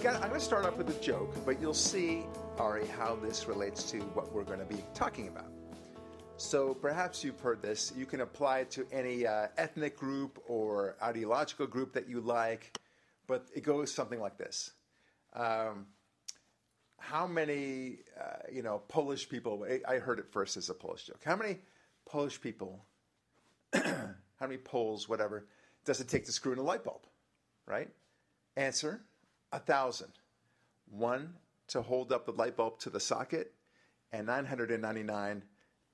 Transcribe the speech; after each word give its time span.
I've 0.00 0.04
got, 0.04 0.22
I'm 0.22 0.28
going 0.30 0.40
to 0.40 0.46
start 0.46 0.64
off 0.64 0.78
with 0.78 0.88
a 0.88 0.98
joke, 1.02 1.30
but 1.44 1.60
you'll 1.60 1.74
see, 1.74 2.24
Ari, 2.56 2.86
how 2.86 3.16
this 3.16 3.46
relates 3.46 3.82
to 3.90 3.98
what 3.98 4.32
we're 4.32 4.44
going 4.44 4.58
to 4.58 4.64
be 4.64 4.82
talking 4.94 5.28
about. 5.28 5.52
So 6.38 6.72
perhaps 6.72 7.22
you've 7.22 7.38
heard 7.38 7.60
this. 7.60 7.92
You 7.94 8.06
can 8.06 8.22
apply 8.22 8.60
it 8.60 8.70
to 8.70 8.86
any 8.90 9.26
uh, 9.26 9.48
ethnic 9.58 9.98
group 9.98 10.42
or 10.48 10.96
ideological 11.02 11.66
group 11.66 11.92
that 11.92 12.08
you 12.08 12.22
like, 12.22 12.78
but 13.26 13.48
it 13.54 13.62
goes 13.62 13.92
something 13.92 14.18
like 14.18 14.38
this. 14.38 14.70
Um, 15.34 15.88
how 16.96 17.26
many, 17.26 17.98
uh, 18.18 18.46
you 18.50 18.62
know, 18.62 18.80
Polish 18.88 19.28
people, 19.28 19.66
I 19.86 19.96
heard 19.96 20.18
it 20.18 20.32
first 20.32 20.56
as 20.56 20.70
a 20.70 20.74
Polish 20.74 21.08
joke. 21.08 21.20
How 21.22 21.36
many 21.36 21.58
Polish 22.06 22.40
people, 22.40 22.86
how 23.74 24.14
many 24.40 24.56
Poles, 24.56 25.10
whatever, 25.10 25.46
does 25.84 26.00
it 26.00 26.08
take 26.08 26.24
to 26.24 26.32
screw 26.32 26.54
in 26.54 26.58
a 26.58 26.62
light 26.62 26.84
bulb? 26.84 27.02
Right? 27.66 27.90
Answer, 28.56 29.02
a 29.52 29.58
thousand. 29.58 30.12
One 30.90 31.34
to 31.68 31.82
hold 31.82 32.12
up 32.12 32.26
the 32.26 32.32
light 32.32 32.56
bulb 32.56 32.78
to 32.80 32.90
the 32.90 33.00
socket, 33.00 33.52
and 34.12 34.26
999 34.26 35.42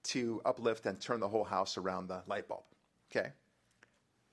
to 0.04 0.40
uplift 0.44 0.86
and 0.86 1.00
turn 1.00 1.20
the 1.20 1.28
whole 1.28 1.44
house 1.44 1.76
around 1.76 2.08
the 2.08 2.22
light 2.26 2.48
bulb. 2.48 2.62
Okay? 3.10 3.32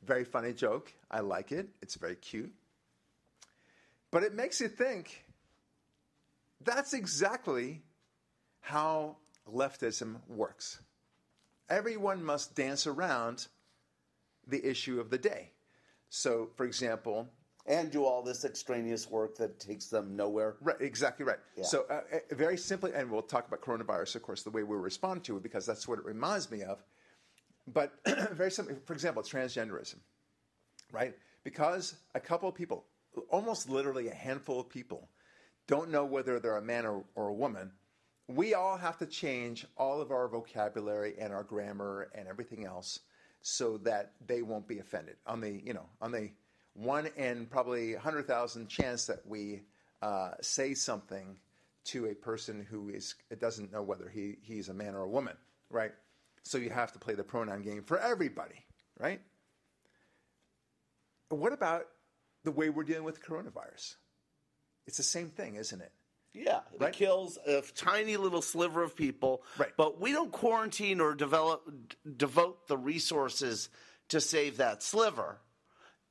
Very 0.05 0.23
funny 0.23 0.54
joke. 0.54 0.94
I 1.09 1.20
like 1.22 1.52
it. 1.52 1.70
It's 1.82 1.96
very 1.96 2.16
cute. 2.16 2.54
But 4.12 4.23
it 4.23 4.34
makes 4.34 4.62
you 4.62 4.68
think 4.68 5.26
that's 6.63 6.94
exactly 6.94 7.82
how 8.62 9.18
leftism 9.51 10.18
works. 10.27 10.79
Everyone 11.70 12.24
must 12.24 12.55
dance 12.55 12.85
around 12.85 13.48
the 14.48 14.63
issue 14.66 14.99
of 14.99 15.10
the 15.10 15.18
day. 15.18 15.51
So, 16.10 16.49
for 16.55 16.66
example, 16.66 17.29
and 17.66 17.92
do 17.92 18.04
all 18.04 18.22
this 18.22 18.44
extraneous 18.44 19.10
work 19.10 19.38
that 19.38 19.60
takes 19.60 19.88
them 19.88 20.16
nowhere. 20.16 20.56
Right, 20.62 20.76
exactly 20.82 21.26
right. 21.26 21.38
Yeah. 21.56 21.64
So, 21.64 21.86
uh, 21.90 22.02
uh, 22.14 22.36
very 22.36 22.58
simply, 22.58 22.92
and 22.94 23.10
we'll 23.10 23.22
talk 23.22 23.48
about 23.48 23.62
coronavirus, 23.62 24.16
of 24.16 24.24
course, 24.24 24.44
the 24.44 24.50
way 24.50 24.64
we 24.64 24.76
respond 24.76 25.24
to 25.26 25.38
it, 25.38 25.44
because 25.44 25.66
that's 25.66 25.88
what 25.88 26.00
it 26.00 26.06
reminds 26.06 26.52
me 26.52 26.64
of. 26.64 26.84
But 27.68 27.94
very 28.34 28.52
simply, 28.52 28.76
for 28.86 28.94
example, 28.94 29.24
transgenderism, 29.24 29.96
right? 30.91 31.16
Because 31.44 31.96
a 32.16 32.20
couple 32.20 32.50
of 32.50 32.56
people, 32.56 32.86
almost 33.30 33.70
literally 33.70 34.10
a 34.10 34.14
handful 34.14 34.60
of 34.60 34.70
people, 34.70 35.10
don't 35.68 35.90
know 35.90 36.04
whether 36.04 36.40
they're 36.40 36.58
a 36.58 36.62
man 36.62 36.86
or, 36.86 37.06
or 37.16 37.30
a 37.30 37.34
woman, 37.34 37.72
we 38.28 38.54
all 38.54 38.78
have 38.78 38.98
to 38.98 39.06
change 39.06 39.66
all 39.78 40.02
of 40.02 40.12
our 40.12 40.28
vocabulary 40.28 41.16
and 41.18 41.34
our 41.34 41.44
grammar 41.44 42.10
and 42.14 42.28
everything 42.28 42.66
else 42.66 43.00
so 43.41 43.78
that 43.80 44.14
they 44.26 44.41
won't 44.41 44.68
be 44.68 44.80
offended 44.80 45.18
on 45.28 45.41
the 45.41 45.62
you 45.66 45.74
know 45.74 45.86
on 46.02 46.12
the 46.12 46.30
one 46.74 47.07
in 47.18 47.46
probably 47.48 47.93
100,000 47.93 48.68
chance 48.68 49.05
that 49.07 49.26
we 49.27 49.62
uh, 50.02 50.32
say 50.41 50.74
something 50.74 51.38
to 51.85 52.05
a 52.07 52.13
person 52.16 52.66
who 52.70 52.90
is 52.90 53.16
it 53.29 53.40
doesn't 53.40 53.71
know 53.71 53.82
whether 53.84 54.07
he, 54.10 54.38
he's 54.41 54.70
a 54.70 54.74
man 54.74 54.96
or 54.96 55.01
a 55.01 55.07
woman, 55.07 55.35
right? 55.70 55.91
So 56.44 56.57
you 56.57 56.70
have 56.70 56.91
to 56.94 56.99
play 56.99 57.13
the 57.13 57.24
pronoun 57.24 57.62
game 57.62 57.84
for 57.84 57.99
everybody, 57.99 58.66
right? 58.99 59.21
What 61.29 61.54
about 61.54 61.85
the 62.44 62.51
way 62.51 62.70
we're 62.70 62.84
dealing 62.84 63.04
with 63.05 63.21
coronavirus? 63.24 63.96
It's 64.85 64.97
the 64.97 65.03
same 65.03 65.29
thing, 65.29 65.56
isn't 65.56 65.81
it? 65.81 65.91
Yeah, 66.34 66.62
it 66.74 66.81
Right. 66.81 66.94
kills 66.94 67.38
a 67.46 67.62
tiny 67.75 68.18
little 68.18 68.41
sliver 68.41 68.81
of 68.84 68.95
people. 68.95 69.44
Right. 69.57 69.72
But 69.78 70.00
we 70.01 70.11
don't 70.11 70.31
quarantine 70.31 71.00
or 71.00 71.13
develop 71.13 71.61
d- 71.90 71.95
devote 72.17 72.67
the 72.67 72.78
resources 72.78 73.69
to 74.09 74.19
save 74.19 74.57
that 74.57 74.81
sliver. 74.84 75.40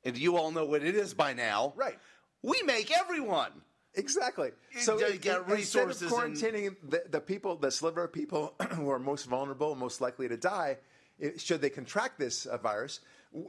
And 0.05 0.17
you 0.17 0.37
all 0.37 0.51
know 0.51 0.65
what 0.65 0.83
it 0.83 0.95
is 0.95 1.13
by 1.13 1.33
now. 1.33 1.73
Right. 1.75 1.97
We 2.41 2.61
make 2.63 2.91
everyone. 2.97 3.51
Exactly. 3.95 4.51
So 4.79 4.99
gotta 4.99 5.17
get 5.17 5.43
in- 5.47 5.51
instead 5.55 5.83
of 5.83 5.89
resources 5.91 6.01
and- 6.01 6.11
quarantining 6.11 6.75
the, 6.83 7.03
the 7.09 7.21
people, 7.21 7.55
the 7.57 7.71
sliver 7.71 8.03
of 8.05 8.11
people 8.13 8.55
who 8.71 8.89
are 8.89 8.99
most 8.99 9.25
vulnerable, 9.25 9.75
most 9.75 10.01
likely 10.01 10.27
to 10.27 10.35
die, 10.37 10.77
i- 11.23 11.33
should 11.37 11.61
they 11.61 11.69
contract 11.69 12.17
this 12.19 12.45
uh, 12.45 12.57
virus, 12.57 12.99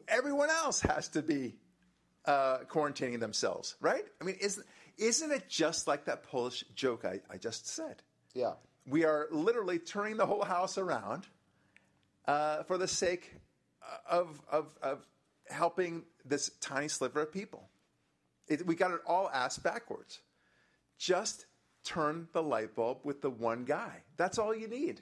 everyone 0.07 0.51
else 0.51 0.81
has 0.83 1.09
to 1.09 1.23
be 1.23 1.57
uh, 2.27 2.59
quarantining 2.71 3.21
themselves, 3.21 3.75
right? 3.81 4.05
I 4.21 4.25
mean, 4.25 4.37
isn't 4.41 4.67
isn't 4.97 5.33
it 5.33 5.49
just 5.49 5.89
like 5.89 6.05
that 6.05 6.23
Polish 6.23 6.63
joke 6.77 7.05
I, 7.05 7.21
I 7.31 7.37
just 7.37 7.67
said? 7.67 8.03
Yeah. 8.35 8.53
We 8.87 9.05
are 9.05 9.27
literally 9.33 9.79
turning 9.79 10.17
the 10.19 10.27
whole 10.27 10.45
house 10.45 10.79
around 10.79 11.27
uh, 12.29 12.63
for 12.65 12.79
the 12.79 12.87
sake 12.87 13.35
of, 14.09 14.41
of, 14.51 14.73
of 14.83 15.07
helping 15.49 16.05
this 16.25 16.51
tiny 16.61 16.89
sliver 16.89 17.23
of 17.23 17.33
people. 17.33 17.69
It, 18.49 18.67
we 18.67 18.75
got 18.75 18.91
it 18.91 19.01
all 19.07 19.31
asked 19.33 19.63
backwards. 19.63 20.21
Just 20.99 21.47
turn 21.85 22.29
the 22.33 22.43
light 22.43 22.75
bulb 22.75 22.99
with 23.05 23.21
the 23.21 23.31
one 23.31 23.65
guy. 23.65 24.03
That's 24.17 24.39
all 24.39 24.55
you 24.55 24.69
need. 24.69 25.01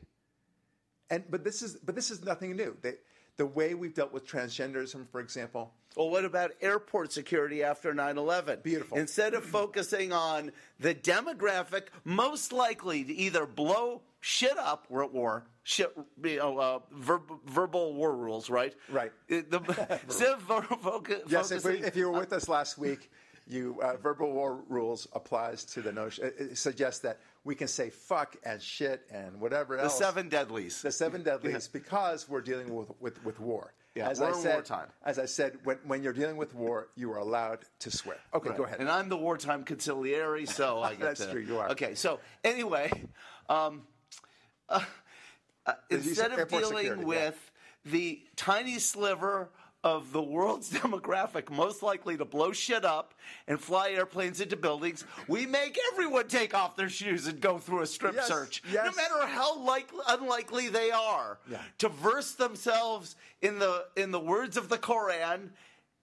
And 1.10 1.24
but 1.30 1.44
this 1.44 1.62
is 1.62 1.76
but 1.76 1.94
this 1.94 2.10
is 2.10 2.24
nothing 2.24 2.56
new. 2.56 2.76
They, 2.80 2.94
the 3.36 3.46
way 3.46 3.74
we've 3.74 3.94
dealt 3.94 4.12
with 4.12 4.26
transgenderism, 4.26 5.08
for 5.10 5.20
example, 5.20 5.72
Well, 5.96 6.10
what 6.10 6.24
about 6.24 6.52
airport 6.60 7.12
security 7.12 7.62
after 7.62 7.94
9 7.94 8.18
11? 8.18 8.60
Beautiful. 8.62 8.98
Instead 8.98 9.34
of 9.34 9.44
focusing 9.44 10.12
on 10.12 10.52
the 10.78 10.94
demographic 10.94 11.84
most 12.04 12.52
likely 12.52 13.04
to 13.04 13.12
either 13.12 13.46
blow 13.46 14.02
shit 14.22 14.56
up, 14.56 14.86
we're 14.88 15.04
at 15.04 15.12
war, 15.12 15.44
shit, 15.64 15.92
you 16.24 16.36
know, 16.36 16.58
uh, 16.58 16.78
verb, 16.92 17.22
verbal 17.44 17.92
war 17.92 18.16
rules, 18.16 18.48
right? 18.48 18.72
Right. 18.88 19.12
Uh, 19.30 19.42
The, 19.50 19.98
instead 20.06 20.32
of 20.32 21.08
Yes, 21.28 21.50
if, 21.50 21.64
we, 21.64 21.82
if 21.82 21.96
you 21.96 22.08
were 22.10 22.18
with 22.18 22.32
us 22.38 22.48
last 22.48 22.78
week, 22.78 23.10
you 23.48 23.80
uh, 23.82 23.96
verbal 23.96 24.32
war 24.32 24.62
rules 24.68 25.08
applies 25.12 25.64
to 25.64 25.82
the 25.82 25.92
notion. 25.92 26.26
It, 26.26 26.34
it 26.38 26.58
suggests 26.58 27.00
that 27.00 27.18
we 27.42 27.56
can 27.56 27.66
say 27.66 27.90
fuck 27.90 28.36
and 28.44 28.62
shit 28.62 29.02
and 29.10 29.40
whatever 29.40 29.76
else. 29.76 29.98
the 29.98 30.04
seven 30.04 30.28
deadlies. 30.28 30.80
the 30.80 30.92
seven 30.92 31.24
deadlies 31.24 31.66
because 31.66 32.28
we're 32.28 32.40
dealing 32.40 32.72
with 32.72 32.92
with, 33.00 33.22
with 33.24 33.40
war. 33.40 33.74
Yeah, 33.96 34.08
as 34.08 34.22
I 34.22 34.32
said, 34.32 34.54
wartime. 34.54 34.88
As 35.04 35.18
I 35.18 35.26
said, 35.26 35.58
when, 35.64 35.76
when 35.84 36.02
you're 36.02 36.14
dealing 36.14 36.38
with 36.38 36.54
war, 36.54 36.88
you 36.94 37.12
are 37.12 37.18
allowed 37.18 37.58
to 37.80 37.90
swear. 37.90 38.16
Okay, 38.32 38.50
go 38.56 38.64
ahead. 38.64 38.80
And 38.80 38.88
I'm 38.88 39.10
the 39.10 39.18
wartime 39.18 39.64
consigliere, 39.64 40.48
so 40.48 40.80
I 40.80 40.92
get 40.92 41.00
That's 41.00 41.26
to. 41.26 41.32
true, 41.32 41.42
you 41.42 41.58
are. 41.58 41.68
Okay, 41.72 41.94
so 41.94 42.18
anyway, 42.42 42.90
um, 43.50 43.82
uh, 44.72 44.80
uh, 45.66 45.72
instead 45.90 46.32
of 46.32 46.48
dealing 46.48 46.76
security, 46.76 47.00
yeah. 47.02 47.06
with 47.06 47.50
the 47.84 48.22
tiny 48.36 48.78
sliver 48.78 49.50
of 49.84 50.12
the 50.12 50.22
world's 50.22 50.70
demographic 50.80 51.50
most 51.50 51.82
likely 51.82 52.16
to 52.16 52.24
blow 52.24 52.52
shit 52.52 52.84
up 52.84 53.14
and 53.48 53.60
fly 53.60 53.90
airplanes 53.90 54.40
into 54.40 54.56
buildings, 54.56 55.04
we 55.26 55.44
make 55.44 55.76
everyone 55.92 56.28
take 56.28 56.54
off 56.54 56.76
their 56.76 56.88
shoes 56.88 57.26
and 57.26 57.40
go 57.40 57.58
through 57.58 57.80
a 57.82 57.86
strip 57.86 58.14
Yes, 58.14 58.28
search, 58.28 58.62
yes. 58.72 58.84
no 58.84 58.92
matter 58.92 59.26
how 59.26 59.58
likely, 59.58 59.98
unlikely 60.08 60.68
they 60.68 60.90
are 60.92 61.38
Yeah. 61.50 61.58
to 61.78 61.88
verse 61.88 62.34
themselves 62.34 63.16
in 63.40 63.58
the 63.58 63.86
in 63.96 64.10
the 64.12 64.20
words 64.20 64.56
of 64.56 64.68
the 64.68 64.78
Koran. 64.78 65.52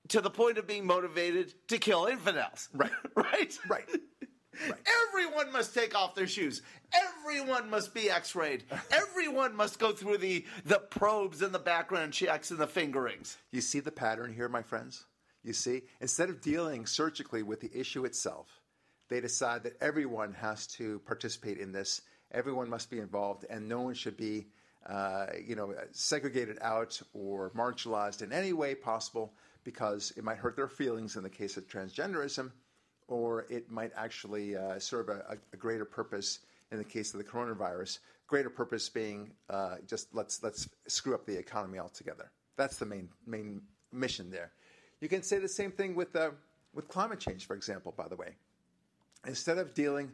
To 0.10 0.22
the 0.22 0.30
point 0.32 0.58
of 0.58 0.66
being 0.66 0.88
motivated 0.88 1.54
to 1.68 1.78
kill 1.78 2.06
infidels. 2.08 2.70
Right. 2.74 2.90
right? 3.16 3.60
right. 3.70 3.88
Right. 4.62 4.80
Everyone 5.08 5.52
must 5.52 5.74
take 5.74 5.96
off 5.96 6.16
their 6.16 6.28
shoes. 6.28 6.62
Everyone 6.94 7.70
must 7.70 7.94
be 7.94 8.10
x-rayed. 8.10 8.64
Everyone 8.92 9.56
must 9.56 9.80
go 9.80 9.92
through 9.92 10.18
the, 10.18 10.46
the 10.66 10.80
probes 10.80 11.42
and 11.42 11.54
the 11.54 11.60
background 11.60 12.14
checks 12.14 12.52
and 12.52 12.60
the 12.60 12.68
fingerings. 12.68 13.38
You 13.52 13.62
see 13.62 13.80
the 13.80 13.92
pattern 13.92 14.34
here, 14.34 14.50
my 14.50 14.62
friends? 14.62 15.06
You 15.44 15.54
see? 15.54 15.84
Instead 16.02 16.30
of 16.30 16.42
dealing 16.42 16.86
surgically 16.86 17.44
with 17.44 17.62
the 17.62 17.72
issue 17.74 18.06
itself, 18.06 18.62
they 19.10 19.22
decide 19.22 19.64
that 19.64 19.78
everyone 19.82 20.34
has 20.34 20.68
to 20.68 21.00
participate 21.00 21.58
in 21.58 21.72
this. 21.72 22.02
Everyone 22.32 22.70
must 22.70 22.90
be 22.90 23.00
involved, 23.00 23.46
and 23.50 23.68
no 23.68 23.82
one 23.82 23.96
should 23.96 24.18
be, 24.18 24.48
uh, 24.88 25.28
you 25.44 25.56
know, 25.56 25.74
segregated 25.92 26.58
out 26.62 27.02
or 27.14 27.52
marginalized 27.52 28.22
in 28.22 28.32
any 28.32 28.54
way 28.54 28.76
possible 28.76 29.34
because 29.64 30.12
it 30.16 30.24
might 30.24 30.38
hurt 30.38 30.56
their 30.56 30.68
feelings 30.68 31.16
in 31.16 31.24
the 31.24 31.30
case 31.30 31.58
of 31.58 31.68
transgenderism, 31.68 32.52
or 33.10 33.46
it 33.50 33.70
might 33.70 33.92
actually 33.96 34.56
uh, 34.56 34.80
serve 34.80 35.10
a, 35.10 35.38
a 35.52 35.58
greater 35.58 35.86
purpose 35.86 36.40
in 36.72 36.78
the 36.78 36.84
case 36.84 37.14
of 37.14 37.18
the 37.18 37.24
coronavirus. 37.24 38.00
Greater 38.28 38.50
purpose 38.50 38.88
being 38.88 39.32
uh, 39.50 39.78
just 39.88 40.14
let's 40.14 40.42
let's 40.44 40.70
screw 40.88 41.16
up 41.16 41.26
the 41.26 41.38
economy 41.38 41.80
altogether. 41.80 42.32
That's 42.56 42.78
the 42.78 42.86
main 42.86 43.10
main 43.26 43.62
mission 43.92 44.30
there. 44.30 44.52
You 45.02 45.10
can 45.10 45.24
say 45.24 45.40
the 45.40 45.48
same 45.48 45.72
thing 45.72 45.96
with 45.96 46.16
uh, 46.16 46.32
with 46.74 46.88
climate 46.88 47.20
change, 47.20 47.48
for 47.48 47.56
example. 47.56 47.94
By 47.98 48.08
the 48.08 48.16
way, 48.16 48.36
instead 49.26 49.58
of 49.58 49.74
dealing 49.74 50.12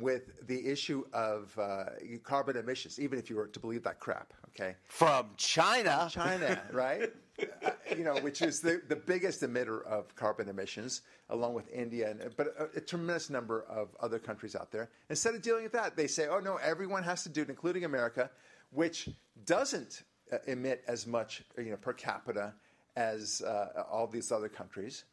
with 0.00 0.46
the 0.46 0.66
issue 0.66 1.04
of 1.12 1.56
uh, 1.58 1.84
carbon 2.22 2.56
emissions, 2.56 2.98
even 2.98 3.18
if 3.18 3.28
you 3.28 3.36
were 3.36 3.46
to 3.46 3.60
believe 3.60 3.82
that 3.84 4.00
crap, 4.00 4.32
okay, 4.48 4.76
From 4.88 5.30
China. 5.36 6.08
China, 6.10 6.62
right? 6.72 7.12
Uh, 7.40 7.70
you 7.96 8.04
know, 8.04 8.16
which 8.16 8.42
is 8.42 8.60
the, 8.60 8.82
the 8.88 8.96
biggest 8.96 9.42
emitter 9.42 9.84
of 9.84 10.14
carbon 10.14 10.48
emissions, 10.48 11.02
along 11.30 11.54
with 11.54 11.70
India, 11.72 12.10
and, 12.10 12.30
but 12.36 12.48
a, 12.58 12.78
a 12.78 12.80
tremendous 12.80 13.30
number 13.30 13.62
of 13.64 13.88
other 14.00 14.18
countries 14.18 14.54
out 14.54 14.70
there. 14.70 14.90
Instead 15.10 15.34
of 15.34 15.42
dealing 15.42 15.62
with 15.62 15.72
that, 15.72 15.96
they 15.96 16.06
say, 16.06 16.28
oh, 16.28 16.40
no, 16.40 16.56
everyone 16.56 17.02
has 17.02 17.22
to 17.22 17.28
do 17.28 17.42
it, 17.42 17.48
including 17.48 17.84
America, 17.84 18.30
which 18.70 19.08
doesn't 19.46 20.02
uh, 20.32 20.38
emit 20.46 20.84
as 20.86 21.06
much 21.06 21.42
you 21.56 21.70
know, 21.70 21.76
per 21.76 21.92
capita 21.92 22.52
as 22.96 23.42
uh, 23.42 23.84
all 23.90 24.06
these 24.06 24.30
other 24.30 24.48
countries. 24.48 25.04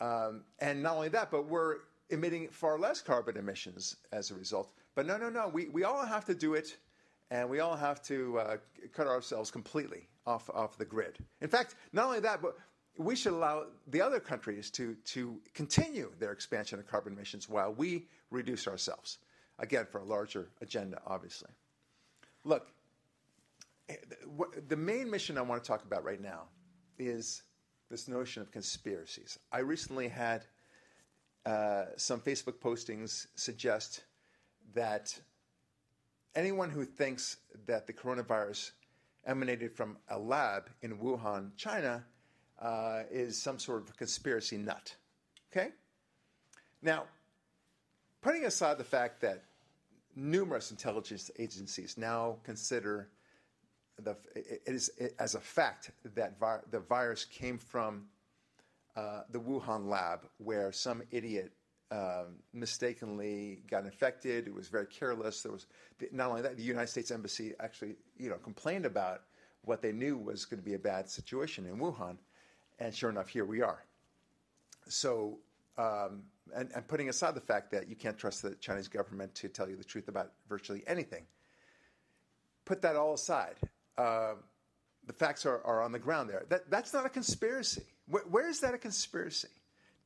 Um, 0.00 0.42
and 0.58 0.82
not 0.82 0.96
only 0.96 1.08
that, 1.10 1.30
but 1.30 1.46
we're 1.46 1.76
emitting 2.10 2.48
far 2.48 2.78
less 2.78 3.00
carbon 3.00 3.36
emissions 3.36 3.96
as 4.12 4.30
a 4.30 4.34
result. 4.34 4.72
But 4.94 5.06
no, 5.06 5.16
no, 5.16 5.30
no. 5.30 5.48
We, 5.48 5.68
we 5.68 5.84
all 5.84 6.04
have 6.04 6.24
to 6.26 6.34
do 6.34 6.54
it, 6.54 6.76
and 7.30 7.48
we 7.48 7.60
all 7.60 7.76
have 7.76 8.02
to 8.04 8.38
uh, 8.38 8.56
cut 8.92 9.06
ourselves 9.06 9.50
completely 9.50 10.08
off, 10.26 10.48
off 10.50 10.78
the 10.78 10.84
grid. 10.84 11.18
In 11.40 11.48
fact, 11.48 11.74
not 11.92 12.06
only 12.06 12.20
that, 12.20 12.42
but 12.42 12.56
we 12.96 13.16
should 13.16 13.32
allow 13.32 13.66
the 13.86 14.00
other 14.00 14.20
countries 14.20 14.70
to, 14.72 14.94
to 15.06 15.40
continue 15.54 16.12
their 16.18 16.32
expansion 16.32 16.78
of 16.78 16.86
carbon 16.86 17.14
emissions 17.14 17.48
while 17.48 17.72
we 17.72 18.06
reduce 18.30 18.68
ourselves. 18.68 19.18
Again, 19.58 19.86
for 19.90 20.00
a 20.00 20.04
larger 20.04 20.48
agenda, 20.60 21.00
obviously. 21.06 21.50
Look, 22.44 22.66
eh, 23.88 23.96
the 24.68 24.76
main 24.76 25.10
mission 25.10 25.38
I 25.38 25.42
want 25.42 25.62
to 25.62 25.66
talk 25.66 25.84
about 25.84 26.04
right 26.04 26.20
now 26.20 26.42
is 26.98 27.42
this 27.90 28.08
notion 28.08 28.42
of 28.42 28.50
conspiracies. 28.50 29.38
I 29.50 29.58
recently 29.58 30.08
had 30.08 30.44
uh, 31.44 31.84
some 31.96 32.20
Facebook 32.20 32.58
postings 32.60 33.26
suggest 33.34 34.04
that 34.74 35.18
anyone 36.34 36.70
who 36.70 36.84
thinks 36.84 37.36
that 37.66 37.86
the 37.86 37.92
coronavirus 37.92 38.70
emanated 39.26 39.72
from 39.72 39.96
a 40.08 40.18
lab 40.18 40.70
in 40.82 40.98
Wuhan, 40.98 41.56
China, 41.56 42.04
uh, 42.60 43.02
is 43.10 43.40
some 43.40 43.58
sort 43.58 43.82
of 43.82 43.96
conspiracy 43.96 44.56
nut. 44.56 44.94
Okay? 45.50 45.70
Now, 46.80 47.04
putting 48.20 48.44
aside 48.44 48.78
the 48.78 48.84
fact 48.84 49.20
that 49.20 49.44
numerous 50.14 50.70
intelligence 50.70 51.30
agencies 51.38 51.96
now 51.96 52.36
consider 52.44 53.08
the, 53.98 54.16
it 54.34 54.62
is 54.66 54.90
it, 54.98 55.14
as 55.18 55.34
a 55.34 55.40
fact 55.40 55.90
that 56.14 56.38
vi- 56.38 56.60
the 56.70 56.80
virus 56.80 57.24
came 57.24 57.58
from 57.58 58.06
uh, 58.96 59.22
the 59.30 59.38
Wuhan 59.38 59.88
lab, 59.88 60.20
where 60.38 60.72
some 60.72 61.02
idiot 61.10 61.52
mistakenly 62.52 63.62
got 63.70 63.84
infected. 63.84 64.46
It 64.46 64.54
was 64.54 64.68
very 64.68 64.86
careless. 64.86 65.42
There 65.42 65.52
was 65.52 65.66
not 66.10 66.30
only 66.30 66.42
that, 66.42 66.56
the 66.56 66.62
United 66.62 66.88
States 66.88 67.10
Embassy 67.10 67.52
actually, 67.60 67.96
you 68.18 68.30
know, 68.30 68.36
complained 68.36 68.86
about 68.86 69.22
what 69.64 69.82
they 69.82 69.92
knew 69.92 70.16
was 70.16 70.44
going 70.44 70.60
to 70.60 70.64
be 70.64 70.74
a 70.74 70.78
bad 70.78 71.08
situation 71.08 71.66
in 71.66 71.78
Wuhan, 71.78 72.16
and 72.78 72.94
sure 72.94 73.10
enough, 73.10 73.28
here 73.28 73.44
we 73.44 73.62
are. 73.62 73.84
So, 74.88 75.38
um, 75.78 76.22
and, 76.54 76.70
and, 76.74 76.86
putting 76.88 77.08
aside 77.08 77.34
the 77.34 77.40
fact 77.40 77.70
that 77.70 77.88
you 77.88 77.94
can't 77.94 78.18
trust 78.18 78.42
the 78.42 78.56
Chinese 78.56 78.88
government 78.88 79.34
to 79.36 79.48
tell 79.48 79.68
you 79.68 79.76
the 79.76 79.84
truth 79.84 80.08
about 80.08 80.32
virtually 80.48 80.82
anything, 80.86 81.24
put 82.64 82.82
that 82.82 82.96
all 82.96 83.14
aside. 83.14 83.54
Uh, 83.96 84.34
the 85.06 85.12
facts 85.12 85.46
are, 85.46 85.62
are 85.64 85.82
on 85.82 85.92
the 85.92 85.98
ground 85.98 86.28
there. 86.28 86.44
That, 86.48 86.70
that's 86.70 86.92
not 86.92 87.06
a 87.06 87.08
conspiracy. 87.08 87.84
Where, 88.06 88.24
where 88.24 88.48
is 88.48 88.60
that 88.60 88.74
a 88.74 88.78
conspiracy? 88.78 89.48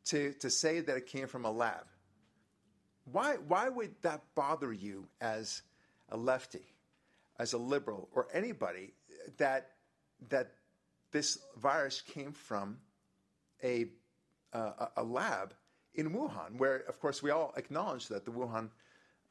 To, 0.07 0.33
to 0.35 0.51
say 0.51 0.81
that 0.81 0.97
it 0.97 1.07
came 1.07 1.27
from 1.27 1.45
a 1.45 1.51
lab. 1.51 1.85
Why, 3.11 3.37
why 3.49 3.69
would 3.69 3.95
that 4.03 4.23
bother 4.35 4.73
you 4.73 5.09
as 5.21 5.63
a 6.11 6.17
lefty, 6.17 6.65
as 7.39 7.53
a 7.53 7.59
liberal, 7.59 8.09
or 8.15 8.29
anybody 8.33 8.95
that, 9.39 9.73
that 10.29 10.53
this 11.11 11.39
virus 11.57 12.03
came 12.03 12.33
from 12.33 12.79
a, 13.63 13.87
uh, 14.53 14.87
a 14.97 15.03
lab 15.03 15.55
in 15.95 16.11
Wuhan, 16.11 16.59
where, 16.59 16.85
of 16.89 17.01
course, 17.01 17.23
we 17.23 17.31
all 17.31 17.53
acknowledge 17.57 18.09
that 18.09 18.25
the 18.25 18.31
Wuhan 18.31 18.71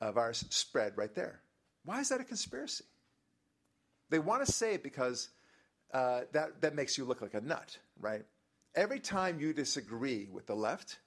uh, 0.01 0.12
virus 0.12 0.45
spread 0.50 0.98
right 0.98 1.13
there? 1.13 1.42
Why 1.86 2.00
is 2.00 2.10
that 2.10 2.19
a 2.19 2.24
conspiracy? 2.24 2.86
They 4.10 4.19
want 4.19 4.45
to 4.45 4.51
say 4.51 4.74
it 4.74 4.83
because 4.83 5.30
uh, 5.94 6.21
that, 6.31 6.62
that 6.62 6.75
makes 6.75 6.98
you 6.98 7.06
look 7.06 7.21
like 7.21 7.33
a 7.33 7.42
nut, 7.42 7.78
right? 8.00 8.25
Every 8.75 9.00
time 9.00 9.39
you 9.39 9.54
disagree 9.54 10.27
with 10.31 10.48
the 10.48 10.56
left, 10.56 11.00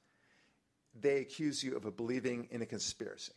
they 0.99 1.19
accuse 1.19 1.63
you 1.63 1.77
of 1.77 1.97
believing 1.97 2.49
in 2.51 2.63
a 2.63 2.67
conspiracy. 2.67 3.33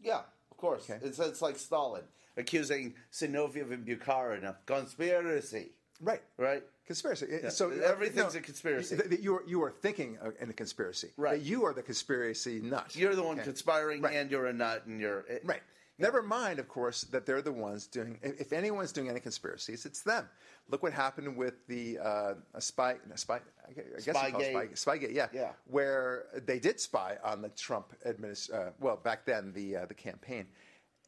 Yeah, 0.00 0.20
of 0.50 0.56
course. 0.56 0.88
Okay. 0.88 1.04
It's, 1.04 1.18
it's 1.18 1.42
like 1.42 1.56
Stalin 1.56 2.02
accusing 2.36 2.94
Zinoviev 3.12 3.72
and 3.72 3.86
Bukharin 3.86 4.44
of 4.44 4.64
conspiracy. 4.66 5.70
Right. 6.00 6.22
Right. 6.38 6.62
Conspiracy. 6.86 7.26
Yeah. 7.42 7.50
So 7.50 7.70
uh, 7.70 7.74
everything's 7.86 8.34
a 8.34 8.40
conspiracy. 8.40 8.98
You 9.20 9.36
are 9.36 9.44
you 9.46 9.62
are 9.62 9.70
thinking 9.70 10.18
uh, 10.22 10.30
in 10.40 10.50
a 10.50 10.52
conspiracy. 10.52 11.10
Right. 11.16 11.40
you 11.40 11.64
are 11.66 11.74
the 11.74 11.82
conspiracy 11.82 12.60
nut. 12.60 12.96
You're 12.96 13.14
the 13.14 13.22
one 13.22 13.36
okay. 13.36 13.44
conspiring, 13.44 14.00
right. 14.02 14.14
and 14.14 14.30
you're 14.30 14.46
a 14.46 14.52
nut, 14.52 14.86
and 14.86 15.00
you're 15.00 15.20
it, 15.20 15.42
right. 15.44 15.60
Never 16.00 16.22
mind, 16.22 16.58
of 16.58 16.68
course, 16.68 17.02
that 17.02 17.26
they're 17.26 17.42
the 17.42 17.52
ones 17.52 17.86
doing. 17.86 18.18
If 18.22 18.52
anyone's 18.52 18.90
doing 18.90 19.08
any 19.10 19.20
conspiracies, 19.20 19.84
it's 19.84 20.02
them. 20.02 20.28
Look 20.70 20.82
what 20.82 20.92
happened 20.92 21.36
with 21.36 21.66
the 21.66 21.98
uh, 21.98 22.34
a 22.54 22.60
spy, 22.60 22.96
a 23.12 23.18
spy. 23.18 23.40
I 23.68 23.72
guess 23.72 24.16
Spygate. 24.16 24.74
Spy, 24.74 24.96
Spygate, 24.96 25.14
yeah, 25.14 25.28
yeah, 25.32 25.52
where 25.66 26.24
they 26.46 26.58
did 26.58 26.80
spy 26.80 27.18
on 27.22 27.42
the 27.42 27.50
Trump 27.50 27.92
administration. 28.06 28.68
Uh, 28.68 28.70
well, 28.80 28.96
back 28.96 29.26
then 29.26 29.52
the 29.52 29.76
uh, 29.76 29.86
the 29.86 29.94
campaign, 29.94 30.46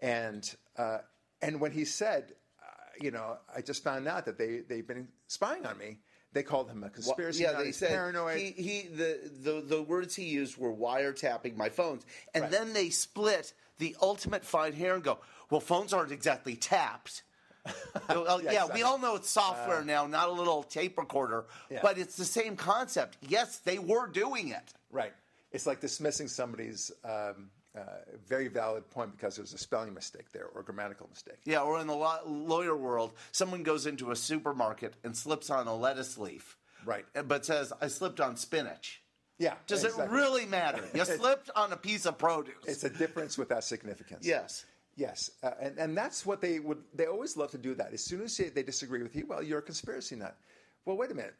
and 0.00 0.54
uh, 0.76 0.98
and 1.40 1.60
when 1.60 1.72
he 1.72 1.84
said, 1.84 2.34
uh, 2.60 2.66
you 3.00 3.10
know, 3.10 3.38
I 3.54 3.62
just 3.62 3.82
found 3.82 4.06
out 4.06 4.26
that 4.26 4.36
they 4.36 4.60
they've 4.68 4.86
been 4.86 5.08
spying 5.26 5.64
on 5.64 5.78
me. 5.78 5.98
They 6.34 6.42
called 6.42 6.70
him 6.70 6.82
a 6.82 6.88
conspiracy. 6.88 7.44
Well, 7.44 7.52
yeah, 7.52 7.62
they 7.62 7.72
said 7.72 7.90
paranoid. 7.90 8.38
He, 8.38 8.50
he 8.52 8.88
the, 8.88 9.30
the 9.42 9.60
the 9.60 9.82
words 9.82 10.14
he 10.14 10.24
used 10.24 10.56
were 10.56 10.74
wiretapping 10.74 11.56
my 11.56 11.68
phones, 11.68 12.06
and 12.34 12.42
right. 12.42 12.50
then 12.50 12.72
they 12.72 12.88
split 12.90 13.52
the 13.82 13.96
ultimate 14.00 14.44
fine 14.44 14.72
hair 14.72 14.94
and 14.94 15.02
go, 15.02 15.18
well, 15.50 15.60
phones 15.60 15.92
aren't 15.92 16.12
exactly 16.12 16.54
tapped. 16.54 17.24
yeah, 18.08 18.38
yeah 18.40 18.66
we 18.72 18.82
all 18.82 18.96
know 18.96 19.16
it's 19.16 19.28
software 19.28 19.78
uh, 19.78 19.84
now, 19.84 20.06
not 20.06 20.28
a 20.28 20.32
little 20.32 20.62
tape 20.62 20.96
recorder, 20.96 21.46
yeah. 21.68 21.80
but 21.82 21.98
it's 21.98 22.16
the 22.16 22.24
same 22.24 22.54
concept. 22.54 23.18
Yes, 23.28 23.58
they 23.58 23.80
were 23.80 24.06
doing 24.06 24.48
it. 24.48 24.72
Right. 24.92 25.12
It's 25.50 25.66
like 25.66 25.80
dismissing 25.80 26.28
somebody's 26.28 26.92
um, 27.04 27.50
uh, 27.76 27.82
very 28.28 28.46
valid 28.46 28.88
point 28.88 29.10
because 29.10 29.34
there's 29.34 29.52
a 29.52 29.58
spelling 29.58 29.92
mistake 29.94 30.30
there 30.30 30.46
or 30.54 30.62
grammatical 30.62 31.08
mistake. 31.10 31.38
Yeah, 31.44 31.62
or 31.62 31.80
in 31.80 31.88
the 31.88 31.94
law- 31.94 32.22
lawyer 32.24 32.76
world, 32.76 33.12
someone 33.32 33.64
goes 33.64 33.86
into 33.86 34.12
a 34.12 34.16
supermarket 34.16 34.94
and 35.02 35.16
slips 35.16 35.50
on 35.50 35.66
a 35.66 35.74
lettuce 35.74 36.16
leaf. 36.18 36.56
Right. 36.84 37.04
But 37.26 37.44
says, 37.44 37.72
I 37.80 37.88
slipped 37.88 38.20
on 38.20 38.36
spinach. 38.36 39.01
Yeah. 39.42 39.54
Does 39.66 39.84
exactly. 39.84 40.04
it 40.04 40.10
really 40.20 40.46
matter? 40.46 40.84
You 40.94 41.04
slipped 41.04 41.50
on 41.56 41.72
a 41.72 41.76
piece 41.76 42.06
of 42.06 42.16
produce. 42.16 42.54
It's 42.66 42.84
a 42.84 42.90
difference 42.90 43.36
without 43.36 43.64
significance. 43.64 44.26
Yes. 44.26 44.64
Yes, 44.94 45.30
uh, 45.42 45.52
and 45.58 45.78
and 45.78 45.96
that's 45.96 46.26
what 46.26 46.42
they 46.42 46.58
would. 46.58 46.82
They 46.94 47.06
always 47.06 47.34
love 47.34 47.50
to 47.52 47.58
do 47.58 47.74
that. 47.76 47.94
As 47.94 48.04
soon 48.04 48.20
as 48.20 48.36
they, 48.36 48.50
they 48.50 48.62
disagree 48.62 49.02
with 49.02 49.16
you, 49.16 49.24
well, 49.26 49.42
you're 49.42 49.60
a 49.60 49.62
conspiracy 49.62 50.16
nut. 50.16 50.36
Well, 50.84 50.98
wait 50.98 51.10
a 51.10 51.14
minute. 51.14 51.34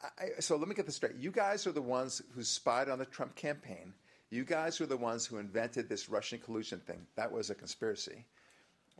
I, 0.00 0.38
so 0.38 0.56
let 0.56 0.68
me 0.68 0.76
get 0.76 0.86
this 0.86 0.94
straight. 0.94 1.16
You 1.16 1.32
guys 1.32 1.66
are 1.66 1.72
the 1.72 1.82
ones 1.82 2.22
who 2.36 2.44
spied 2.44 2.88
on 2.88 3.00
the 3.00 3.04
Trump 3.04 3.34
campaign. 3.34 3.94
You 4.30 4.44
guys 4.44 4.78
were 4.78 4.86
the 4.86 4.96
ones 4.96 5.26
who 5.26 5.38
invented 5.38 5.88
this 5.88 6.08
Russian 6.08 6.38
collusion 6.38 6.78
thing. 6.78 7.04
That 7.16 7.32
was 7.32 7.50
a 7.50 7.54
conspiracy, 7.56 8.24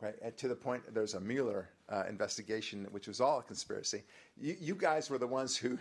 right? 0.00 0.16
And 0.22 0.36
to 0.38 0.48
the 0.48 0.56
point, 0.56 0.82
there's 0.92 1.14
a 1.14 1.20
Mueller 1.20 1.68
uh, 1.88 2.02
investigation, 2.08 2.88
which 2.90 3.06
was 3.06 3.20
all 3.20 3.38
a 3.38 3.42
conspiracy. 3.44 4.02
You, 4.36 4.56
you 4.58 4.74
guys 4.74 5.08
were 5.08 5.18
the 5.18 5.26
ones 5.26 5.56
who 5.56 5.78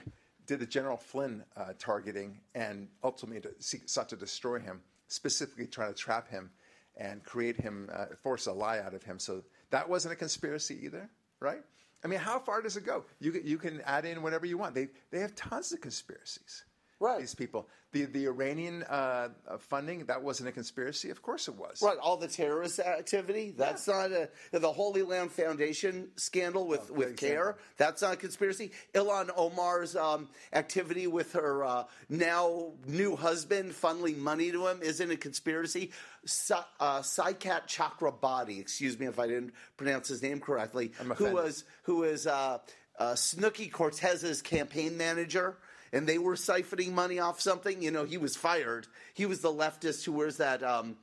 did 0.47 0.59
the 0.59 0.65
General 0.65 0.97
Flynn 0.97 1.43
uh, 1.55 1.73
targeting 1.77 2.39
and 2.55 2.87
ultimately 3.03 3.51
sought 3.59 4.09
to 4.09 4.15
destroy 4.15 4.59
him, 4.59 4.81
specifically 5.07 5.67
trying 5.67 5.93
to 5.93 5.97
trap 5.97 6.29
him 6.29 6.49
and 6.95 7.23
create 7.23 7.57
him, 7.57 7.89
uh, 7.93 8.05
force 8.23 8.47
a 8.47 8.53
lie 8.53 8.79
out 8.79 8.93
of 8.93 9.03
him. 9.03 9.19
So 9.19 9.43
that 9.69 9.87
wasn't 9.87 10.13
a 10.13 10.15
conspiracy 10.15 10.79
either, 10.83 11.09
right? 11.39 11.61
I 12.03 12.07
mean, 12.07 12.19
how 12.19 12.39
far 12.39 12.61
does 12.61 12.77
it 12.77 12.85
go? 12.85 13.05
You, 13.19 13.39
you 13.43 13.57
can 13.57 13.81
add 13.81 14.05
in 14.05 14.21
whatever 14.21 14.45
you 14.45 14.57
want. 14.57 14.73
They, 14.73 14.87
they 15.11 15.19
have 15.19 15.35
tons 15.35 15.71
of 15.73 15.81
conspiracies. 15.81 16.63
Right. 16.99 17.19
These 17.19 17.35
people. 17.35 17.67
The 17.91 18.05
the 18.05 18.25
Iranian 18.25 18.83
uh, 18.83 19.29
funding 19.59 20.05
that 20.05 20.23
wasn't 20.23 20.49
a 20.49 20.51
conspiracy. 20.51 21.11
Of 21.11 21.21
course 21.21 21.47
it 21.47 21.55
was. 21.55 21.81
Right. 21.81 21.97
All 22.01 22.17
the 22.17 22.27
terrorist 22.27 22.79
activity. 22.79 23.53
That's 23.55 23.87
yeah. 23.87 23.93
not 23.93 24.11
a 24.11 24.29
the 24.51 24.71
Holy 24.71 25.03
Land 25.03 25.31
Foundation 25.31 26.09
scandal 26.15 26.67
with 26.67 26.89
oh, 26.91 26.95
with 26.95 27.17
CAIR. 27.17 27.57
That's 27.77 28.01
not 28.01 28.13
a 28.13 28.17
conspiracy. 28.17 28.71
Ilhan 28.95 29.29
Omar's 29.37 29.95
um, 29.95 30.27
activity 30.53 31.05
with 31.05 31.33
her 31.33 31.63
uh, 31.63 31.83
now 32.09 32.71
new 32.87 33.15
husband 33.15 33.73
funneling 33.73 34.17
money 34.17 34.51
to 34.51 34.67
him 34.67 34.81
isn't 34.81 35.11
a 35.11 35.17
conspiracy. 35.17 35.91
Sa- 36.25 36.65
uh, 36.79 37.01
Saikat 37.01 37.67
Chakrabarti, 37.67 38.59
excuse 38.59 38.99
me 38.99 39.05
if 39.05 39.19
I 39.19 39.27
didn't 39.27 39.53
pronounce 39.77 40.07
his 40.07 40.23
name 40.23 40.39
correctly, 40.39 40.91
who 41.15 41.31
was 41.31 41.63
who 41.83 41.97
was 41.97 42.25
uh, 42.25 42.57
uh, 42.97 43.13
Snooki 43.13 43.71
Cortez's 43.71 44.41
campaign 44.41 44.97
manager 44.97 45.57
and 45.93 46.07
they 46.07 46.17
were 46.17 46.35
siphoning 46.35 46.91
money 46.91 47.19
off 47.19 47.41
something, 47.41 47.81
you 47.81 47.91
know, 47.91 48.05
he 48.05 48.17
was 48.17 48.35
fired. 48.35 48.87
He 49.13 49.25
was 49.25 49.41
the 49.41 49.51
leftist 49.51 50.05
who 50.05 50.11
wears 50.13 50.37
that 50.37 50.63
um, 50.63 50.97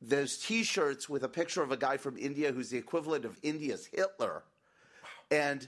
those 0.00 0.38
T-shirts 0.38 1.08
with 1.08 1.22
a 1.22 1.28
picture 1.28 1.62
of 1.62 1.72
a 1.72 1.76
guy 1.76 1.96
from 1.96 2.16
India 2.16 2.52
who's 2.52 2.70
the 2.70 2.78
equivalent 2.78 3.24
of 3.24 3.38
India's 3.42 3.86
Hitler, 3.86 4.42
and. 5.30 5.66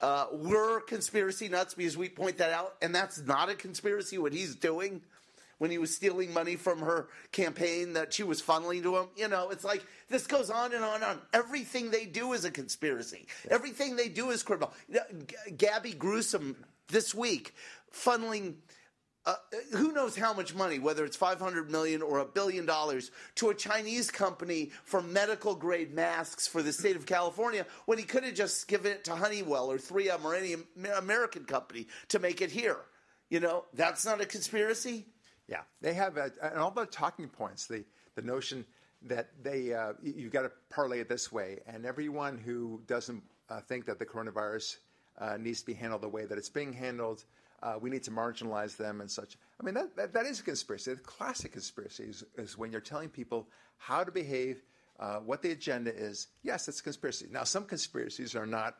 Uh, 0.00 0.26
we're 0.32 0.80
conspiracy 0.80 1.48
nuts 1.48 1.72
because 1.72 1.96
we 1.96 2.10
point 2.10 2.36
that 2.36 2.50
out, 2.50 2.74
and 2.82 2.94
that's 2.94 3.22
not 3.22 3.48
a 3.48 3.54
conspiracy. 3.54 4.18
What 4.18 4.34
he's 4.34 4.54
doing 4.54 5.00
when 5.58 5.70
he 5.70 5.78
was 5.78 5.94
stealing 5.94 6.32
money 6.32 6.56
from 6.56 6.80
her 6.80 7.08
campaign 7.32 7.94
that 7.94 8.12
she 8.12 8.22
was 8.22 8.42
funneling 8.42 8.82
to 8.82 8.96
him. 8.96 9.06
You 9.16 9.28
know, 9.28 9.50
it's 9.50 9.64
like 9.64 9.84
this 10.08 10.26
goes 10.26 10.50
on 10.50 10.74
and 10.74 10.84
on 10.84 10.96
and 10.96 11.04
on. 11.04 11.18
Everything 11.32 11.90
they 11.90 12.06
do 12.06 12.32
is 12.32 12.44
a 12.44 12.50
conspiracy. 12.50 13.26
Everything 13.50 13.96
they 13.96 14.08
do 14.08 14.30
is 14.30 14.42
criminal. 14.42 14.72
Gabby 15.56 15.92
Gruesome 15.92 16.56
this 16.88 17.14
week 17.14 17.54
funneling 17.94 18.56
uh, 19.26 19.36
who 19.72 19.92
knows 19.92 20.14
how 20.14 20.34
much 20.34 20.54
money, 20.54 20.78
whether 20.78 21.02
it's 21.02 21.16
500 21.16 21.70
million 21.70 22.02
or 22.02 22.18
a 22.18 22.26
billion 22.26 22.66
dollars, 22.66 23.10
to 23.36 23.48
a 23.48 23.54
Chinese 23.54 24.10
company 24.10 24.70
for 24.84 25.00
medical 25.00 25.54
grade 25.54 25.94
masks 25.94 26.46
for 26.46 26.62
the 26.62 26.72
state 26.72 26.94
of 26.94 27.06
California 27.06 27.64
when 27.86 27.96
he 27.96 28.04
could 28.04 28.22
have 28.22 28.34
just 28.34 28.68
given 28.68 28.92
it 28.92 29.04
to 29.04 29.16
Honeywell 29.16 29.70
or 29.70 29.78
3M 29.78 30.22
or 30.24 30.34
any 30.34 30.56
American 30.98 31.44
company 31.44 31.86
to 32.08 32.18
make 32.18 32.42
it 32.42 32.50
here. 32.50 32.76
You 33.30 33.40
know, 33.40 33.64
that's 33.72 34.04
not 34.04 34.20
a 34.20 34.26
conspiracy. 34.26 35.06
Yeah, 35.48 35.62
they 35.80 35.94
have 35.94 36.18
a, 36.18 36.30
and 36.42 36.58
all 36.58 36.70
the 36.70 36.84
talking 36.86 37.28
points. 37.28 37.66
The 37.66 37.84
the 38.16 38.22
notion 38.22 38.64
that 39.02 39.30
they 39.42 39.72
uh, 39.72 39.94
you, 40.02 40.24
have 40.24 40.32
got 40.32 40.42
to 40.42 40.52
parlay 40.70 41.00
it 41.00 41.08
this 41.08 41.32
way, 41.32 41.60
and 41.66 41.86
everyone 41.86 42.38
who 42.38 42.82
doesn't 42.86 43.22
uh, 43.48 43.60
think 43.60 43.86
that 43.86 43.98
the 43.98 44.06
coronavirus 44.06 44.76
uh, 45.18 45.36
needs 45.38 45.60
to 45.60 45.66
be 45.66 45.74
handled 45.74 46.02
the 46.02 46.08
way 46.08 46.26
that 46.26 46.36
it's 46.36 46.50
being 46.50 46.72
handled 46.72 47.24
uh, 47.64 47.78
we 47.80 47.88
need 47.88 48.02
to 48.04 48.10
marginalize 48.10 48.76
them 48.76 49.00
and 49.00 49.10
such. 49.10 49.36
I 49.58 49.64
mean, 49.64 49.74
that, 49.74 49.96
that, 49.96 50.12
that 50.12 50.26
is 50.26 50.38
a 50.40 50.42
conspiracy. 50.42 50.92
The 50.92 51.00
classic 51.00 51.52
conspiracy 51.52 52.04
is, 52.04 52.24
is, 52.36 52.58
when 52.58 52.70
you're 52.70 52.80
telling 52.80 53.08
people 53.08 53.48
how 53.78 54.04
to 54.04 54.12
behave, 54.12 54.62
uh, 55.00 55.16
what 55.16 55.42
the 55.42 55.50
agenda 55.50 55.92
is. 55.92 56.28
Yes, 56.42 56.68
it's 56.68 56.80
a 56.80 56.82
conspiracy. 56.82 57.26
Now, 57.30 57.44
some 57.44 57.64
conspiracies 57.64 58.36
are 58.36 58.46
not, 58.46 58.76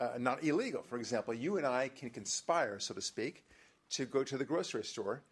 uh, 0.00 0.12
not 0.18 0.42
illegal. 0.44 0.82
For 0.82 0.98
example, 0.98 1.34
you 1.34 1.58
and 1.58 1.66
I 1.66 1.88
can 1.88 2.10
conspire, 2.10 2.78
so 2.78 2.94
to 2.94 3.02
speak, 3.02 3.44
to 3.90 4.06
go 4.06 4.22
to 4.22 4.38
the 4.38 4.44
grocery 4.44 4.84
store. 4.84 5.24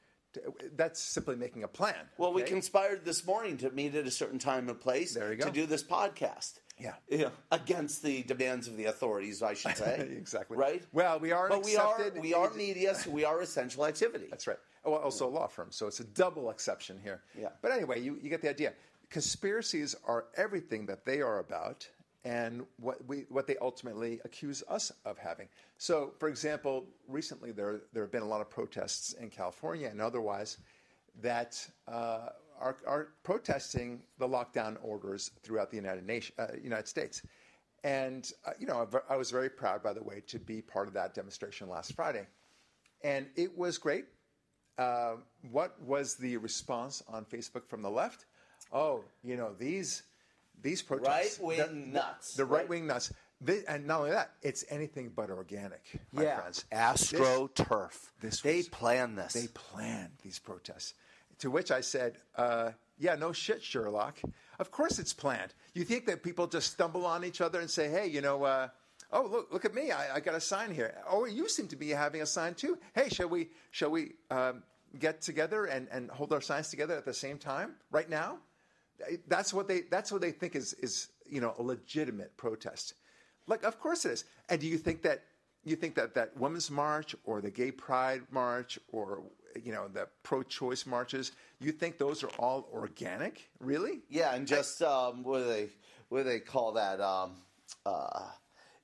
That's 0.76 1.00
simply 1.00 1.36
making 1.36 1.64
a 1.64 1.68
plan. 1.68 1.96
Well, 2.18 2.30
okay? 2.30 2.42
we 2.42 2.48
conspired 2.48 3.04
this 3.04 3.26
morning 3.26 3.56
to 3.58 3.70
meet 3.70 3.94
at 3.94 4.06
a 4.06 4.10
certain 4.10 4.38
time 4.38 4.68
and 4.68 4.80
place 4.80 5.14
there 5.14 5.32
you 5.32 5.38
go. 5.38 5.46
to 5.46 5.50
do 5.50 5.66
this 5.66 5.82
podcast. 5.82 6.60
Yeah. 6.78 6.94
yeah. 7.08 7.28
Against 7.50 8.02
the 8.02 8.22
demands 8.22 8.66
of 8.66 8.76
the 8.76 8.86
authorities, 8.86 9.42
I 9.42 9.54
should 9.54 9.76
say. 9.76 10.08
exactly. 10.16 10.56
Right? 10.56 10.82
Well, 10.92 11.18
we 11.18 11.32
are 11.32 11.48
but 11.48 11.64
we 11.64 11.76
are 11.76 12.10
we 12.20 12.32
are 12.32 12.50
media, 12.54 12.94
so 12.94 13.10
we 13.10 13.24
are 13.24 13.40
essential 13.40 13.86
activity. 13.86 14.28
That's 14.30 14.46
right. 14.46 14.56
Oh, 14.84 14.92
well, 14.92 15.00
also 15.00 15.28
a 15.28 15.30
law 15.30 15.46
firm, 15.46 15.68
so 15.70 15.86
it's 15.86 16.00
a 16.00 16.04
double 16.04 16.48
exception 16.48 16.98
here. 17.02 17.22
Yeah. 17.38 17.48
But 17.60 17.72
anyway, 17.72 18.00
you, 18.00 18.18
you 18.22 18.30
get 18.30 18.40
the 18.40 18.48
idea. 18.48 18.72
Conspiracies 19.10 19.94
are 20.06 20.26
everything 20.36 20.86
that 20.86 21.04
they 21.04 21.20
are 21.20 21.38
about 21.38 21.86
and 22.24 22.64
what 22.78 23.06
we 23.06 23.24
what 23.28 23.46
they 23.46 23.56
ultimately 23.60 24.20
accuse 24.24 24.62
us 24.68 24.92
of 25.04 25.18
having. 25.18 25.48
So, 25.78 26.12
for 26.18 26.28
example, 26.28 26.86
recently 27.08 27.52
there 27.52 27.80
there 27.92 28.02
have 28.02 28.12
been 28.12 28.22
a 28.22 28.28
lot 28.28 28.40
of 28.40 28.50
protests 28.50 29.14
in 29.14 29.30
California 29.30 29.88
and 29.88 30.00
otherwise 30.00 30.58
that 31.22 31.66
uh, 31.88 32.28
are, 32.60 32.76
are 32.86 33.08
protesting 33.22 34.02
the 34.18 34.28
lockdown 34.28 34.76
orders 34.82 35.30
throughout 35.42 35.70
the 35.70 35.76
United, 35.76 36.06
Nation, 36.06 36.34
uh, 36.38 36.48
United 36.62 36.86
States. 36.86 37.22
And, 37.82 38.30
uh, 38.46 38.50
you 38.58 38.66
know, 38.66 38.86
I 39.08 39.16
was 39.16 39.30
very 39.30 39.48
proud, 39.48 39.82
by 39.82 39.94
the 39.94 40.02
way, 40.02 40.22
to 40.28 40.38
be 40.38 40.60
part 40.60 40.86
of 40.86 40.94
that 40.94 41.14
demonstration 41.14 41.68
last 41.68 41.94
Friday. 41.94 42.26
And 43.02 43.26
it 43.36 43.56
was 43.56 43.78
great. 43.78 44.04
Uh, 44.76 45.14
what 45.50 45.80
was 45.82 46.16
the 46.16 46.36
response 46.36 47.02
on 47.08 47.24
Facebook 47.24 47.66
from 47.66 47.80
the 47.80 47.90
left? 47.90 48.26
Oh, 48.72 49.04
you 49.24 49.36
know, 49.36 49.54
these 49.58 50.02
these 50.62 50.82
protests. 50.82 51.38
Right 51.40 51.58
wing 51.58 51.92
nuts. 51.92 52.34
The 52.34 52.44
right 52.44 52.68
wing 52.68 52.86
nuts. 52.86 53.12
They, 53.40 53.62
and 53.66 53.86
not 53.86 54.00
only 54.00 54.10
that, 54.10 54.32
it's 54.42 54.64
anything 54.68 55.12
but 55.14 55.30
organic, 55.30 55.98
my 56.12 56.24
yeah. 56.24 56.40
friends. 56.40 56.66
AstroTurf. 56.72 57.92
This, 58.20 58.20
this 58.20 58.40
they 58.42 58.56
was, 58.58 58.68
planned 58.68 59.16
this. 59.16 59.32
They 59.32 59.46
planned 59.48 60.12
these 60.22 60.38
protests. 60.38 60.94
To 61.38 61.50
which 61.50 61.70
I 61.70 61.80
said, 61.80 62.18
uh, 62.36 62.72
Yeah, 62.98 63.14
no 63.14 63.32
shit, 63.32 63.62
Sherlock. 63.62 64.18
Of 64.58 64.70
course 64.70 64.98
it's 64.98 65.14
planned. 65.14 65.54
You 65.72 65.84
think 65.84 66.04
that 66.06 66.22
people 66.22 66.46
just 66.46 66.70
stumble 66.70 67.06
on 67.06 67.24
each 67.24 67.40
other 67.40 67.60
and 67.60 67.70
say, 67.70 67.88
Hey, 67.88 68.08
you 68.08 68.20
know, 68.20 68.44
uh, 68.44 68.68
oh 69.10 69.26
look, 69.26 69.50
look 69.50 69.64
at 69.64 69.74
me, 69.74 69.90
I, 69.90 70.16
I, 70.16 70.20
got 70.20 70.34
a 70.34 70.40
sign 70.40 70.74
here. 70.74 70.94
Oh, 71.08 71.24
you 71.24 71.48
seem 71.48 71.66
to 71.68 71.76
be 71.76 71.88
having 71.88 72.20
a 72.20 72.26
sign 72.26 72.54
too. 72.54 72.78
Hey, 72.94 73.08
shall 73.08 73.28
we, 73.28 73.48
shall 73.70 73.90
we 73.90 74.12
um, 74.30 74.62
get 74.98 75.22
together 75.22 75.64
and, 75.64 75.88
and 75.90 76.10
hold 76.10 76.34
our 76.34 76.42
signs 76.42 76.68
together 76.68 76.94
at 76.94 77.06
the 77.06 77.14
same 77.14 77.38
time 77.38 77.76
right 77.90 78.10
now? 78.10 78.38
That's 79.28 79.52
what 79.52 79.68
they, 79.68 79.82
that's 79.90 80.12
what 80.12 80.20
they 80.20 80.32
think 80.32 80.56
is, 80.56 80.74
is 80.74 81.08
you 81.28 81.40
know, 81.40 81.54
a 81.58 81.62
legitimate 81.62 82.36
protest. 82.36 82.94
Like, 83.46 83.64
of 83.64 83.80
course 83.80 84.04
it 84.04 84.12
is. 84.12 84.24
And 84.48 84.60
do 84.60 84.66
you 84.66 84.78
think 84.78 85.02
that 85.02 85.22
you 85.64 85.76
think 85.76 85.94
that 85.94 86.14
that 86.14 86.36
women's 86.36 86.70
march 86.70 87.14
or 87.24 87.40
the 87.40 87.50
gay 87.50 87.70
pride 87.70 88.22
march 88.30 88.78
or 88.92 89.22
you 89.62 89.72
know 89.72 89.88
the 89.88 90.08
pro-choice 90.22 90.86
marches 90.86 91.32
you 91.58 91.72
think 91.72 91.98
those 91.98 92.22
are 92.22 92.30
all 92.38 92.68
organic 92.72 93.50
really 93.58 94.00
yeah 94.08 94.34
and 94.34 94.46
just 94.46 94.80
um, 94.82 95.22
what 95.22 95.40
do 95.40 95.44
they 95.46 95.68
what 96.08 96.18
do 96.18 96.24
they 96.24 96.38
call 96.38 96.72
that 96.72 97.00
um, 97.00 97.32
uh, 97.84 98.26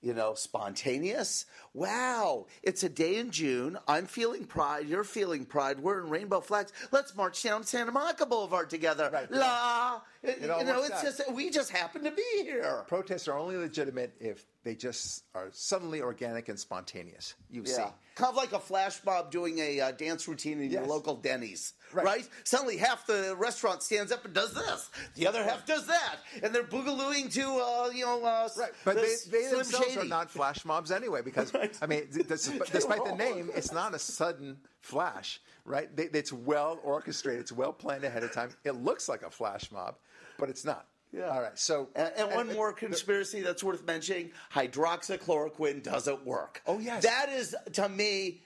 you 0.06 0.14
know, 0.14 0.34
spontaneous. 0.34 1.46
Wow, 1.74 2.46
it's 2.62 2.84
a 2.84 2.88
day 2.88 3.16
in 3.16 3.32
June. 3.32 3.76
I'm 3.88 4.06
feeling 4.06 4.44
pride. 4.44 4.86
You're 4.86 5.02
feeling 5.02 5.44
pride. 5.44 5.80
We're 5.80 6.00
in 6.00 6.08
rainbow 6.08 6.40
flags. 6.40 6.72
Let's 6.92 7.16
march 7.16 7.42
down 7.42 7.64
Santa 7.64 7.90
Monica 7.90 8.24
Boulevard 8.24 8.70
together. 8.70 9.10
Right. 9.12 9.28
La, 9.32 10.00
it, 10.22 10.40
you 10.40 10.46
know, 10.46 10.58
it's 10.60 10.92
out. 10.92 11.02
just 11.02 11.32
we 11.32 11.50
just 11.50 11.72
happen 11.72 12.04
to 12.04 12.12
be 12.12 12.22
here. 12.42 12.84
Protests 12.86 13.26
are 13.26 13.36
only 13.36 13.56
legitimate 13.56 14.14
if 14.20 14.46
they 14.62 14.76
just 14.76 15.24
are 15.34 15.48
suddenly 15.50 16.00
organic 16.00 16.48
and 16.48 16.58
spontaneous. 16.58 17.34
You 17.50 17.64
yeah. 17.66 17.72
see, 17.72 17.82
kind 18.14 18.30
of 18.30 18.36
like 18.36 18.52
a 18.52 18.60
flash 18.60 19.00
mob 19.04 19.32
doing 19.32 19.58
a 19.58 19.80
uh, 19.80 19.90
dance 19.90 20.28
routine 20.28 20.60
in 20.60 20.70
yes. 20.70 20.72
your 20.74 20.86
local 20.86 21.16
Denny's, 21.16 21.72
right. 21.92 22.04
right. 22.04 22.28
Suddenly, 22.44 22.76
half 22.76 23.06
the 23.06 23.34
restaurant 23.38 23.82
stands 23.82 24.12
up 24.12 24.24
and 24.24 24.34
does 24.34 24.52
this, 24.52 24.90
the 25.14 25.26
other 25.26 25.42
half 25.42 25.66
does 25.66 25.86
that, 25.86 26.16
and 26.42 26.54
they're 26.54 26.64
boogalooing 26.64 27.32
to 27.34 27.42
uh, 27.42 27.90
you 27.94 28.04
know, 28.04 28.24
uh, 28.24 28.48
right. 28.56 28.70
But 28.84 28.96
they, 28.96 29.14
they 29.30 29.50
themselves 29.50 29.86
Shady. 29.86 30.00
are 30.00 30.04
not 30.04 30.30
flash 30.30 30.64
mobs 30.64 30.90
anyway, 30.90 31.22
because 31.22 31.52
right. 31.54 31.76
I 31.80 31.86
mean, 31.86 32.08
despite, 32.10 32.66
despite 32.72 33.04
the 33.04 33.14
name, 33.14 33.50
it's 33.54 33.72
not 33.72 33.94
a 33.94 33.98
sudden 33.98 34.58
flash, 34.80 35.40
right? 35.64 35.94
They, 35.94 36.04
it's 36.04 36.32
well 36.32 36.78
orchestrated, 36.82 37.40
it's 37.42 37.52
well 37.52 37.72
planned 37.72 38.04
ahead 38.04 38.22
of 38.22 38.32
time. 38.32 38.50
It 38.64 38.72
looks 38.72 39.08
like 39.08 39.22
a 39.22 39.30
flash 39.30 39.70
mob, 39.70 39.96
but 40.38 40.48
it's 40.48 40.64
not. 40.64 40.86
Yeah. 41.12 41.28
All 41.28 41.40
right. 41.40 41.58
So, 41.58 41.88
and, 41.94 42.12
and 42.16 42.30
one 42.30 42.48
and, 42.48 42.56
more 42.56 42.72
conspiracy 42.72 43.40
that's 43.40 43.62
worth 43.62 43.86
mentioning: 43.86 44.32
hydroxychloroquine 44.52 45.82
doesn't 45.82 46.26
work. 46.26 46.62
Oh 46.66 46.78
yes, 46.78 47.04
that 47.04 47.28
is 47.30 47.54
to 47.74 47.88
me. 47.88 48.42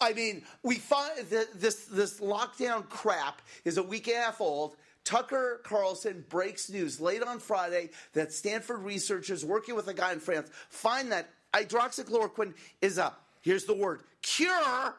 I 0.00 0.12
mean, 0.12 0.42
we 0.62 0.76
find 0.76 1.26
this 1.28 1.84
this 1.86 2.20
lockdown 2.20 2.88
crap 2.88 3.42
is 3.64 3.78
a 3.78 3.82
week 3.82 4.08
and 4.08 4.16
a 4.16 4.20
half 4.20 4.40
old. 4.40 4.76
Tucker 5.04 5.60
Carlson 5.62 6.24
breaks 6.28 6.68
news 6.68 7.00
late 7.00 7.22
on 7.22 7.38
Friday 7.38 7.90
that 8.14 8.32
Stanford 8.32 8.82
researchers 8.82 9.44
working 9.44 9.76
with 9.76 9.86
a 9.86 9.94
guy 9.94 10.12
in 10.12 10.18
France 10.18 10.50
find 10.68 11.12
that 11.12 11.28
hydroxychloroquine 11.54 12.54
is 12.82 12.98
a 12.98 13.12
here's 13.42 13.64
the 13.64 13.74
word 13.74 14.02
cure, 14.22 14.50
right. 14.50 14.92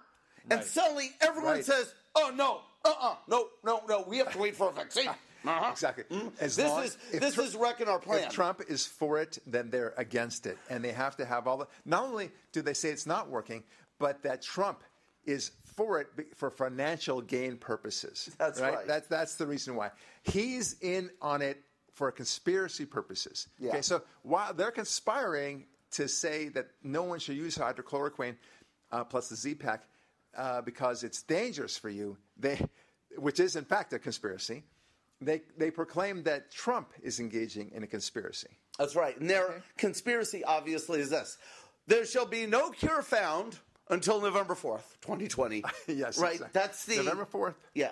and 0.50 0.64
suddenly 0.64 1.12
everyone 1.20 1.56
right. 1.56 1.66
says, 1.66 1.94
"Oh 2.16 2.32
no, 2.34 2.62
uh, 2.86 2.90
uh-uh, 2.90 3.12
uh 3.12 3.16
no, 3.28 3.48
no, 3.66 3.82
no, 3.88 4.06
we 4.08 4.18
have 4.18 4.32
to 4.32 4.38
wait 4.38 4.56
for 4.56 4.70
a 4.70 4.74
vaccine." 4.74 5.10
Uh-huh. 5.46 5.70
Exactly. 5.72 6.04
Mm-hmm. 6.06 6.30
This 6.40 6.58
long, 6.58 6.84
is 6.84 6.98
this 7.14 7.36
Tr- 7.36 7.42
is 7.42 7.56
wrecking 7.56 7.88
our 7.88 8.00
plan. 8.00 8.24
If 8.24 8.30
Trump 8.32 8.62
is 8.68 8.86
for 8.86 9.20
it, 9.22 9.38
then 9.48 9.70
they're 9.70 9.94
against 9.96 10.46
it, 10.46 10.58
and 10.70 10.84
they 10.84 10.92
have 10.92 11.16
to 11.18 11.26
have 11.26 11.48
all 11.48 11.58
the. 11.58 11.68
Not 11.86 12.04
only 12.04 12.32
do 12.52 12.62
they 12.62 12.74
say 12.74 12.90
it's 12.90 13.06
not 13.06 13.30
working, 13.30 13.64
but 14.00 14.24
that 14.24 14.42
Trump 14.42 14.84
is 15.26 15.52
for 15.64 16.02
it 16.02 16.08
for 16.36 16.50
financial 16.50 17.22
gain 17.22 17.58
purposes. 17.58 18.30
That's 18.40 18.60
right. 18.60 18.76
right. 18.76 18.88
That's 18.88 19.08
that's 19.08 19.36
the 19.36 19.46
reason 19.46 19.76
why 19.76 19.92
he's 20.24 20.76
in 20.82 21.10
on 21.22 21.42
it 21.42 21.62
for 21.94 22.12
conspiracy 22.12 22.86
purposes. 22.86 23.48
Yeah. 23.60 23.70
Okay, 23.70 23.82
so 23.82 24.02
while 24.22 24.54
they're 24.54 24.72
conspiring 24.72 25.66
to 25.92 26.08
say 26.08 26.50
that 26.50 26.68
no 26.84 27.04
one 27.04 27.18
should 27.20 27.38
use 27.38 27.58
hydrochloroquine 27.58 28.36
uh, 28.92 29.04
plus 29.04 29.30
the 29.30 29.36
Z-Pack 29.36 29.84
uh, 30.38 30.62
because 30.62 31.04
it's 31.04 31.24
dangerous 31.24 31.76
for 31.76 31.90
you, 31.90 32.16
they, 32.38 32.60
which 33.18 33.40
is 33.40 33.56
in 33.56 33.66
fact 33.66 33.94
a 33.94 34.00
conspiracy 34.00 34.64
they, 35.22 35.42
they 35.58 35.72
proclaim 35.72 36.24
that 36.24 36.52
Trump 36.52 36.94
is 37.02 37.20
engaging 37.20 37.72
in 37.74 37.84
a 37.84 37.88
conspiracy. 37.88 38.50
That's 38.78 38.96
right. 38.96 39.20
And 39.20 39.30
their 39.30 39.48
okay. 39.48 39.62
conspiracy, 39.78 40.44
obviously, 40.44 41.00
is 41.00 41.10
this 41.10 41.38
there 41.88 42.06
shall 42.06 42.26
be 42.26 42.46
no 42.46 42.70
cure 42.70 43.02
found 43.02 43.58
until 43.90 44.22
November 44.22 44.56
4th, 44.56 44.84
2020. 45.02 45.64
yes. 45.88 46.18
Right? 46.18 46.34
Exactly. 46.34 46.48
That's 46.54 46.86
the. 46.86 46.98
November 46.98 47.26
4th? 47.26 47.56
Yeah. 47.74 47.92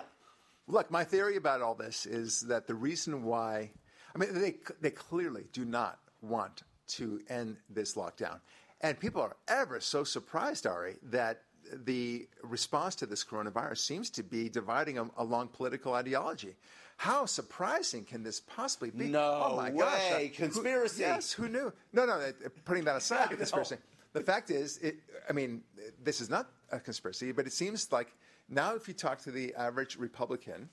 Look, 0.68 0.90
my 0.90 1.04
theory 1.04 1.36
about 1.36 1.62
all 1.62 1.74
this 1.74 2.06
is 2.06 2.42
that 2.42 2.66
the 2.66 2.74
reason 2.74 3.22
why, 3.22 3.70
I 4.14 4.18
mean, 4.18 4.34
they, 4.34 4.56
they 4.80 4.90
clearly 4.90 5.44
do 5.52 5.64
not 5.64 5.98
want 6.20 6.62
to 6.88 7.20
end 7.28 7.56
this 7.70 7.94
lockdown. 7.94 8.40
And 8.80 8.98
people 8.98 9.22
are 9.22 9.36
ever 9.48 9.80
so 9.80 10.04
surprised, 10.04 10.66
Ari, 10.66 10.96
that 11.04 11.42
the 11.72 12.28
response 12.42 12.94
to 12.96 13.06
this 13.06 13.24
coronavirus 13.24 13.78
seems 13.78 14.10
to 14.10 14.22
be 14.22 14.48
dividing 14.48 14.96
them 14.96 15.10
along 15.16 15.48
political 15.48 15.94
ideology. 15.94 16.56
How 16.98 17.26
surprising 17.26 18.04
can 18.04 18.22
this 18.22 18.40
possibly 18.40 18.90
be? 18.90 19.08
No 19.08 19.42
oh 19.50 19.56
my 19.56 19.68
uh, 19.68 19.72
way. 19.72 20.28
Gosh, 20.28 20.36
conspiracy. 20.36 21.02
Who, 21.02 21.08
yes, 21.08 21.32
who 21.32 21.48
knew? 21.48 21.72
No, 21.92 22.06
no, 22.06 22.14
uh, 22.14 22.32
putting 22.64 22.84
that 22.84 22.96
aside, 22.96 23.28
the 23.30 23.36
conspiracy. 23.36 23.76
The 24.16 24.22
fact 24.22 24.50
is, 24.50 24.78
it, 24.78 24.96
I 25.28 25.34
mean, 25.34 25.60
this 26.02 26.22
is 26.22 26.30
not 26.30 26.48
a 26.72 26.80
conspiracy, 26.80 27.32
but 27.32 27.46
it 27.46 27.52
seems 27.52 27.92
like 27.92 28.16
now 28.48 28.74
if 28.74 28.88
you 28.88 28.94
talk 28.94 29.20
to 29.24 29.30
the 29.30 29.54
average 29.56 29.98
Republican, 29.98 30.70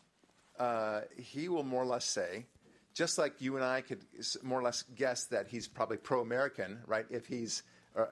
uh, 0.58 1.02
he 1.18 1.50
will 1.50 1.64
more 1.64 1.84
or 1.84 1.86
less 1.86 2.06
say, 2.06 2.46
just 2.94 3.18
like 3.18 3.42
you 3.42 3.58
and 3.58 3.66
I 3.66 3.82
could 3.82 4.06
more 4.44 4.62
or 4.62 4.64
less 4.64 4.86
guess 4.96 5.26
that 5.26 5.50
he's 5.50 5.68
probably 5.68 5.98
pro-American, 5.98 6.80
right? 6.88 7.06
If 7.10 7.26
he's 7.26 7.64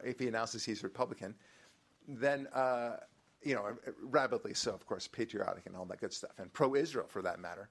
if 0.03 0.19
he 0.19 0.27
announces 0.27 0.65
he's 0.65 0.83
Republican, 0.83 1.33
then 2.09 2.47
uh, 2.47 2.97
you 3.41 3.55
know, 3.55 3.77
rabidly 4.03 4.53
so, 4.53 4.73
of 4.73 4.85
course, 4.85 5.07
patriotic 5.07 5.65
and 5.65 5.77
all 5.77 5.85
that 5.85 6.01
good 6.01 6.11
stuff, 6.11 6.31
and 6.39 6.51
pro 6.51 6.75
Israel 6.75 7.05
for 7.07 7.21
that 7.21 7.39
matter, 7.39 7.69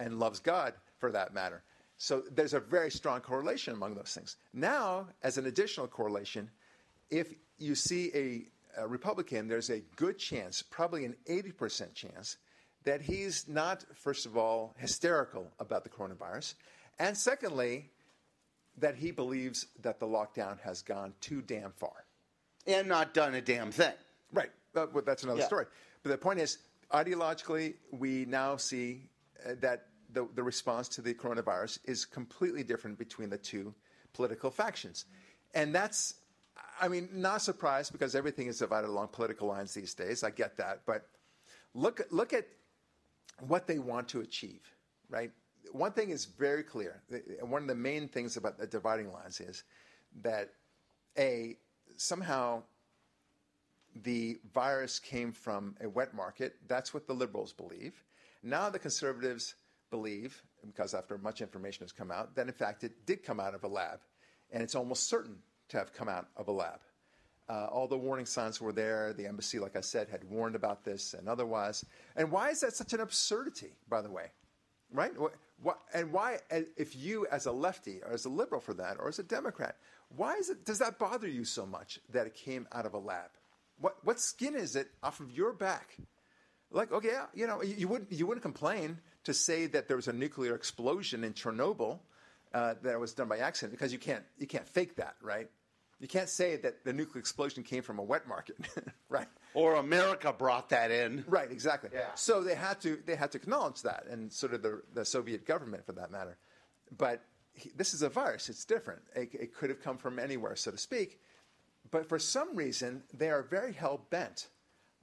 and 0.00 0.18
loves 0.18 0.40
God 0.40 0.74
for 0.98 1.12
that 1.12 1.32
matter. 1.32 1.62
So 1.98 2.24
there's 2.32 2.52
a 2.52 2.60
very 2.60 2.90
strong 2.90 3.20
correlation 3.20 3.74
among 3.74 3.94
those 3.94 4.12
things. 4.12 4.38
Now, 4.52 5.06
as 5.22 5.38
an 5.38 5.46
additional 5.46 5.86
correlation, 5.86 6.50
if 7.10 7.34
you 7.58 7.74
see 7.74 8.10
a, 8.14 8.82
a 8.82 8.86
Republican, 8.86 9.48
there's 9.48 9.70
a 9.70 9.80
good 9.96 10.18
chance, 10.18 10.62
probably 10.62 11.04
an 11.04 11.16
80% 11.28 11.94
chance, 11.94 12.36
that 12.84 13.00
he's 13.00 13.48
not, 13.48 13.84
first 13.94 14.26
of 14.26 14.36
all, 14.36 14.74
hysterical 14.78 15.50
about 15.58 15.82
the 15.84 15.90
coronavirus, 15.90 16.54
and 16.98 17.16
secondly, 17.16 17.90
that 18.78 18.94
he 18.94 19.10
believes 19.10 19.66
that 19.82 19.98
the 19.98 20.06
lockdown 20.06 20.60
has 20.60 20.82
gone 20.82 21.14
too 21.20 21.42
damn 21.42 21.72
far. 21.72 22.04
And 22.66 22.88
not 22.88 23.14
done 23.14 23.34
a 23.34 23.40
damn 23.40 23.70
thing. 23.70 23.94
Right. 24.32 24.50
Uh, 24.74 24.86
well, 24.92 25.02
that's 25.04 25.22
another 25.22 25.40
Yeah. 25.40 25.46
story. 25.46 25.66
But 26.02 26.10
the 26.10 26.18
point 26.18 26.40
is, 26.40 26.58
ideologically, 26.92 27.74
we 27.90 28.24
now 28.26 28.56
see 28.56 29.08
uh, 29.44 29.54
that 29.60 29.86
the, 30.12 30.28
the 30.34 30.42
response 30.42 30.88
to 30.88 31.02
the 31.02 31.14
coronavirus 31.14 31.78
is 31.84 32.04
completely 32.04 32.62
different 32.62 32.98
between 32.98 33.30
the 33.30 33.38
two 33.38 33.74
political 34.12 34.50
factions. 34.50 35.06
And 35.54 35.74
that's, 35.74 36.14
I 36.80 36.88
mean, 36.88 37.08
not 37.12 37.42
surprised 37.42 37.92
because 37.92 38.14
everything 38.14 38.46
is 38.46 38.58
divided 38.58 38.88
along 38.88 39.08
political 39.08 39.48
lines 39.48 39.74
these 39.74 39.94
days. 39.94 40.22
I 40.22 40.30
get 40.30 40.56
that. 40.58 40.82
But 40.86 41.06
look, 41.74 42.00
look 42.10 42.32
at 42.32 42.46
what 43.46 43.66
they 43.66 43.78
want 43.78 44.08
to 44.08 44.20
achieve, 44.20 44.60
right? 45.08 45.30
One 45.72 45.92
thing 45.92 46.10
is 46.10 46.24
very 46.24 46.62
clear. 46.62 47.02
One 47.40 47.62
of 47.62 47.68
the 47.68 47.74
main 47.74 48.08
things 48.08 48.36
about 48.36 48.58
the 48.58 48.66
dividing 48.66 49.12
lines 49.12 49.40
is 49.40 49.64
that, 50.22 50.50
A, 51.18 51.56
somehow 51.96 52.62
the 54.02 54.38
virus 54.52 54.98
came 54.98 55.32
from 55.32 55.76
a 55.80 55.88
wet 55.88 56.14
market. 56.14 56.56
That's 56.68 56.92
what 56.92 57.06
the 57.06 57.14
liberals 57.14 57.52
believe. 57.52 58.04
Now 58.42 58.70
the 58.70 58.78
conservatives 58.78 59.54
believe, 59.90 60.42
because 60.64 60.94
after 60.94 61.18
much 61.18 61.40
information 61.40 61.84
has 61.84 61.92
come 61.92 62.10
out, 62.10 62.34
that 62.36 62.46
in 62.46 62.52
fact 62.52 62.84
it 62.84 63.06
did 63.06 63.24
come 63.24 63.40
out 63.40 63.54
of 63.54 63.64
a 63.64 63.68
lab, 63.68 64.00
and 64.52 64.62
it's 64.62 64.74
almost 64.74 65.08
certain 65.08 65.38
to 65.68 65.78
have 65.78 65.92
come 65.92 66.08
out 66.08 66.28
of 66.36 66.48
a 66.48 66.52
lab. 66.52 66.80
Uh, 67.48 67.66
all 67.66 67.86
the 67.86 67.96
warning 67.96 68.26
signs 68.26 68.60
were 68.60 68.72
there. 68.72 69.12
The 69.12 69.26
embassy, 69.26 69.58
like 69.58 69.76
I 69.76 69.80
said, 69.80 70.08
had 70.08 70.24
warned 70.24 70.56
about 70.56 70.84
this 70.84 71.14
and 71.14 71.28
otherwise. 71.28 71.84
And 72.16 72.30
why 72.30 72.50
is 72.50 72.60
that 72.60 72.74
such 72.74 72.92
an 72.92 73.00
absurdity, 73.00 73.76
by 73.88 74.02
the 74.02 74.10
way? 74.10 74.26
Right? 74.92 75.12
What, 75.62 75.78
and 75.94 76.12
why, 76.12 76.38
if 76.50 76.96
you, 76.96 77.26
as 77.30 77.46
a 77.46 77.52
lefty, 77.52 78.00
or 78.04 78.12
as 78.12 78.24
a 78.24 78.28
liberal 78.28 78.60
for 78.60 78.74
that, 78.74 78.96
or 78.98 79.08
as 79.08 79.18
a 79.18 79.22
Democrat, 79.22 79.76
why 80.16 80.34
is 80.34 80.50
it, 80.50 80.64
does 80.64 80.78
that 80.80 80.98
bother 80.98 81.28
you 81.28 81.44
so 81.44 81.66
much 81.66 82.00
that 82.12 82.26
it 82.26 82.34
came 82.34 82.66
out 82.72 82.86
of 82.86 82.94
a 82.94 82.98
lab? 82.98 83.30
What, 83.78 83.96
what 84.04 84.20
skin 84.20 84.54
is 84.54 84.76
it 84.76 84.88
off 85.02 85.20
of 85.20 85.30
your 85.30 85.52
back? 85.52 85.96
Like, 86.70 86.92
okay, 86.92 87.12
you 87.34 87.46
know, 87.46 87.62
you, 87.62 87.74
you 87.78 87.88
wouldn't, 87.88 88.12
you 88.12 88.26
wouldn't 88.26 88.42
complain 88.42 88.98
to 89.24 89.34
say 89.34 89.66
that 89.66 89.88
there 89.88 89.96
was 89.96 90.08
a 90.08 90.12
nuclear 90.12 90.54
explosion 90.54 91.24
in 91.24 91.32
Chernobyl 91.32 92.00
uh, 92.56 92.74
that 92.82 92.98
was 92.98 93.12
done 93.12 93.28
by 93.28 93.36
accident 93.36 93.72
because 93.72 93.92
you 93.92 93.98
can't, 93.98 94.24
you 94.38 94.46
can't 94.46 94.66
fake 94.66 94.96
that, 94.96 95.16
right? 95.20 95.50
You 96.00 96.08
can't 96.08 96.28
say 96.28 96.56
that 96.56 96.84
the 96.84 96.92
nuclear 96.92 97.20
explosion 97.20 97.62
came 97.62 97.82
from 97.82 97.98
a 97.98 98.02
wet 98.02 98.26
market, 98.26 98.56
right? 99.10 99.28
Or 99.52 99.74
America 99.74 100.32
brought 100.32 100.70
that 100.70 100.90
in. 100.90 101.22
Right, 101.26 101.50
exactly. 101.50 101.90
Yeah. 101.92 102.14
So 102.14 102.42
they 102.42 102.54
had 102.54 102.80
to 102.80 102.98
they 103.04 103.14
had 103.14 103.32
to 103.32 103.38
acknowledge 103.38 103.82
that, 103.82 104.04
and 104.10 104.32
sort 104.32 104.54
of 104.54 104.62
the, 104.62 104.82
the 104.94 105.04
Soviet 105.04 105.46
government 105.46 105.84
for 105.84 105.92
that 105.92 106.10
matter. 106.10 106.38
But 106.96 107.22
he, 107.52 107.70
this 107.76 107.92
is 107.92 108.00
a 108.00 108.08
virus; 108.08 108.48
it's 108.48 108.64
different. 108.64 109.02
It, 109.14 109.34
it 109.34 109.54
could 109.54 109.68
have 109.68 109.82
come 109.82 109.98
from 109.98 110.18
anywhere, 110.18 110.56
so 110.56 110.70
to 110.70 110.78
speak. 110.78 111.20
But 111.90 112.08
for 112.08 112.18
some 112.18 112.56
reason, 112.56 113.02
they 113.12 113.28
are 113.28 113.42
very 113.42 113.72
hell 113.72 114.00
bent 114.10 114.48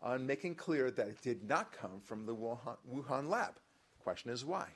on 0.02 0.26
making 0.26 0.56
clear 0.56 0.90
that 0.92 1.08
it 1.08 1.22
did 1.22 1.48
not 1.48 1.72
come 1.72 2.02
from 2.04 2.26
the 2.26 2.36
Wuhan, 2.36 2.78
Wuhan 2.92 3.30
lab. 3.30 3.56
The 3.98 4.04
question 4.04 4.32
is 4.32 4.44
why. 4.44 4.68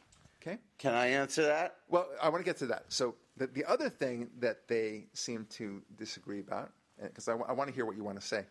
Okay. 0.47 0.59
Can 0.77 0.93
I 0.93 1.07
answer 1.07 1.43
that? 1.43 1.75
Well, 1.89 2.07
I 2.21 2.29
want 2.29 2.39
to 2.39 2.45
get 2.45 2.57
to 2.57 2.67
that. 2.67 2.85
So 2.87 3.15
the, 3.35 3.47
the 3.47 3.65
other 3.65 3.89
thing 3.89 4.29
that 4.39 4.67
they 4.67 5.07
seem 5.13 5.45
to 5.51 5.81
disagree 5.97 6.39
about, 6.39 6.71
because 7.01 7.27
I, 7.27 7.33
want 7.33 7.69
to 7.69 7.75
hear 7.75 7.85
what 7.85 7.97
you 7.97 8.03
want 8.03 8.19
to 8.19 8.25
say, 8.25 8.45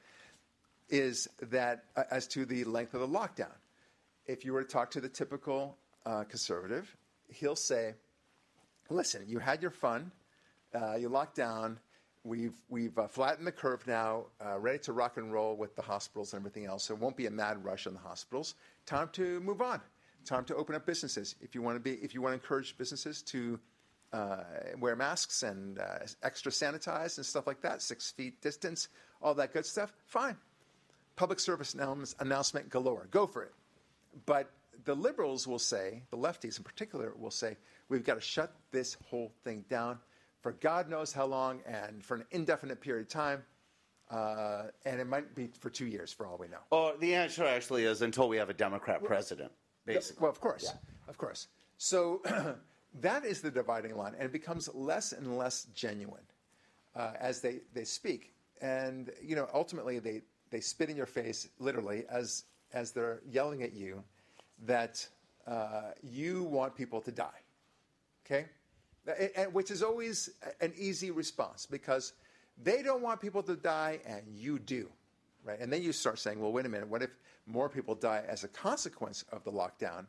is 0.91 1.27
that 1.41 1.85
uh, 1.97 2.03
as 2.11 2.27
to 2.29 2.45
the 2.45 2.65
length 2.65 2.93
of 2.95 3.01
the 3.01 3.09
lockdown. 3.09 3.55
If 4.27 4.45
you 4.45 4.53
were 4.53 4.63
to 4.63 4.69
talk 4.69 4.91
to 4.91 5.01
the 5.01 5.09
typical 5.09 5.79
uh, 6.05 6.25
conservative, 6.25 6.95
he'll 7.29 7.57
say, 7.57 7.95
"Listen, 8.91 9.25
you 9.27 9.39
had 9.39 9.63
your 9.63 9.71
fun, 9.71 10.11
uh, 10.75 10.97
you 10.97 11.09
locked 11.09 11.37
down. 11.37 11.79
We've 12.25 12.55
we've 12.69 12.97
uh, 12.99 13.07
flattened 13.07 13.47
the 13.47 13.53
curve 13.53 13.87
now, 13.87 14.27
uh, 14.45 14.59
ready 14.59 14.81
to 14.81 14.93
rock 14.93 15.17
and 15.17 15.33
roll 15.33 15.57
with 15.57 15.77
the 15.77 15.83
hospitals 15.83 16.33
and 16.33 16.41
everything 16.41 16.67
else. 16.67 16.85
So 16.85 16.95
it 16.95 17.01
won't 17.01 17.17
be 17.17 17.27
a 17.27 17.31
mad 17.31 17.65
rush 17.65 17.87
on 17.87 17.95
the 17.95 18.01
hospitals. 18.01 18.57
Time 18.85 19.09
to 19.13 19.41
move 19.41 19.63
on. 19.63 19.81
Time 20.27 20.45
to 20.45 20.57
open 20.57 20.75
up 20.75 20.85
businesses. 20.85 21.37
If 21.41 21.55
you 21.55 21.63
want 21.63 21.77
to 21.77 21.81
be, 21.81 21.93
if 22.05 22.13
you 22.13 22.21
want 22.21 22.33
to 22.33 22.43
encourage 22.43 22.77
businesses 22.77 23.23
to 23.23 23.59
uh, 24.13 24.39
wear 24.79 24.97
masks 24.97 25.43
and 25.43 25.79
uh, 25.79 26.01
extra 26.23 26.53
sanitize 26.53 27.17
and 27.17 27.25
stuff 27.25 27.47
like 27.47 27.63
that, 27.63 27.81
six 27.81 28.11
feet 28.11 28.41
distance, 28.43 28.89
all 29.23 29.35
that 29.35 29.53
good 29.53 29.65
stuff. 29.65 29.93
Fine. 30.07 30.37
Public 31.15 31.41
service 31.41 31.75
announce- 31.75 32.15
announcement 32.21 32.69
galore. 32.69 33.09
Go 33.11 33.27
for 33.27 33.45
it. 33.45 33.55
But 34.27 34.51
the 34.85 34.95
liberals 34.95 35.47
will 35.47 35.59
say, 35.59 36.03
the 36.11 36.19
lefties 36.19 36.59
in 36.59 36.65
particular 36.65 37.15
will 37.17 37.31
say, 37.31 37.57
we've 37.89 38.05
got 38.05 38.15
to 38.15 38.21
shut 38.21 38.53
this 38.73 38.97
whole 39.09 39.33
thing 39.45 39.65
down 39.71 39.99
for 40.47 40.53
God 40.53 40.89
knows 40.89 41.13
how 41.13 41.27
long 41.27 41.61
and 41.67 42.05
for 42.05 42.15
an 42.15 42.25
indefinite 42.31 42.81
period 42.81 43.07
of 43.07 43.09
time. 43.09 43.43
Uh, 44.09 44.67
and 44.85 45.01
it 45.01 45.07
might 45.09 45.35
be 45.35 45.51
for 45.59 45.71
two 45.71 45.87
years, 45.87 46.13
for 46.13 46.25
all 46.25 46.39
we 46.39 46.47
know. 46.47 46.61
Oh, 46.71 46.95
the 47.01 47.17
answer 47.17 47.45
actually 47.45 47.83
is 47.83 48.01
until 48.01 48.29
we 48.29 48.37
have 48.37 48.49
a 48.49 48.55
Democrat 48.55 49.03
president, 49.03 49.51
basically. 49.87 50.23
Well, 50.23 50.31
of 50.31 50.41
course, 50.41 50.73
of 51.09 51.17
course. 51.19 51.49
So 51.79 52.23
that 53.01 53.25
is 53.25 53.41
the 53.41 53.51
dividing 53.51 53.97
line, 53.97 54.15
and 54.15 54.25
it 54.25 54.33
becomes 54.33 54.69
less 54.75 55.13
and 55.13 55.39
less 55.39 55.67
genuine 55.75 56.23
uh, 56.95 57.13
as 57.19 57.41
they, 57.41 57.61
they 57.75 57.85
speak. 57.85 58.33
And 58.61 59.11
you 59.23 59.37
know, 59.37 59.49
ultimately, 59.53 59.99
they, 59.99 60.23
they 60.51 60.61
spit 60.61 60.91
in 60.91 60.97
your 60.97 61.07
face, 61.07 61.49
literally, 61.59 62.05
as 62.11 62.45
as 62.73 62.93
they're 62.93 63.21
yelling 63.31 63.63
at 63.63 63.73
you 63.73 64.03
that 64.67 65.07
uh, 65.47 65.93
you 66.03 66.43
want 66.43 66.75
people 66.75 67.01
to 67.01 67.13
die. 67.13 67.41
Okay, 68.25 68.47
and, 69.07 69.31
and- 69.37 69.55
which 69.55 69.71
is 69.71 69.83
always 69.83 70.31
an 70.61 70.73
easy 70.77 71.11
response 71.11 71.67
because 71.67 72.13
they 72.63 72.83
don't 72.83 73.03
want 73.03 73.21
people 73.21 73.43
to 73.43 73.57
die, 73.57 74.01
and 74.07 74.23
you 74.35 74.59
do 74.59 74.89
right? 75.47 75.61
And 75.61 75.73
then 75.73 75.83
you 75.83 75.93
start 75.93 76.19
saying, 76.19 76.41
well, 76.41 76.53
wait 76.53 76.67
a 76.67 76.69
minute, 76.69 76.89
what 76.89 77.03
if 77.03 77.11
more 77.47 77.69
people 77.69 77.95
die 77.95 78.25
as 78.29 78.45
a 78.45 78.49
consequence 78.49 79.25
of 79.33 79.45
the 79.45 79.53
lockdown 79.53 80.07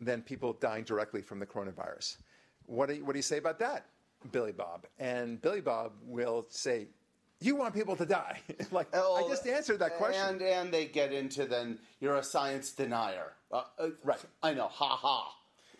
than 0.00 0.22
people 0.22 0.52
dying 0.54 0.84
directly 0.84 1.20
from 1.22 1.38
the 1.38 1.46
coronavirus? 1.46 2.18
What 2.66 2.88
do 2.88 2.94
you, 2.96 3.04
what 3.04 3.12
do 3.12 3.18
you 3.18 3.22
say 3.22 3.38
about 3.38 3.58
that, 3.58 3.86
Billy 4.32 4.52
Bob? 4.52 4.86
And 4.98 5.40
Billy 5.42 5.60
Bob 5.60 5.92
will 6.04 6.46
say, 6.48 6.86
you 7.40 7.56
want 7.56 7.74
people 7.74 7.96
to 7.96 8.06
die. 8.06 8.40
like, 8.70 8.94
I 8.94 9.26
just 9.28 9.46
answered 9.46 9.78
that 9.80 9.96
question. 9.96 10.22
And 10.36 10.42
and 10.42 10.72
they 10.72 10.86
get 10.86 11.12
into 11.12 11.44
then 11.44 11.78
you're 12.00 12.16
a 12.16 12.22
science 12.22 12.72
denier. 12.72 13.32
Uh, 13.52 13.62
uh, 13.78 13.88
Right. 14.02 14.18
I 14.42 14.54
know. 14.54 14.68
Ha 14.68 14.96
ha. 14.96 15.34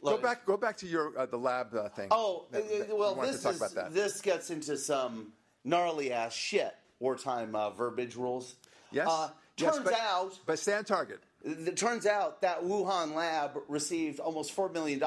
go 0.05 0.19
back, 0.19 0.45
go 0.45 0.57
back 0.57 0.77
to 0.79 0.87
your 0.87 1.17
uh, 1.19 1.27
the 1.27 1.39
lab 1.39 1.75
uh, 1.75 1.89
thing. 1.89 2.09
Oh, 2.11 2.47
that- 2.51 2.65
uh, 2.65 2.79
that 2.79 2.97
well, 2.97 3.15
wanted 3.15 3.35
this 3.35 3.45
is 3.47 3.75
this 3.91 4.21
gets 4.21 4.51
into 4.51 4.77
some 4.77 5.33
gnarly 5.65 6.13
ass 6.13 6.35
shit. 6.35 6.75
Wartime 7.01 7.55
uh, 7.55 7.71
verbiage 7.71 8.15
rules. 8.17 8.57
yes, 8.93 9.09
Uh, 9.11 9.29
Yes, 9.57 9.75
turns 9.75 9.85
but- 9.85 9.95
out 9.95 10.39
but 10.47 10.59
stay 10.59 10.75
on 10.75 10.85
target. 10.85 11.21
It 11.45 11.77
turns 11.77 12.07
out 12.07 12.41
that 12.41 12.63
Wuhan 12.63 13.15
lab 13.15 13.59
received 13.69 14.19
almost 14.19 14.57
$4 14.57 14.73
million 14.73 14.99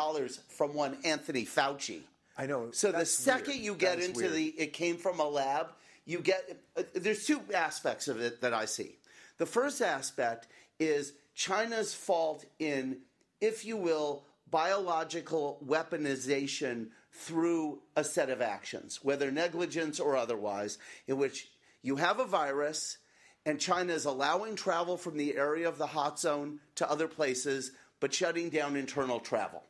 from 0.50 0.76
one 0.76 0.96
Anthony 1.04 1.46
Fauci. 1.46 2.02
I 2.38 2.46
know. 2.46 2.70
So 2.72 2.92
the 2.92 3.06
second 3.06 3.54
weird. 3.54 3.64
you 3.64 3.74
get 3.74 4.00
into 4.00 4.20
weird. 4.20 4.34
the 4.34 4.46
it 4.50 4.74
came 4.74 4.98
from 4.98 5.20
a 5.20 5.28
lab, 5.28 5.70
you 6.06 6.20
get 6.20 6.62
uh, 6.78 6.84
there's 6.94 7.26
two 7.26 7.42
aspects 7.54 8.08
of 8.08 8.22
it 8.22 8.42
that 8.42 8.54
I 8.54 8.66
see. 8.66 8.98
The 9.40 9.48
first 9.48 9.82
aspect 9.82 10.48
is 10.80 11.14
China's 11.34 11.96
fault 11.96 12.46
in, 12.60 13.00
if 13.42 13.66
you 13.66 13.76
will, 13.76 14.24
biological 14.52 15.60
weaponization 15.66 16.90
through 17.12 17.80
a 17.96 18.04
set 18.04 18.30
of 18.30 18.42
actions, 18.42 19.00
whether 19.02 19.32
negligence 19.32 20.00
or 20.00 20.16
otherwise, 20.16 20.78
in 21.08 21.18
which 21.18 21.50
you 21.82 21.96
have 21.96 22.20
a 22.20 22.26
virus 22.26 23.00
and 23.48 23.62
China 23.62 23.94
is 23.94 24.04
allowing 24.04 24.58
travel 24.58 24.98
from 24.98 25.16
the 25.16 25.38
area 25.38 25.70
of 25.70 25.78
the 25.78 25.88
hot 25.88 26.20
zone 26.20 26.60
to 26.76 26.92
other 26.92 27.08
places, 27.08 27.72
but 28.02 28.14
shutting 28.14 28.50
down 28.50 28.76
internal 28.76 29.22
travel. 29.22 29.64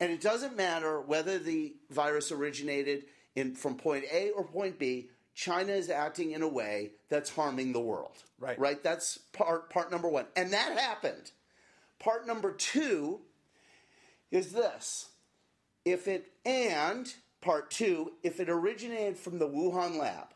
And 0.00 0.10
it 0.10 0.22
doesn't 0.22 0.56
matter 0.56 1.02
whether 1.02 1.38
the 1.38 1.74
virus 1.90 2.32
originated 2.32 3.04
in 3.36 3.54
from 3.54 3.76
point 3.76 4.06
A 4.10 4.30
or 4.30 4.42
point 4.42 4.78
B, 4.78 5.10
China 5.34 5.72
is 5.72 5.90
acting 5.90 6.30
in 6.30 6.40
a 6.40 6.48
way 6.48 6.92
that's 7.10 7.28
harming 7.28 7.74
the 7.74 7.80
world. 7.80 8.16
Right. 8.40 8.58
Right? 8.58 8.82
That's 8.82 9.18
part 9.34 9.68
part 9.68 9.92
number 9.92 10.08
1. 10.08 10.24
And 10.34 10.54
that 10.54 10.78
happened. 10.78 11.30
Part 11.98 12.26
number 12.26 12.52
2 12.52 13.20
is 14.30 14.52
this. 14.52 15.10
If 15.84 16.08
it 16.08 16.32
and 16.46 17.12
part 17.42 17.70
2, 17.70 18.12
if 18.22 18.40
it 18.40 18.48
originated 18.48 19.18
from 19.18 19.38
the 19.38 19.48
Wuhan 19.48 19.98
lab, 19.98 20.28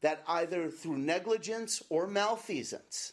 that 0.00 0.22
either 0.28 0.70
through 0.70 0.98
negligence 0.98 1.82
or 1.90 2.06
malfeasance 2.06 3.12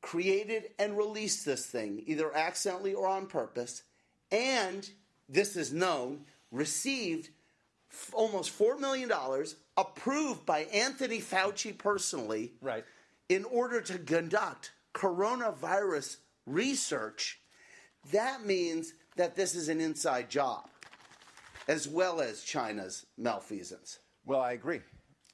created 0.00 0.70
and 0.78 0.96
released 0.96 1.44
this 1.44 1.66
thing, 1.66 2.02
either 2.06 2.34
accidentally 2.36 2.94
or 2.94 3.06
on 3.06 3.26
purpose, 3.26 3.82
and 4.30 4.90
this 5.28 5.56
is 5.56 5.72
known, 5.72 6.24
received 6.50 7.30
f- 7.90 8.10
almost 8.12 8.56
$4 8.58 8.78
million 8.78 9.10
approved 9.76 10.44
by 10.44 10.60
Anthony 10.64 11.20
Fauci 11.20 11.76
personally 11.76 12.52
Right. 12.60 12.84
in 13.28 13.44
order 13.44 13.80
to 13.80 13.98
conduct 13.98 14.72
coronavirus 14.94 16.16
research, 16.46 17.40
that 18.10 18.44
means 18.44 18.92
that 19.16 19.36
this 19.36 19.54
is 19.54 19.68
an 19.68 19.80
inside 19.80 20.28
job, 20.28 20.68
as 21.68 21.86
well 21.86 22.20
as 22.20 22.42
China's 22.42 23.06
malfeasance. 23.16 23.98
Well, 24.26 24.40
I 24.40 24.52
agree. 24.52 24.80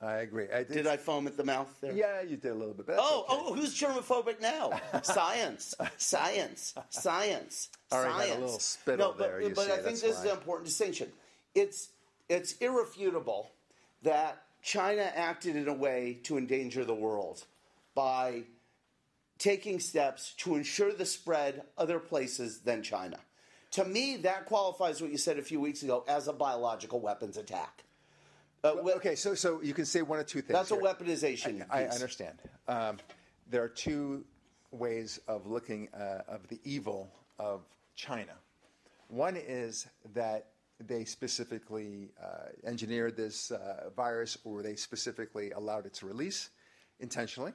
I 0.00 0.18
agree. 0.18 0.46
I, 0.54 0.62
Did 0.62 0.86
I 0.86 0.96
foam 0.96 1.26
at 1.26 1.36
the 1.36 1.44
mouth 1.44 1.74
there? 1.80 1.92
Yeah, 1.92 2.22
you 2.22 2.36
did 2.36 2.52
a 2.52 2.54
little 2.54 2.72
bit. 2.72 2.86
Oh, 2.90 3.24
okay. 3.28 3.42
oh, 3.46 3.54
who's 3.54 3.78
germophobic 3.78 4.40
now? 4.40 4.70
science, 5.02 5.74
science, 5.96 6.74
science, 6.88 7.68
All 7.92 8.04
right, 8.04 8.10
had 8.10 8.14
a 8.14 8.26
science. 8.26 8.40
little 8.40 8.58
spittle 8.60 9.08
no, 9.08 9.14
but, 9.18 9.40
there, 9.40 9.50
but 9.50 9.70
I 9.70 9.76
think 9.78 10.00
this 10.00 10.18
is 10.18 10.24
an 10.24 10.30
important 10.30 10.66
distinction. 10.66 11.08
It's 11.54 11.88
it's 12.28 12.52
irrefutable 12.58 13.50
that 14.02 14.44
China 14.62 15.10
acted 15.14 15.56
in 15.56 15.66
a 15.66 15.74
way 15.74 16.18
to 16.24 16.38
endanger 16.38 16.84
the 16.84 16.94
world 16.94 17.44
by 17.94 18.42
taking 19.38 19.80
steps 19.80 20.34
to 20.38 20.54
ensure 20.54 20.92
the 20.92 21.06
spread 21.06 21.62
other 21.76 21.98
places 21.98 22.60
than 22.60 22.82
China. 22.82 23.18
To 23.72 23.84
me, 23.84 24.16
that 24.18 24.46
qualifies 24.46 25.00
what 25.00 25.10
you 25.10 25.18
said 25.18 25.38
a 25.38 25.42
few 25.42 25.60
weeks 25.60 25.82
ago 25.82 26.04
as 26.08 26.28
a 26.28 26.32
biological 26.32 27.00
weapons 27.00 27.36
attack. 27.36 27.84
Uh, 28.64 28.74
Well, 28.82 28.96
okay, 28.96 29.14
so 29.14 29.34
so 29.34 29.60
you 29.62 29.74
can 29.74 29.84
say 29.84 30.02
one 30.02 30.18
of 30.18 30.26
two 30.26 30.40
things. 30.42 30.58
That's 30.58 30.70
a 30.70 30.76
weaponization. 30.76 31.64
I, 31.70 31.84
I 31.84 31.88
understand. 31.88 32.38
Um, 32.66 32.98
there 33.50 33.62
are 33.62 33.68
two 33.68 34.24
ways 34.70 35.20
of 35.28 35.46
looking 35.46 35.88
uh, 35.94 36.22
of 36.28 36.46
the 36.48 36.60
evil 36.64 37.10
of 37.38 37.62
China. 37.94 38.34
One 39.08 39.36
is 39.36 39.86
that 40.14 40.48
they 40.86 41.04
specifically 41.04 42.10
uh, 42.22 42.50
engineered 42.64 43.16
this 43.16 43.50
uh, 43.50 43.90
virus, 43.96 44.38
or 44.44 44.62
they 44.62 44.76
specifically 44.76 45.50
allowed 45.52 45.86
its 45.86 46.02
release 46.02 46.50
intentionally, 47.00 47.52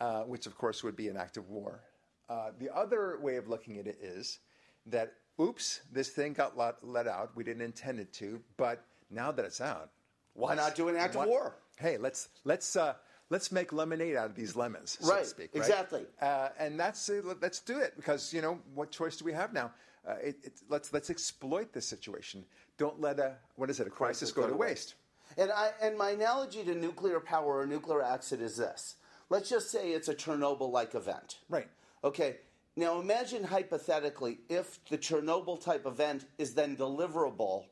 uh, 0.00 0.22
which 0.22 0.46
of 0.46 0.56
course 0.56 0.84
would 0.84 0.96
be 0.96 1.08
an 1.08 1.16
act 1.16 1.36
of 1.36 1.48
war. 1.48 1.80
Uh, 2.28 2.50
the 2.58 2.72
other 2.74 3.18
way 3.20 3.36
of 3.36 3.48
looking 3.48 3.78
at 3.78 3.86
it 3.86 3.98
is 4.00 4.38
that, 4.86 5.14
oops, 5.40 5.80
this 5.90 6.10
thing 6.10 6.32
got 6.32 6.56
let, 6.56 6.76
let 6.82 7.08
out. 7.08 7.32
We 7.34 7.42
didn't 7.42 7.62
intend 7.62 7.98
it 7.98 8.12
to, 8.14 8.40
but 8.56 8.84
now 9.10 9.32
that 9.32 9.44
it's 9.44 9.60
out, 9.60 9.90
Why 10.34 10.54
not 10.54 10.74
do 10.74 10.88
an 10.88 10.96
act 10.96 11.16
of 11.16 11.26
war? 11.26 11.56
Hey, 11.78 11.96
let's 11.96 12.28
let's 12.44 12.76
uh, 12.76 12.94
let's 13.30 13.50
make 13.50 13.72
lemonade 13.72 14.16
out 14.16 14.26
of 14.26 14.34
these 14.34 14.54
lemons, 14.56 14.98
so 15.00 15.10
Right, 15.12 15.22
to 15.22 15.28
speak. 15.28 15.50
Right? 15.54 15.60
exactly. 15.60 16.02
Uh, 16.20 16.48
and 16.58 16.78
that's 16.78 17.08
uh, 17.08 17.20
let- 17.24 17.42
let's 17.42 17.60
do 17.60 17.78
it 17.78 17.94
because 17.96 18.32
you 18.32 18.42
know 18.42 18.58
what 18.74 18.90
choice 18.90 19.16
do 19.16 19.24
we 19.24 19.32
have 19.32 19.52
now? 19.52 19.72
Uh, 20.06 20.14
it, 20.22 20.36
it, 20.42 20.52
let's 20.68 20.92
let's 20.92 21.10
exploit 21.10 21.72
this 21.72 21.86
situation. 21.86 22.44
Don't 22.78 23.00
let 23.00 23.18
a 23.18 23.36
what 23.56 23.70
is 23.70 23.80
it 23.80 23.86
a 23.86 23.90
crisis 23.90 24.32
go 24.32 24.46
to 24.46 24.54
waste. 24.54 24.94
And 25.36 25.50
I 25.50 25.70
and 25.82 25.96
my 25.96 26.10
analogy 26.10 26.64
to 26.64 26.74
nuclear 26.74 27.20
power 27.20 27.58
or 27.58 27.66
nuclear 27.66 28.02
accident 28.02 28.46
is 28.50 28.56
this. 28.56 28.96
Let's 29.28 29.48
just 29.48 29.70
say 29.70 29.90
it's 29.92 30.08
a 30.08 30.14
Chernobyl-like 30.14 30.94
event. 30.94 31.38
Right. 31.48 31.68
Okay. 32.02 32.38
Now 32.76 32.98
imagine 33.00 33.44
hypothetically 33.44 34.38
if 34.48 34.82
the 34.88 34.98
Chernobyl 34.98 35.62
type 35.62 35.86
event 35.86 36.24
is 36.38 36.54
then 36.54 36.76
deliverable 36.76 37.64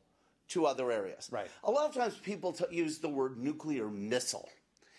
to 0.49 0.67
other 0.67 0.91
areas. 0.91 1.29
Right. 1.31 1.49
A 1.65 1.71
lot 1.71 1.89
of 1.89 1.95
times 1.95 2.17
people 2.17 2.53
t- 2.53 2.65
use 2.71 2.99
the 2.99 3.09
word 3.09 3.39
nuclear 3.39 3.89
missile. 3.89 4.49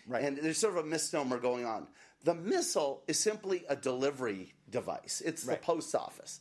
Right. 0.06 0.24
And 0.24 0.36
there's 0.38 0.58
sort 0.58 0.76
of 0.78 0.84
a 0.84 0.88
misnomer 0.88 1.38
going 1.38 1.64
on. 1.64 1.86
The 2.24 2.34
missile 2.34 3.02
is 3.08 3.18
simply 3.18 3.64
a 3.68 3.76
delivery 3.76 4.54
device. 4.68 5.22
It's 5.24 5.44
Right. 5.44 5.60
the 5.60 5.64
post 5.64 5.94
office. 5.94 6.40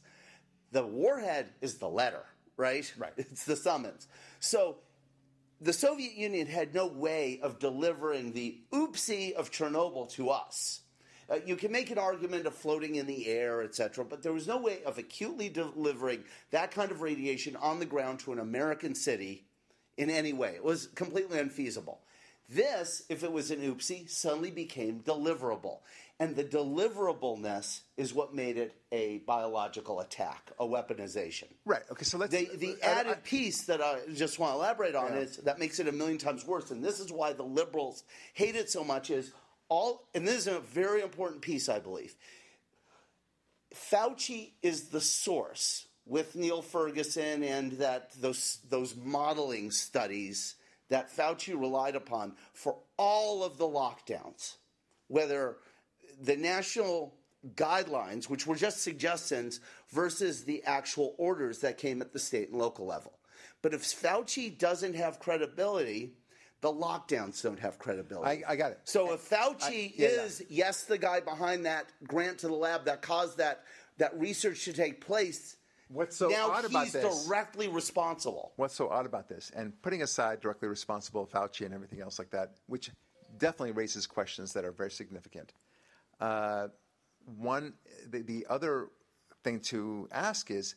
The 0.72 0.86
warhead 0.86 1.50
is 1.62 1.78
the 1.78 1.90
letter, 1.90 2.26
right? 2.58 2.92
Right. 2.98 3.14
It's 3.18 3.46
the 3.46 3.56
summons. 3.56 4.08
So 4.40 4.78
the 5.62 5.74
Soviet 5.74 6.14
Union 6.14 6.48
had 6.48 6.74
no 6.74 6.88
way 6.88 7.40
of 7.42 7.60
delivering 7.60 8.34
the 8.34 8.62
oopsie 8.72 9.34
of 9.34 9.52
Chernobyl 9.52 10.10
to 10.12 10.30
us. 10.30 10.82
Uh, 11.30 11.38
you 11.46 11.56
can 11.56 11.72
make 11.72 11.92
an 11.92 11.98
argument 11.98 12.46
of 12.48 12.56
floating 12.56 12.96
in 12.96 13.06
the 13.06 13.28
air, 13.28 13.62
etc., 13.62 14.04
but 14.04 14.24
there 14.24 14.34
was 14.34 14.48
no 14.48 14.58
way 14.58 14.82
of 14.84 14.98
acutely 14.98 15.50
delivering 15.50 16.24
that 16.52 16.72
kind 16.72 16.92
of 16.92 17.02
radiation 17.02 17.56
on 17.58 17.80
the 17.80 17.86
ground 17.86 18.20
to 18.20 18.34
an 18.34 18.40
American 18.40 18.96
city 18.96 19.46
in 19.98 20.10
any 20.10 20.34
way. 20.34 20.54
It 20.56 20.64
was 20.64 20.88
completely 20.96 21.38
unfeasible. 21.40 22.00
This, 22.50 23.04
if 23.10 23.24
it 23.24 23.32
was 23.32 23.52
an 23.52 23.60
oopsie, 23.62 24.10
suddenly 24.10 24.50
became 24.50 25.02
deliverable. 25.02 25.80
And 26.20 26.36
the 26.36 26.44
deliverableness 26.44 27.82
is 27.96 28.14
what 28.14 28.34
made 28.34 28.58
it 28.58 28.76
a 28.92 29.20
biological 29.20 30.00
attack, 30.00 30.52
a 30.60 30.66
weaponization. 30.66 31.46
Right. 31.66 31.84
Okay. 31.92 32.04
So 32.04 32.18
let's. 32.18 32.32
The, 32.32 32.50
the 32.58 32.76
I- 32.84 32.88
I- 32.88 32.92
added 32.92 33.24
piece 33.24 33.66
that 33.66 33.82
I 33.82 34.00
just 34.14 34.40
want 34.40 34.54
to 34.54 34.56
elaborate 34.58 34.96
on 34.96 35.14
Yeah. 35.14 35.20
is 35.20 35.38
that 35.38 35.60
makes 35.60 35.80
it 35.80 35.88
a 35.88 35.92
million 35.92 36.18
times 36.18 36.46
worse, 36.46 36.72
and 36.72 36.84
this 36.84 37.00
is 37.00 37.12
why 37.12 37.34
the 37.34 37.44
liberals 37.44 38.04
hate 38.34 38.56
it 38.56 38.70
so 38.70 38.84
much. 38.84 39.10
Is 39.12 39.32
all, 39.70 40.08
and 40.14 40.28
this 40.28 40.36
is 40.36 40.48
a 40.48 40.60
very 40.60 41.02
important 41.02 41.42
piece, 41.42 41.70
I 41.70 41.80
believe. 41.80 42.16
Fauci 43.74 44.52
is 44.62 44.90
the 44.90 45.02
source 45.02 45.88
with 46.06 46.36
Neil 46.36 46.62
Ferguson 46.62 47.44
and 47.44 47.74
that 47.74 48.12
those 48.20 48.60
those 48.70 48.96
modeling 48.96 49.70
studies 49.70 50.56
that 50.90 51.16
Fauci 51.16 51.54
relied 51.54 51.96
upon 51.96 52.34
for 52.52 52.78
all 52.98 53.44
of 53.44 53.58
the 53.58 53.68
lockdowns, 53.68 54.56
whether 55.08 55.58
the 56.20 56.36
national 56.36 57.14
guidelines, 57.56 58.26
which 58.26 58.48
were 58.48 58.56
just 58.56 58.82
suggestions, 58.82 59.60
versus 59.92 60.44
the 60.44 60.64
actual 60.64 61.16
orders 61.18 61.60
that 61.60 61.78
came 61.78 62.02
at 62.02 62.12
the 62.12 62.20
state 62.20 62.50
and 62.50 62.58
local 62.58 62.86
level. 62.86 63.20
But 63.62 63.74
if 63.74 63.84
Fauci 63.84 64.58
doesn't 64.58 64.96
have 64.96 65.20
credibility, 65.20 66.14
the 66.62 66.72
lockdowns 66.72 67.42
don't 67.42 67.60
have 67.60 67.80
credibility. 67.80 68.44
I, 68.44 68.52
I 68.52 68.56
got 68.56 68.72
it. 68.72 68.80
So 68.84 69.14
if 69.14 69.30
Fauci 69.30 69.64
I- 69.64 69.94
yeah, 69.96 70.08
yeah. 70.10 70.24
is 70.24 70.44
yes 70.50 70.84
the 70.84 70.98
guy 70.98 71.20
behind 71.22 71.66
that 71.66 71.86
grant 72.06 72.40
to 72.40 72.48
the 72.48 72.54
lab 72.56 72.86
that 72.86 73.02
caused 73.02 73.38
that 73.38 73.64
that 73.98 74.18
research 74.20 74.66
to 74.66 74.74
take 74.74 75.06
place, 75.06 75.58
What's 75.90 76.16
so 76.16 76.28
now 76.28 76.52
odd 76.52 76.62
he's 76.62 76.70
about 76.72 76.88
this? 76.92 77.26
directly 77.26 77.68
responsible. 77.68 78.54
What's 78.58 78.76
so 78.76 78.90
odd 78.90 79.06
about 79.06 79.28
this? 79.28 79.52
And 79.56 79.74
putting 79.82 80.02
aside 80.02 80.40
directly 80.40 80.68
responsible 80.68 81.26
Fauci 81.28 81.66
and 81.66 81.74
everything 81.74 82.00
else 82.02 82.20
like 82.20 82.30
that, 82.32 82.56
which 82.68 82.92
definitely 83.38 83.72
raises 83.72 84.06
questions 84.08 84.54
that 84.54 84.66
are 84.66 84.72
very 84.72 84.92
significant. 84.92 85.54
Uh, 86.20 86.68
one, 87.38 87.74
the, 88.10 88.22
the 88.22 88.46
other 88.50 88.88
thing 89.44 89.60
to 89.62 90.08
ask 90.12 90.52
is, 90.52 90.76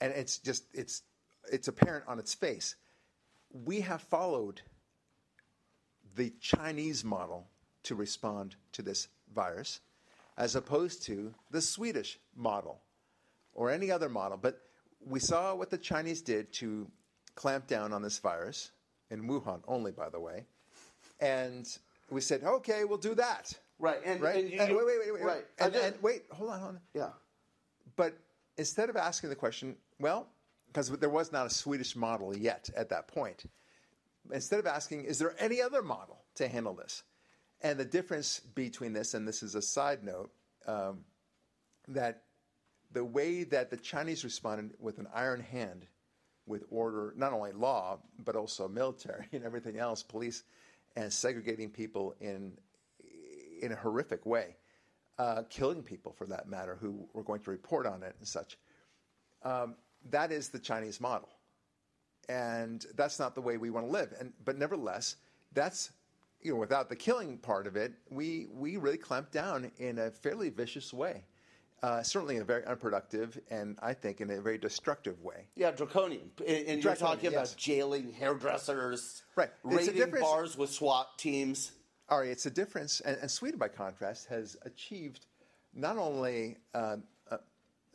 and 0.00 0.12
it's 0.12 0.38
just 0.38 0.64
it's 0.72 1.02
it's 1.50 1.68
apparent 1.68 2.04
on 2.06 2.18
its 2.18 2.34
face, 2.34 2.76
we 3.52 3.80
have 3.80 4.02
followed 4.02 4.60
the 6.18 6.32
Chinese 6.40 7.04
model 7.04 7.46
to 7.84 7.94
respond 7.94 8.56
to 8.72 8.82
this 8.82 9.06
virus, 9.34 9.80
as 10.36 10.56
opposed 10.56 11.02
to 11.04 11.32
the 11.52 11.60
Swedish 11.62 12.18
model 12.36 12.80
or 13.54 13.70
any 13.70 13.90
other 13.90 14.08
model. 14.08 14.36
But 14.36 14.60
we 15.06 15.20
saw 15.20 15.54
what 15.54 15.70
the 15.70 15.78
Chinese 15.78 16.20
did 16.20 16.52
to 16.54 16.90
clamp 17.36 17.68
down 17.68 17.92
on 17.92 18.02
this 18.02 18.18
virus 18.18 18.72
in 19.10 19.28
Wuhan 19.28 19.60
only, 19.68 19.92
by 19.92 20.08
the 20.10 20.18
way, 20.20 20.44
and 21.20 21.66
we 22.10 22.20
said, 22.20 22.42
okay, 22.42 22.84
we'll 22.84 22.98
do 22.98 23.14
that. 23.14 23.52
Right, 23.78 24.00
and- 24.04 24.20
right. 24.20 24.36
and 24.44 24.50
you- 24.52 24.60
uh, 24.60 24.66
wait, 24.66 24.86
wait, 24.86 24.98
wait, 24.98 25.12
wait, 25.14 25.22
right. 25.22 25.44
And, 25.60 25.72
just- 25.72 25.84
and 25.84 26.02
wait, 26.02 26.24
hold 26.32 26.50
on, 26.50 26.58
hold 26.58 26.74
on. 26.74 26.80
Yeah. 26.94 27.10
But 27.94 28.14
instead 28.56 28.90
of 28.90 28.96
asking 28.96 29.30
the 29.30 29.36
question, 29.36 29.76
well, 30.00 30.26
because 30.66 30.90
there 30.90 31.08
was 31.08 31.30
not 31.30 31.46
a 31.46 31.50
Swedish 31.50 31.94
model 31.94 32.36
yet 32.36 32.68
at 32.76 32.88
that 32.90 33.06
point, 33.08 33.44
instead 34.32 34.58
of 34.58 34.66
asking, 34.66 35.04
is 35.04 35.18
there 35.18 35.34
any 35.38 35.60
other 35.60 35.82
model 35.82 36.24
to 36.36 36.48
handle 36.48 36.74
this? 36.74 37.02
And 37.60 37.78
the 37.78 37.84
difference 37.84 38.40
between 38.40 38.92
this, 38.92 39.14
and 39.14 39.26
this 39.26 39.42
is 39.42 39.54
a 39.54 39.62
side 39.62 40.04
note, 40.04 40.30
um, 40.66 41.04
that 41.88 42.22
the 42.92 43.04
way 43.04 43.44
that 43.44 43.70
the 43.70 43.76
Chinese 43.76 44.24
responded 44.24 44.74
with 44.78 44.98
an 44.98 45.08
iron 45.14 45.40
hand, 45.40 45.86
with 46.46 46.64
order, 46.70 47.12
not 47.16 47.32
only 47.32 47.52
law, 47.52 47.98
but 48.24 48.36
also 48.36 48.68
military 48.68 49.26
and 49.32 49.44
everything 49.44 49.78
else, 49.78 50.02
police, 50.02 50.44
and 50.96 51.12
segregating 51.12 51.70
people 51.70 52.14
in 52.20 52.58
in 53.60 53.72
a 53.72 53.76
horrific 53.76 54.24
way, 54.24 54.56
uh, 55.18 55.42
killing 55.50 55.82
people 55.82 56.12
for 56.12 56.26
that 56.26 56.48
matter 56.48 56.78
who 56.80 57.08
were 57.12 57.24
going 57.24 57.40
to 57.40 57.50
report 57.50 57.86
on 57.86 58.04
it 58.04 58.14
and 58.20 58.28
such. 58.28 58.56
Um, 59.42 59.74
that 60.10 60.30
is 60.30 60.48
the 60.48 60.60
Chinese 60.60 61.00
model, 61.00 61.28
and 62.28 62.86
that's 62.96 63.18
not 63.18 63.34
the 63.34 63.40
way 63.40 63.56
we 63.56 63.70
want 63.70 63.86
to 63.86 63.92
live. 63.92 64.14
And 64.18 64.32
but 64.44 64.58
nevertheless, 64.58 65.16
that's 65.52 65.90
you 66.40 66.52
know 66.52 66.58
without 66.58 66.88
the 66.88 66.96
killing 66.96 67.38
part 67.38 67.66
of 67.66 67.76
it, 67.76 67.92
we 68.10 68.46
we 68.52 68.76
really 68.76 68.98
clamped 68.98 69.32
down 69.32 69.70
in 69.78 69.98
a 69.98 70.10
fairly 70.10 70.50
vicious 70.50 70.92
way. 70.92 71.24
Uh, 71.80 72.02
certainly 72.02 72.34
in 72.34 72.42
a 72.42 72.44
very 72.44 72.64
unproductive 72.64 73.38
and 73.50 73.78
I 73.80 73.94
think 73.94 74.20
in 74.20 74.30
a 74.30 74.40
very 74.40 74.58
destructive 74.58 75.22
way. 75.22 75.46
Yeah, 75.54 75.70
draconian. 75.70 76.32
And, 76.44 76.66
and 76.66 76.82
you're 76.82 76.96
talking 76.96 77.30
yes. 77.30 77.52
about 77.52 77.56
jailing 77.56 78.12
hairdressers, 78.12 79.22
Right. 79.36 79.50
Raiding 79.62 80.10
bars 80.20 80.58
with 80.58 80.70
SWAT 80.70 81.16
teams. 81.18 81.70
Ari, 82.08 82.30
it's 82.30 82.46
a 82.46 82.50
difference, 82.50 82.98
and, 83.00 83.16
and 83.20 83.30
Sweden, 83.30 83.60
by 83.60 83.68
contrast, 83.68 84.26
has 84.26 84.56
achieved 84.62 85.26
not 85.72 85.98
only 85.98 86.56
uh, 86.74 86.96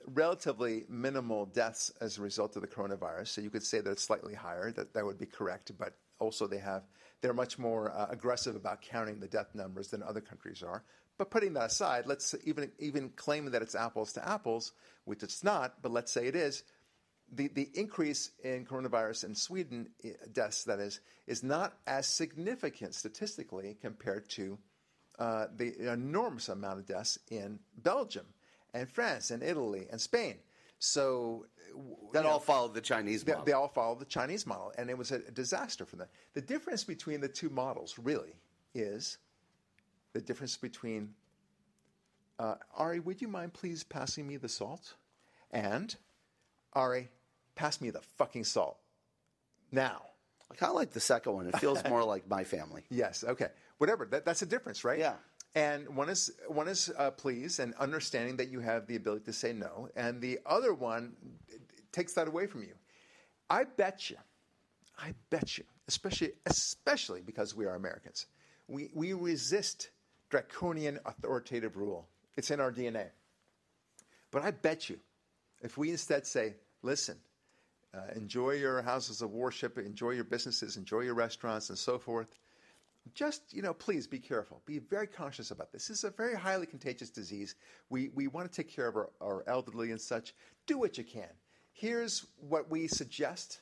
relatively 0.07 0.85
minimal 0.89 1.45
deaths 1.45 1.91
as 2.01 2.17
a 2.17 2.21
result 2.21 2.55
of 2.55 2.61
the 2.61 2.67
coronavirus, 2.67 3.27
so 3.27 3.41
you 3.41 3.49
could 3.49 3.63
say 3.63 3.81
that 3.81 3.91
it's 3.91 4.03
slightly 4.03 4.33
higher. 4.33 4.71
That 4.71 4.93
that 4.93 5.05
would 5.05 5.17
be 5.17 5.25
correct, 5.25 5.71
but 5.77 5.95
also 6.19 6.47
they 6.47 6.59
have 6.59 6.83
they're 7.21 7.33
much 7.33 7.57
more 7.57 7.91
uh, 7.91 8.07
aggressive 8.09 8.55
about 8.55 8.81
counting 8.81 9.19
the 9.19 9.27
death 9.27 9.55
numbers 9.55 9.89
than 9.89 10.03
other 10.03 10.21
countries 10.21 10.63
are. 10.63 10.83
But 11.17 11.31
putting 11.31 11.53
that 11.53 11.67
aside, 11.67 12.05
let's 12.05 12.35
even 12.43 12.71
even 12.79 13.09
claim 13.09 13.45
that 13.51 13.61
it's 13.61 13.75
apples 13.75 14.13
to 14.13 14.27
apples, 14.27 14.73
which 15.05 15.23
it's 15.23 15.43
not. 15.43 15.81
But 15.81 15.91
let's 15.91 16.11
say 16.11 16.27
it 16.27 16.35
is. 16.35 16.63
The, 17.31 17.47
the 17.47 17.69
increase 17.73 18.29
in 18.43 18.65
coronavirus 18.65 19.23
in 19.23 19.33
Sweden 19.33 19.89
eh, 20.03 20.09
deaths 20.31 20.65
that 20.65 20.79
is 20.79 20.99
is 21.25 21.41
not 21.41 21.73
as 21.87 22.05
significant 22.05 22.93
statistically 22.93 23.77
compared 23.81 24.29
to 24.31 24.59
uh, 25.17 25.47
the 25.55 25.91
enormous 25.91 26.49
amount 26.49 26.79
of 26.79 26.85
deaths 26.85 27.17
in 27.31 27.59
Belgium 27.77 28.25
and 28.73 28.89
France 28.89 29.31
and 29.31 29.43
Italy 29.43 29.87
and 29.91 29.99
Spain. 29.99 30.35
So 30.79 31.45
that 32.11 32.25
all 32.25 32.39
followed 32.39 32.73
the 32.73 32.81
Chinese 32.81 33.25
model. 33.25 33.45
They, 33.45 33.51
they, 33.51 33.55
all 33.55 33.69
followed 33.69 33.99
the 33.99 34.05
Chinese 34.05 34.45
model, 34.45 34.73
and 34.77 34.89
it 34.89 34.97
was 34.97 35.11
a, 35.11 35.19
disaster 35.19 35.85
for 35.85 35.95
them. 35.95 36.07
The 36.33 36.41
difference 36.41 36.83
between 36.83 37.21
the 37.21 37.29
two 37.29 37.49
models 37.49 37.97
really 37.97 38.35
is 38.75 39.17
the 40.11 40.21
difference 40.21 40.57
between. 40.57 41.13
Uh, 42.37 42.55
Ari, 42.75 42.99
would 42.99 43.21
you 43.21 43.27
mind 43.27 43.53
please 43.53 43.83
passing 43.83 44.27
me 44.27 44.37
the 44.37 44.49
salt? 44.49 44.95
And 45.51 45.95
Ari, 46.73 47.09
pass 47.55 47.79
me 47.79 47.89
the 47.89 48.01
fucking 48.17 48.43
salt 48.43 48.77
now. 49.71 50.01
I 50.51 50.55
kind 50.55 50.69
of 50.69 50.75
like 50.75 50.91
the 50.91 50.99
second 50.99 51.33
one. 51.33 51.47
It 51.47 51.57
feels 51.59 51.83
more 51.89 52.03
like 52.03 52.27
my 52.29 52.43
family. 52.43 52.83
Yes. 52.89 53.23
Okay. 53.23 53.47
Whatever. 53.77 54.05
That, 54.05 54.25
that's 54.25 54.41
a 54.41 54.45
difference, 54.45 54.83
right? 54.83 54.99
Yeah. 54.99 55.15
And 55.55 55.95
one 55.95 56.09
is 56.09 56.31
one 56.47 56.67
is 56.67 56.91
uh, 56.97 57.11
pleased 57.11 57.59
and 57.59 57.75
understanding 57.75 58.37
that 58.37 58.49
you 58.49 58.59
have 58.59 58.87
the 58.87 58.95
ability 58.95 59.25
to 59.25 59.33
say 59.33 59.53
no, 59.53 59.87
and 59.95 60.19
the 60.19 60.39
other 60.45 60.73
one 60.73 61.13
takes 61.91 62.13
that 62.13 62.27
away 62.27 62.47
from 62.47 62.63
you. 62.63 62.73
I 63.49 63.65
bet 63.65 64.09
you, 64.09 64.17
I 64.97 65.13
bet 65.29 65.59
you, 65.59 65.63
especially 65.87 66.31
especially 66.47 67.21
because 67.21 67.55
we 67.55 67.65
are 67.65 67.75
Americans, 67.75 68.25
we 68.67 68.89
we 68.95 69.13
resist 69.13 69.91
draconian 70.29 70.99
authoritative 71.05 71.77
rule. 71.77 72.07
It's 72.35 72.49
in 72.49 72.59
our 72.59 72.71
DNA. 72.71 73.09
But 74.31 74.41
I 74.41 74.49
bet 74.49 74.89
you, 74.89 74.97
if 75.61 75.77
we 75.77 75.91
instead 75.91 76.25
say, 76.25 76.55
listen, 76.81 77.17
uh, 77.93 77.99
enjoy 78.15 78.53
your 78.53 78.81
houses 78.81 79.21
of 79.21 79.29
worship, 79.29 79.77
enjoy 79.77 80.11
your 80.11 80.23
businesses, 80.23 80.77
enjoy 80.77 81.01
your 81.01 81.13
restaurants, 81.13 81.69
and 81.69 81.77
so 81.77 81.99
forth 81.99 82.39
just 83.13 83.53
you 83.53 83.61
know 83.61 83.73
please 83.73 84.07
be 84.07 84.19
careful. 84.19 84.61
Be 84.65 84.79
very 84.79 85.07
conscious 85.07 85.51
about 85.51 85.71
this. 85.71 85.87
This 85.87 85.99
is 85.99 86.03
a 86.03 86.09
very 86.11 86.35
highly 86.35 86.65
contagious 86.65 87.09
disease. 87.09 87.55
We, 87.89 88.09
we 88.15 88.27
want 88.27 88.51
to 88.51 88.55
take 88.55 88.73
care 88.73 88.87
of 88.87 88.95
our, 88.95 89.09
our 89.21 89.43
elderly 89.47 89.91
and 89.91 89.99
such. 89.99 90.33
Do 90.67 90.77
what 90.77 90.97
you 90.97 91.03
can. 91.03 91.29
Here's 91.73 92.25
what 92.47 92.69
we 92.69 92.87
suggest. 92.87 93.59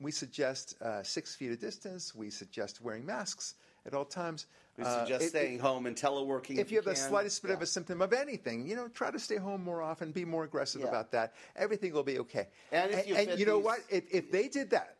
We 0.00 0.10
suggest 0.10 0.74
uh, 0.82 1.02
six 1.02 1.34
feet 1.34 1.52
of 1.52 1.60
distance. 1.60 2.14
We 2.14 2.30
suggest 2.30 2.80
wearing 2.80 3.06
masks 3.06 3.54
at 3.86 3.94
all 3.94 4.04
times. 4.04 4.46
We 4.76 4.84
suggest 4.84 5.24
uh, 5.24 5.28
staying 5.28 5.54
it, 5.56 5.60
home 5.60 5.86
and 5.86 5.94
teleworking 5.94 6.52
if, 6.52 6.60
if 6.60 6.70
you, 6.72 6.78
have 6.78 6.84
can. 6.84 6.94
the 6.94 6.98
slightest 6.98 7.42
bit 7.42 7.48
yeah. 7.50 7.56
of 7.56 7.62
a 7.62 7.66
symptom 7.66 8.00
of 8.00 8.14
anything 8.14 8.66
you 8.66 8.74
know 8.74 8.88
try 8.88 9.10
to 9.10 9.18
stay 9.18 9.36
home 9.36 9.62
more 9.62 9.82
often. 9.82 10.12
Be 10.12 10.24
more 10.24 10.44
aggressive 10.44 10.80
yeah. 10.80 10.88
about 10.88 11.12
that. 11.12 11.34
Everything 11.56 11.92
will 11.92 12.02
be 12.02 12.18
okay. 12.20 12.48
And, 12.72 12.90
and, 12.90 13.06
you, 13.06 13.14
and 13.14 13.38
you 13.38 13.46
know 13.46 13.56
these... 13.56 13.64
what? 13.64 13.80
If, 13.90 14.04
if 14.10 14.30
they 14.30 14.48
did 14.48 14.70
that 14.70 14.96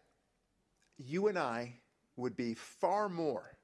you 1.06 1.28
and 1.28 1.38
i 1.38 1.72
would 2.16 2.36
be 2.36 2.54
far 2.54 3.08
more 3.08 3.56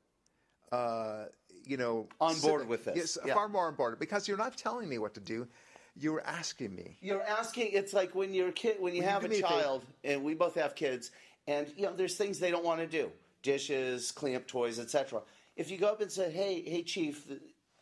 uh, 0.72 1.24
you 1.64 1.76
know, 1.76 2.09
on 2.20 2.38
board 2.40 2.66
with 2.66 2.85
this. 2.85 2.96
Yes, 2.96 3.18
yeah. 3.24 3.35
far 3.35 3.48
more 3.48 3.66
on 3.66 3.74
board 3.74 3.98
because 3.98 4.26
you're 4.26 4.38
not 4.38 4.57
telling 4.57 4.88
me 4.88 4.98
what 4.98 5.14
to 5.14 5.20
do. 5.20 5.46
You're 5.96 6.22
asking 6.24 6.74
me. 6.74 6.96
You're 7.00 7.22
asking. 7.22 7.70
It's 7.72 7.92
like 7.92 8.14
when 8.14 8.33
you're 8.33 8.48
a 8.48 8.52
kid, 8.52 8.76
when 8.78 8.94
you 8.94 9.02
when 9.02 9.11
have 9.11 9.22
you 9.24 9.38
a 9.38 9.40
child, 9.40 9.85
a 10.04 10.12
and 10.12 10.24
we 10.24 10.35
both 10.35 10.54
have 10.54 10.74
kids, 10.74 11.11
and 11.46 11.66
you 11.76 11.85
know, 11.85 11.92
there's 11.94 12.16
things 12.16 12.38
they 12.38 12.50
don't 12.50 12.64
want 12.64 12.81
to 12.81 12.87
do: 12.87 13.11
dishes, 13.42 14.12
clean 14.12 14.37
up 14.37 14.46
toys, 14.46 14.78
etc. 14.78 15.22
If 15.57 15.70
you 15.70 15.76
go 15.76 15.88
up 15.88 16.00
and 16.00 16.11
say, 16.11 16.31
"Hey, 16.31 16.62
hey, 16.62 16.83
chief, 16.83 17.26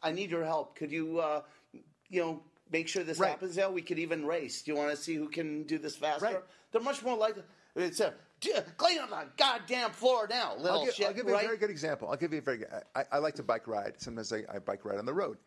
I 0.03 0.12
need 0.12 0.31
your 0.31 0.44
help. 0.44 0.77
Could 0.77 0.90
you, 0.90 1.18
uh, 1.18 1.42
you 2.09 2.22
know, 2.22 2.42
make 2.72 2.88
sure 2.88 3.05
this 3.05 3.18
right. 3.18 3.31
happens?" 3.31 3.57
Yeah, 3.57 3.68
we 3.68 3.83
could 3.83 3.99
even 3.99 4.27
race. 4.27 4.62
Do 4.62 4.72
you 4.72 4.79
want 4.79 4.90
to 4.90 4.96
see 4.96 5.14
who 5.14 5.29
can 5.29 5.64
do 5.64 5.79
this 5.79 5.94
faster? 5.94 6.25
Right. 6.25 6.42
They're 6.72 6.81
much 6.81 7.03
more 7.05 7.16
likely. 7.16 7.42
It's 7.77 8.01
a 8.01 8.14
clean 8.40 8.99
up 8.99 9.11
the 9.11 9.27
goddamn 9.37 9.90
floor 9.90 10.27
now, 10.29 10.55
little 10.57 10.81
I'll 10.81 10.85
give, 10.85 10.94
shit. 10.94 11.07
I'll 11.07 11.14
give 11.14 11.27
you 11.27 11.33
right? 11.33 11.44
a 11.44 11.46
very 11.46 11.59
good 11.59 11.70
example. 11.70 12.09
I'll 12.11 12.16
give 12.16 12.33
you 12.33 12.38
a 12.38 12.42
very 12.42 12.59
good. 12.59 12.68
I, 12.94 13.05
I 13.12 13.18
like 13.18 13.35
to 13.37 13.42
bike 13.42 13.66
ride. 13.66 13.94
Sometimes 13.99 14.33
I, 14.33 14.42
I, 14.53 14.59
bike 14.59 14.85
ride 14.85 14.99
on 14.99 15.07
the 15.07 15.14
road, 15.14 15.38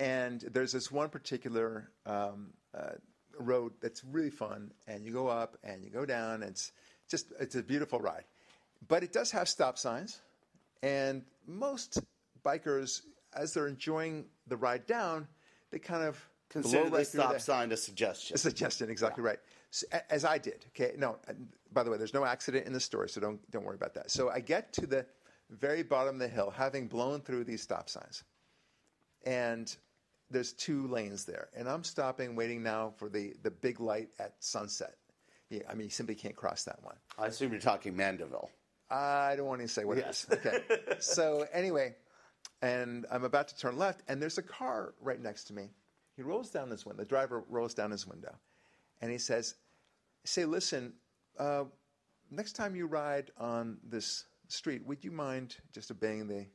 and 0.00 0.40
there's 0.52 0.72
this 0.72 0.90
one 0.90 1.08
particular 1.08 1.90
um, 2.06 2.50
uh, 2.76 2.92
road 3.38 3.72
that's 3.80 4.04
really 4.04 4.30
fun. 4.30 4.72
And 4.86 5.04
you 5.04 5.12
go 5.12 5.28
up 5.28 5.56
and 5.62 5.84
you 5.84 5.90
go 5.90 6.04
down. 6.04 6.42
And 6.42 6.44
it's 6.44 6.72
just 7.08 7.32
it's 7.38 7.54
a 7.54 7.62
beautiful 7.62 8.00
ride, 8.00 8.24
but 8.88 9.02
it 9.02 9.12
does 9.12 9.30
have 9.30 9.48
stop 9.48 9.78
signs, 9.78 10.20
and 10.82 11.22
most 11.46 12.00
bikers, 12.44 13.02
as 13.34 13.54
they're 13.54 13.68
enjoying 13.68 14.24
the 14.48 14.56
ride 14.56 14.86
down, 14.86 15.26
they 15.70 15.78
kind 15.78 16.04
of 16.04 16.22
consider 16.48 16.90
the 16.90 17.04
stop 17.04 17.40
sign 17.40 17.72
a 17.72 17.76
suggestion. 17.76 18.34
A 18.34 18.38
suggestion, 18.38 18.90
exactly 18.90 19.22
yeah. 19.22 19.30
right 19.30 19.38
as 20.10 20.24
I 20.24 20.38
did. 20.38 20.64
Okay, 20.68 20.94
no. 20.96 21.16
By 21.74 21.82
the 21.82 21.90
way, 21.90 21.98
there's 21.98 22.14
no 22.14 22.24
accident 22.24 22.66
in 22.66 22.72
the 22.72 22.80
story, 22.80 23.08
so 23.08 23.20
don't 23.20 23.50
don't 23.50 23.64
worry 23.64 23.74
about 23.74 23.94
that. 23.94 24.10
So 24.10 24.30
I 24.30 24.40
get 24.40 24.72
to 24.74 24.86
the 24.86 25.06
very 25.50 25.82
bottom 25.82 26.16
of 26.16 26.20
the 26.20 26.28
hill, 26.28 26.50
having 26.50 26.86
blown 26.86 27.20
through 27.20 27.44
these 27.44 27.62
stop 27.62 27.88
signs, 27.88 28.24
and 29.24 29.74
there's 30.30 30.52
two 30.52 30.86
lanes 30.86 31.24
there, 31.24 31.48
and 31.54 31.68
I'm 31.68 31.84
stopping, 31.84 32.36
waiting 32.36 32.62
now 32.62 32.94
for 32.96 33.08
the 33.08 33.34
the 33.42 33.50
big 33.50 33.80
light 33.80 34.08
at 34.18 34.34
sunset. 34.38 34.96
Yeah, 35.50 35.62
I 35.68 35.74
mean, 35.74 35.84
you 35.84 35.90
simply 35.90 36.14
can't 36.14 36.34
cross 36.34 36.64
that 36.64 36.82
one. 36.82 36.96
I 37.18 37.26
assume 37.26 37.52
you're 37.52 37.60
talking 37.60 37.96
Mandeville. 37.96 38.50
I 38.90 39.34
don't 39.36 39.46
want 39.46 39.60
to 39.60 39.68
say 39.68 39.84
what 39.84 39.98
yes. 39.98 40.26
it 40.30 40.40
is. 40.40 40.46
Okay. 40.46 40.96
so 41.00 41.46
anyway, 41.52 41.94
and 42.62 43.06
I'm 43.10 43.24
about 43.24 43.48
to 43.48 43.56
turn 43.56 43.76
left, 43.76 44.02
and 44.08 44.20
there's 44.20 44.38
a 44.38 44.42
car 44.42 44.94
right 45.00 45.20
next 45.20 45.44
to 45.44 45.52
me. 45.52 45.70
He 46.16 46.22
rolls 46.22 46.50
down 46.50 46.70
his 46.70 46.86
window. 46.86 47.02
The 47.02 47.08
driver 47.08 47.44
rolls 47.48 47.74
down 47.74 47.90
his 47.90 48.06
window, 48.06 48.34
and 49.00 49.10
he 49.10 49.18
says, 49.18 49.56
say, 50.24 50.44
listen, 50.44 50.94
uh, 51.38 51.64
next 52.30 52.52
time 52.52 52.76
you 52.76 52.86
ride 52.86 53.30
on 53.38 53.78
this 53.82 54.24
street, 54.48 54.84
would 54.86 55.04
you 55.04 55.10
mind 55.10 55.56
just 55.72 55.90
obeying 55.90 56.28
the 56.28 56.46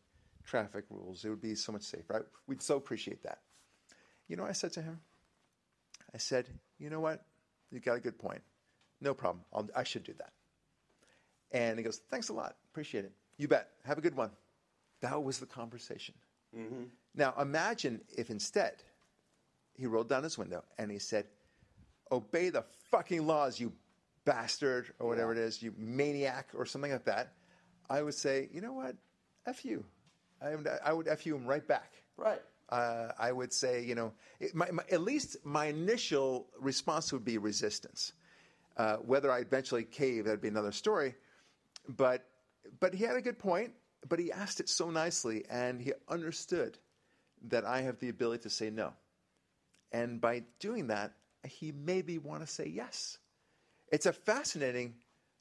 traffic 0.46 0.86
rules? 0.90 1.26
It 1.26 1.30
would 1.30 1.42
be 1.42 1.56
so 1.56 1.72
much 1.72 1.84
safer. 1.84 2.16
I, 2.16 2.20
we'd 2.48 2.62
so 2.62 2.78
appreciate 2.78 3.24
that. 3.24 3.40
You 4.28 4.36
know 4.36 4.46
I 4.46 4.52
said 4.54 4.74
to 4.74 4.82
him? 4.82 5.00
I 6.14 6.18
said, 6.18 6.48
you 6.78 6.90
know 6.90 7.00
what? 7.00 7.26
You 7.72 7.80
got 7.80 7.98
a 7.98 8.00
good 8.00 8.18
point. 8.18 8.42
No 9.02 9.14
problem. 9.14 9.44
I'll, 9.54 9.70
I 9.76 9.84
should 9.84 10.04
do 10.04 10.14
that. 10.18 10.34
And 11.52 11.78
he 11.78 11.84
goes, 11.84 11.98
thanks 12.10 12.30
a 12.30 12.34
lot. 12.34 12.56
Appreciate 12.72 13.06
it. 13.06 13.12
You 13.38 13.48
bet. 13.48 13.70
Have 13.86 13.98
a 13.98 14.02
good 14.02 14.16
one. 14.16 14.32
That 15.02 15.24
was 15.24 15.40
the 15.40 15.46
conversation. 15.46 16.16
Mm-hmm. 16.56 16.84
Now 17.16 17.34
imagine 17.40 18.02
if 18.18 18.30
instead 18.30 18.74
he 19.76 19.88
rolled 19.88 20.10
down 20.10 20.24
his 20.24 20.38
window 20.38 20.64
and 20.78 20.92
he 20.92 21.00
said, 21.00 21.26
obey 22.12 22.50
the 22.50 22.64
fucking 22.92 23.26
laws, 23.26 23.60
you 23.60 23.72
bastard, 24.30 24.84
or 25.00 25.08
whatever 25.08 25.34
yeah. 25.34 25.42
it 25.42 25.48
is, 25.48 25.54
you 25.64 25.74
maniac, 25.78 26.46
or 26.54 26.66
something 26.66 26.92
like 26.92 27.06
that, 27.06 27.34
I 27.90 28.02
would 28.04 28.14
say, 28.14 28.36
you 28.54 28.62
know 28.62 28.74
what? 28.82 28.96
F 29.48 29.66
you. 29.66 29.84
I 30.42 30.56
would, 30.56 30.68
I 30.90 30.94
would 30.94 31.08
F 31.08 31.26
you 31.26 31.36
him 31.36 31.46
right 31.48 31.68
back. 31.68 31.92
Right. 32.16 32.42
Uh, 32.70 33.08
I 33.18 33.32
would 33.32 33.52
say, 33.52 33.84
you 33.84 33.96
know, 33.96 34.14
it, 34.40 34.54
my, 34.54 34.70
my, 34.72 34.84
at 34.92 35.02
least 35.02 35.38
my 35.44 35.66
initial 35.66 36.48
response 36.60 37.12
would 37.12 37.26
be 37.26 37.38
resistance. 37.40 38.14
Uh, 38.78 38.98
whether 38.98 39.32
I 39.32 39.40
eventually 39.40 39.84
cave, 39.84 40.26
that'd 40.26 40.42
be 40.42 40.48
another 40.48 40.72
story. 40.72 41.16
But, 41.88 42.26
but 42.80 42.94
he 42.94 43.04
had 43.04 43.18
a 43.18 43.22
good 43.22 43.40
point, 43.40 43.74
but 44.08 44.20
he 44.20 44.32
asked 44.32 44.60
it 44.60 44.70
so 44.70 44.92
nicely, 44.92 45.44
and 45.50 45.82
he 45.82 45.94
understood 46.08 46.78
that 47.50 47.66
I 47.66 47.82
have 47.82 47.98
the 48.00 48.10
ability 48.10 48.44
to 48.44 48.50
say 48.50 48.70
no. 48.70 48.94
And 49.92 50.22
by 50.22 50.44
doing 50.60 50.88
that, 50.88 51.14
he 51.48 51.72
maybe 51.72 52.20
want 52.20 52.42
to 52.42 52.48
say 52.48 52.68
yes. 52.68 53.18
It's 53.92 54.06
a 54.06 54.14
fascinating 54.14 54.96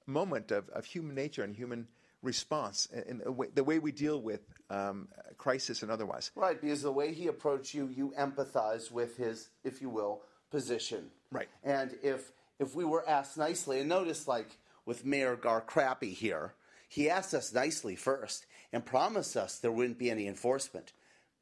moment 0.06 0.50
of, 0.50 0.68
of 0.70 0.84
human 0.84 1.14
nature 1.14 1.44
and 1.44 1.54
human 1.54 1.88
response 2.22 2.88
in 3.06 3.18
the 3.18 3.30
way, 3.30 3.48
the 3.54 3.62
way 3.62 3.78
we 3.78 3.92
deal 3.92 4.20
with 4.20 4.40
um, 4.70 5.08
crisis 5.36 5.82
and 5.82 5.90
otherwise. 5.90 6.30
Right, 6.34 6.60
because 6.60 6.82
the 6.82 6.92
way 6.92 7.12
he 7.12 7.28
approached 7.28 7.74
you, 7.74 7.88
you 7.94 8.12
empathize 8.18 8.90
with 8.90 9.16
his, 9.16 9.50
if 9.64 9.80
you 9.80 9.88
will, 9.88 10.22
position. 10.50 11.10
Right. 11.30 11.48
And 11.62 11.96
if 12.02 12.32
if 12.58 12.74
we 12.74 12.84
were 12.84 13.08
asked 13.08 13.38
nicely, 13.38 13.80
and 13.80 13.88
notice 13.88 14.26
like 14.26 14.58
with 14.84 15.04
Mayor 15.04 15.36
Garcrappy 15.36 16.12
here, 16.12 16.54
he 16.88 17.08
asked 17.08 17.34
us 17.34 17.52
nicely 17.52 17.94
first 17.94 18.46
and 18.72 18.84
promised 18.84 19.36
us 19.36 19.58
there 19.58 19.70
wouldn't 19.70 19.98
be 19.98 20.10
any 20.10 20.26
enforcement. 20.26 20.92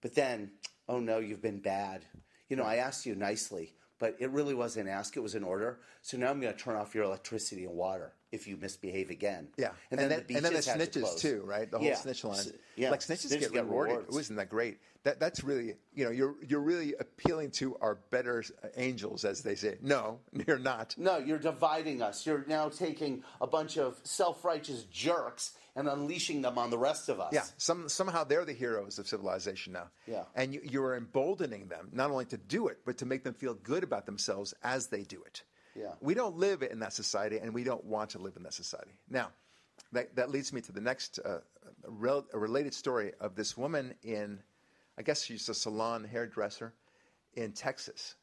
But 0.02 0.14
then, 0.14 0.50
oh 0.88 1.00
no, 1.00 1.18
you've 1.18 1.42
been 1.42 1.60
bad. 1.60 2.04
You 2.48 2.56
know, 2.56 2.64
I 2.64 2.76
asked 2.76 3.06
you 3.06 3.14
nicely 3.14 3.72
but 3.98 4.16
it 4.18 4.30
really 4.30 4.54
wasn't 4.54 4.88
ask, 4.88 5.16
it 5.16 5.20
was 5.20 5.34
an 5.34 5.42
order. 5.44 5.78
So 6.02 6.16
now 6.16 6.30
I'm 6.30 6.40
going 6.40 6.52
to 6.52 6.58
turn 6.58 6.76
off 6.76 6.94
your 6.94 7.04
electricity 7.04 7.64
and 7.64 7.74
water. 7.74 8.12
if 8.32 8.46
you 8.46 8.56
misbehave 8.58 9.08
again. 9.10 9.48
Yeah, 9.56 9.70
and, 9.90 9.98
and, 10.00 10.10
then, 10.10 10.18
then, 10.18 10.24
the 10.28 10.34
and 10.36 10.44
then 10.44 10.52
the 10.52 10.62
to 10.62 10.70
snitches 10.70 11.02
close. 11.02 11.20
too, 11.22 11.42
right? 11.46 11.70
The 11.70 11.78
whole 11.78 11.86
Yeah. 11.86 11.94
snitch 11.94 12.24
line. 12.24 12.38
S- 12.38 12.52
yeah. 12.74 12.90
like 12.90 13.00
snitches, 13.00 13.28
Snitches 13.32 13.40
get, 13.40 13.52
get 13.52 13.64
rewarded. 13.64 13.96
rewards. 13.96 14.14
Wasn't 14.14 14.36
that 14.38 14.50
great? 14.50 14.78
That 15.04 15.20
that's 15.20 15.42
really 15.44 15.76
you 15.94 16.04
know 16.04 16.10
you're 16.10 16.34
you're 16.46 16.60
really 16.60 16.94
appealing 16.98 17.52
to 17.52 17.76
our 17.80 17.94
better 18.10 18.42
uh, 18.62 18.68
angels, 18.76 19.24
as 19.24 19.42
they 19.42 19.54
say. 19.54 19.78
No, 19.80 20.18
you're 20.46 20.58
not. 20.58 20.94
No, 20.98 21.16
you're 21.18 21.38
dividing 21.38 22.02
us. 22.02 22.26
You're 22.26 22.44
now 22.48 22.68
taking 22.68 23.22
a 23.40 23.46
bunch 23.46 23.78
of 23.78 23.98
self-righteous 24.02 24.82
jerks 24.84 25.52
and 25.76 25.88
unleashing 25.88 26.42
them 26.42 26.58
on 26.58 26.70
the 26.70 26.78
rest 26.78 27.08
of 27.08 27.20
us. 27.20 27.32
Yeah, 27.32 27.44
some, 27.58 27.88
somehow 27.88 28.24
they're 28.24 28.44
the 28.44 28.52
heroes 28.52 28.98
of 28.98 29.06
civilization 29.06 29.72
now. 29.74 29.90
Yeah. 30.06 30.24
And 30.34 30.52
you, 30.54 30.60
you're 30.64 30.96
emboldening 30.96 31.68
them, 31.68 31.90
not 31.92 32.10
only 32.10 32.24
to 32.26 32.36
do 32.38 32.66
it, 32.68 32.78
but 32.84 32.98
to 32.98 33.06
make 33.06 33.22
them 33.22 33.34
feel 33.34 33.54
good 33.54 33.84
about 33.84 34.06
themselves 34.06 34.54
as 34.64 34.88
they 34.88 35.02
do 35.02 35.22
it. 35.22 35.42
Yeah. 35.76 35.92
We 36.00 36.14
don't 36.14 36.36
live 36.36 36.62
in 36.62 36.80
that 36.80 36.94
society, 36.94 37.38
and 37.38 37.52
we 37.54 37.62
don't 37.62 37.84
want 37.84 38.10
to 38.10 38.18
live 38.18 38.36
in 38.36 38.42
that 38.44 38.54
society. 38.54 38.98
Now, 39.10 39.28
that, 39.92 40.16
that 40.16 40.30
leads 40.30 40.52
me 40.52 40.62
to 40.62 40.72
the 40.72 40.80
next 40.80 41.18
uh, 41.24 41.40
rel- 41.86 42.26
a 42.32 42.38
related 42.38 42.72
story 42.72 43.12
of 43.20 43.36
this 43.36 43.56
woman 43.56 43.94
in, 44.02 44.40
I 44.98 45.02
guess 45.02 45.22
she's 45.22 45.48
a 45.50 45.54
salon 45.54 46.02
hairdresser 46.04 46.72
in 47.34 47.52
Texas. 47.52 48.14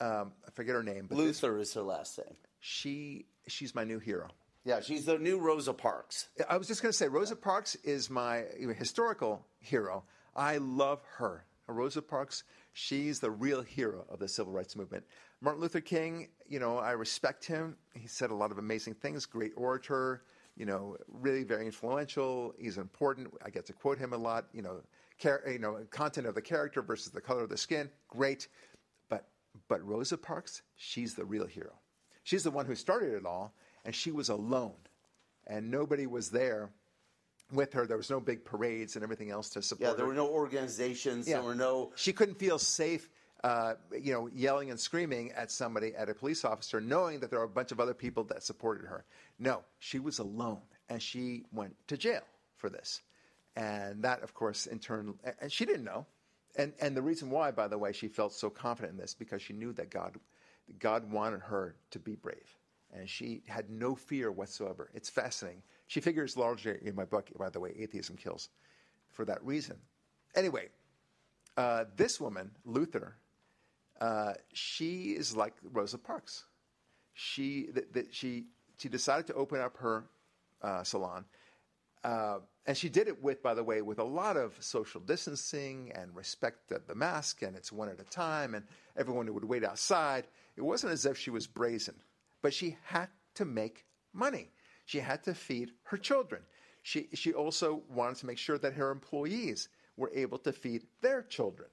Um, 0.00 0.32
I 0.46 0.50
forget 0.52 0.74
her 0.74 0.82
name, 0.82 1.06
but 1.08 1.18
this- 1.18 1.42
Luther 1.42 1.58
is 1.58 1.74
her 1.74 1.82
last 1.82 2.18
name. 2.18 2.36
she 2.60 3.26
she's 3.46 3.74
my 3.74 3.84
new 3.84 3.98
hero. 3.98 4.28
Yeah, 4.68 4.80
she's 4.82 5.06
the 5.06 5.18
new 5.18 5.38
Rosa 5.38 5.72
Parks. 5.72 6.28
I 6.46 6.58
was 6.58 6.68
just 6.68 6.82
going 6.82 6.92
to 6.92 6.96
say, 6.96 7.08
Rosa 7.08 7.36
Parks 7.36 7.74
is 7.76 8.10
my 8.10 8.44
historical 8.76 9.46
hero. 9.60 10.04
I 10.36 10.58
love 10.58 11.00
her. 11.16 11.46
Rosa 11.66 12.02
Parks, 12.02 12.44
she's 12.74 13.18
the 13.18 13.30
real 13.30 13.62
hero 13.62 14.04
of 14.10 14.18
the 14.18 14.28
civil 14.28 14.52
rights 14.52 14.76
movement. 14.76 15.04
Martin 15.40 15.62
Luther 15.62 15.80
King, 15.80 16.28
you 16.46 16.60
know, 16.60 16.76
I 16.76 16.90
respect 16.90 17.46
him. 17.46 17.78
He 17.94 18.08
said 18.08 18.30
a 18.30 18.34
lot 18.34 18.50
of 18.50 18.58
amazing 18.58 18.92
things, 18.92 19.24
great 19.24 19.52
orator, 19.56 20.22
you 20.54 20.66
know, 20.66 20.98
really 21.06 21.44
very 21.44 21.64
influential. 21.64 22.52
He's 22.58 22.76
important. 22.76 23.28
I 23.42 23.48
get 23.48 23.64
to 23.68 23.72
quote 23.72 23.96
him 23.96 24.12
a 24.12 24.18
lot, 24.18 24.48
you 24.52 24.60
know, 24.60 24.82
you 25.50 25.58
know, 25.58 25.78
content 25.90 26.26
of 26.26 26.34
the 26.34 26.42
character 26.42 26.82
versus 26.82 27.10
the 27.10 27.22
color 27.22 27.42
of 27.42 27.48
the 27.48 27.56
skin, 27.56 27.88
great. 28.08 28.48
But 29.08 29.28
but 29.66 29.82
Rosa 29.82 30.18
Parks, 30.18 30.60
she's 30.76 31.14
the 31.14 31.24
real 31.24 31.46
hero. 31.46 31.72
She's 32.22 32.44
the 32.44 32.50
one 32.50 32.66
who 32.66 32.74
started 32.74 33.14
it 33.14 33.24
all, 33.24 33.54
and 33.84 33.94
she 33.94 34.10
was 34.10 34.28
alone 34.28 34.74
and 35.46 35.70
nobody 35.70 36.06
was 36.06 36.30
there 36.30 36.70
with 37.52 37.72
her. 37.72 37.86
There 37.86 37.96
was 37.96 38.10
no 38.10 38.20
big 38.20 38.44
parades 38.44 38.94
and 38.96 39.02
everything 39.02 39.30
else 39.30 39.50
to 39.50 39.62
support 39.62 39.88
Yeah, 39.90 39.94
there 39.94 40.04
her. 40.04 40.10
were 40.10 40.14
no 40.16 40.28
organizations. 40.28 41.26
Yeah. 41.26 41.36
There 41.36 41.44
were 41.44 41.54
no. 41.54 41.92
She 41.96 42.12
couldn't 42.12 42.38
feel 42.38 42.58
safe, 42.58 43.08
uh, 43.42 43.74
you 43.98 44.12
know, 44.12 44.28
yelling 44.34 44.70
and 44.70 44.78
screaming 44.78 45.32
at 45.32 45.50
somebody, 45.50 45.94
at 45.94 46.08
a 46.10 46.14
police 46.14 46.44
officer, 46.44 46.80
knowing 46.80 47.20
that 47.20 47.30
there 47.30 47.38
were 47.38 47.46
a 47.46 47.48
bunch 47.48 47.72
of 47.72 47.80
other 47.80 47.94
people 47.94 48.24
that 48.24 48.42
supported 48.42 48.86
her. 48.86 49.04
No, 49.38 49.62
she 49.78 49.98
was 49.98 50.18
alone, 50.18 50.60
and 50.88 51.02
she 51.02 51.44
went 51.52 51.74
to 51.88 51.96
jail 51.96 52.22
for 52.56 52.68
this. 52.68 53.00
And 53.56 54.02
that, 54.04 54.22
of 54.22 54.34
course, 54.34 54.66
in 54.66 54.78
turn, 54.78 55.14
and 55.40 55.50
she 55.50 55.64
didn't 55.64 55.84
know. 55.84 56.06
And 56.56 56.72
and 56.80 56.96
the 56.96 57.02
reason 57.02 57.30
why, 57.30 57.50
by 57.50 57.68
the 57.68 57.78
way, 57.78 57.92
she 57.92 58.08
felt 58.08 58.32
so 58.32 58.50
confident 58.50 58.92
in 58.92 58.98
this 58.98 59.14
because 59.14 59.40
she 59.40 59.52
knew 59.52 59.72
that 59.74 59.90
God, 59.90 60.16
God 60.78 61.10
wanted 61.10 61.40
her 61.40 61.74
to 61.92 61.98
be 61.98 62.14
brave, 62.14 62.56
and 62.92 63.08
she 63.08 63.42
had 63.46 63.70
no 63.70 63.94
fear 63.94 64.30
whatsoever. 64.32 64.90
It's 64.94 65.10
fascinating. 65.10 65.62
She 65.86 66.00
figures 66.00 66.36
largely 66.36 66.78
in 66.82 66.94
my 66.94 67.04
book, 67.04 67.30
by 67.38 67.50
the 67.50 67.60
way, 67.60 67.74
atheism 67.78 68.16
kills, 68.16 68.48
for 69.10 69.24
that 69.24 69.44
reason. 69.44 69.76
Anyway, 70.34 70.68
uh, 71.56 71.84
this 71.96 72.20
woman, 72.20 72.50
Luther, 72.64 73.16
uh, 74.00 74.34
she 74.52 75.10
is 75.10 75.36
like 75.36 75.54
Rosa 75.72 75.98
Parks. 75.98 76.44
She 77.14 77.68
that 77.74 77.92
that 77.94 78.14
she 78.14 78.46
she 78.76 78.88
decided 78.88 79.26
to 79.26 79.34
open 79.34 79.60
up 79.60 79.76
her 79.78 80.04
uh, 80.62 80.84
salon, 80.84 81.24
uh, 82.04 82.38
and 82.64 82.76
she 82.76 82.88
did 82.88 83.08
it 83.08 83.20
with, 83.22 83.42
by 83.42 83.54
the 83.54 83.64
way, 83.64 83.82
with 83.82 83.98
a 83.98 84.04
lot 84.04 84.36
of 84.36 84.54
social 84.60 85.00
distancing 85.00 85.90
and 85.94 86.14
respect 86.14 86.70
of 86.70 86.86
the 86.86 86.94
mask, 86.94 87.42
and 87.42 87.56
it's 87.56 87.72
one 87.72 87.88
at 87.88 87.98
a 87.98 88.04
time, 88.04 88.54
and 88.54 88.64
everyone 88.96 89.32
would 89.34 89.44
wait 89.44 89.64
outside. 89.64 90.28
It 90.56 90.62
wasn't 90.62 90.92
as 90.92 91.06
if 91.06 91.18
she 91.18 91.30
was 91.30 91.46
brazen, 91.48 91.96
but 92.42 92.54
she 92.54 92.76
had 92.84 93.08
to 93.34 93.44
make 93.44 93.84
money. 94.12 94.50
She 94.84 95.00
had 95.00 95.24
to 95.24 95.34
feed 95.34 95.72
her 95.84 95.96
children. 95.96 96.42
She 96.82 97.08
she 97.14 97.32
also 97.32 97.82
wanted 97.90 98.16
to 98.18 98.26
make 98.26 98.38
sure 98.38 98.58
that 98.58 98.74
her 98.74 98.90
employees 98.90 99.68
were 99.96 100.10
able 100.14 100.38
to 100.38 100.52
feed 100.52 100.86
their 101.02 101.22
children. 101.22 101.68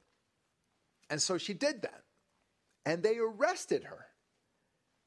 And 1.10 1.22
so 1.22 1.38
she 1.38 1.54
did 1.54 1.84
that. 1.84 2.04
And 2.86 3.04
they 3.04 3.18
arrested 3.18 3.84
her. 3.86 4.08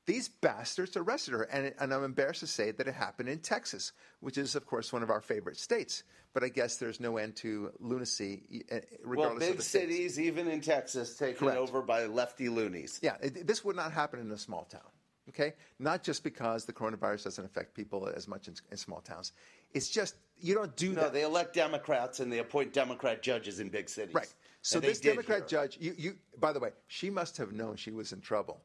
These 0.06 0.28
bastards 0.28 0.96
arrested 0.96 1.34
her. 1.34 1.42
And, 1.42 1.74
and 1.78 1.92
I'm 1.92 2.04
embarrassed 2.04 2.40
to 2.40 2.46
say 2.46 2.70
that 2.70 2.88
it 2.88 2.94
happened 2.94 3.28
in 3.28 3.40
Texas, 3.40 3.92
which 4.20 4.38
is, 4.38 4.54
of 4.54 4.64
course, 4.64 4.92
one 4.92 5.02
of 5.02 5.10
our 5.10 5.20
favorite 5.20 5.58
states. 5.58 6.02
But 6.32 6.44
I 6.44 6.48
guess 6.48 6.76
there's 6.76 7.00
no 7.00 7.16
end 7.18 7.36
to 7.36 7.72
lunacy, 7.80 8.64
uh, 8.72 8.76
regardless 9.04 9.16
Well, 9.16 9.32
of 9.32 9.38
big 9.40 9.56
the 9.58 9.62
states. 9.62 9.92
cities, 9.92 10.20
even 10.20 10.48
in 10.48 10.60
Texas, 10.60 11.16
taken 11.16 11.46
Correct. 11.48 11.58
over 11.58 11.82
by 11.82 12.06
lefty 12.06 12.48
loonies. 12.48 13.00
Yeah, 13.02 13.16
it, 13.20 13.46
this 13.46 13.64
would 13.64 13.76
not 13.76 13.92
happen 13.92 14.20
in 14.20 14.30
a 14.30 14.38
small 14.38 14.64
town. 14.64 14.80
Okay, 15.28 15.54
not 15.78 16.02
just 16.02 16.24
because 16.24 16.64
the 16.64 16.72
coronavirus 16.72 17.24
doesn't 17.24 17.44
affect 17.44 17.74
people 17.74 18.10
as 18.14 18.26
much 18.26 18.48
in, 18.48 18.54
in 18.70 18.76
small 18.76 19.00
towns. 19.00 19.32
It's 19.74 19.88
just 19.88 20.16
you 20.40 20.54
don't 20.54 20.74
do 20.76 20.92
No, 20.92 21.02
that. 21.02 21.12
they 21.12 21.22
elect 21.22 21.54
Democrats 21.54 22.20
and 22.20 22.32
they 22.32 22.38
appoint 22.38 22.72
Democrat 22.72 23.22
judges 23.22 23.60
in 23.60 23.68
big 23.68 23.88
cities. 23.88 24.14
Right. 24.14 24.32
So 24.62 24.78
And 24.78 24.86
this 24.86 25.00
Democrat 25.00 25.46
judge, 25.48 25.76
you, 25.80 25.94
you, 25.96 26.16
by 26.38 26.52
the 26.52 26.60
way, 26.60 26.70
she 26.86 27.10
must 27.10 27.36
have 27.36 27.52
known 27.52 27.76
she 27.76 27.90
was 27.90 28.12
in 28.12 28.20
trouble 28.20 28.60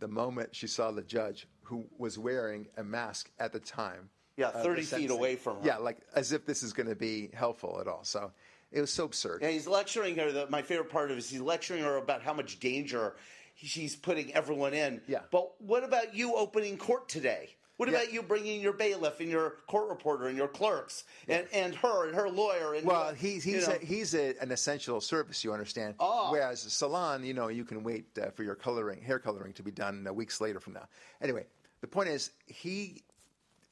the 0.00 0.08
moment 0.08 0.54
she 0.54 0.66
saw 0.66 0.90
the 0.90 1.02
judge 1.02 1.48
who 1.62 1.84
was 1.98 2.18
wearing 2.18 2.66
a 2.76 2.84
mask 2.84 3.30
at 3.38 3.52
the 3.52 3.60
time. 3.60 4.10
Yeah, 4.36 4.48
of 4.48 4.54
the 4.54 4.62
30 4.64 4.82
feet 4.82 5.10
away 5.10 5.36
from 5.36 5.56
her. 5.58 5.62
Yeah, 5.64 5.76
like 5.78 5.98
as 6.14 6.32
if 6.32 6.44
this 6.44 6.62
is 6.62 6.72
going 6.72 6.88
to 6.88 6.96
be 6.96 7.30
helpful 7.32 7.78
at 7.80 7.86
all. 7.86 8.02
So 8.02 8.32
it 8.72 8.80
was 8.80 8.92
so 8.92 9.04
absurd. 9.04 9.42
And 9.42 9.52
he's 9.52 9.68
lecturing 9.68 10.16
her. 10.16 10.32
The, 10.32 10.46
my 10.50 10.60
favorite 10.62 10.90
part 10.90 11.10
of 11.10 11.16
it 11.16 11.20
is 11.20 11.30
he's 11.30 11.40
lecturing 11.40 11.82
her 11.84 11.96
about 11.96 12.22
how 12.22 12.34
much 12.34 12.58
danger 12.58 13.14
she's 13.54 13.96
putting 13.96 14.32
everyone 14.34 14.74
in. 14.74 15.00
Yeah. 15.06 15.20
But 15.30 15.60
what 15.60 15.84
about 15.84 16.14
you 16.14 16.34
opening 16.36 16.76
court 16.76 17.08
today? 17.08 17.50
What 17.76 17.88
Yeah. 17.88 17.96
about 17.96 18.12
you 18.12 18.22
bringing 18.22 18.60
your 18.60 18.72
bailiff 18.72 19.18
and 19.18 19.28
your 19.28 19.56
court 19.66 19.88
reporter 19.88 20.28
and 20.28 20.36
your 20.36 20.46
clerks 20.46 21.04
and, 21.26 21.48
and 21.52 21.74
her 21.74 22.06
and 22.06 22.14
her 22.14 22.28
lawyer 22.28 22.74
and 22.74 22.86
Well, 22.86 23.12
he's 23.14 23.42
he's 23.42 23.66
a, 23.66 23.78
he's 23.78 24.14
a, 24.14 24.36
an 24.40 24.52
essential 24.52 25.00
service, 25.00 25.42
you 25.42 25.52
understand. 25.52 25.96
Ah. 25.98 26.30
Whereas 26.30 26.64
a 26.66 26.70
salon, 26.70 27.24
you 27.24 27.34
know, 27.34 27.48
you 27.48 27.64
can 27.64 27.82
wait 27.82 28.16
uh, 28.16 28.30
for 28.30 28.44
your 28.44 28.54
coloring, 28.54 29.02
hair 29.02 29.18
coloring, 29.18 29.52
to 29.54 29.64
be 29.64 29.72
done 29.72 30.06
uh, 30.06 30.12
weeks 30.12 30.40
later 30.40 30.60
from 30.60 30.74
now. 30.74 30.86
Anyway, 31.20 31.46
the 31.80 31.88
point 31.88 32.08
is, 32.08 32.30
he, 32.46 33.02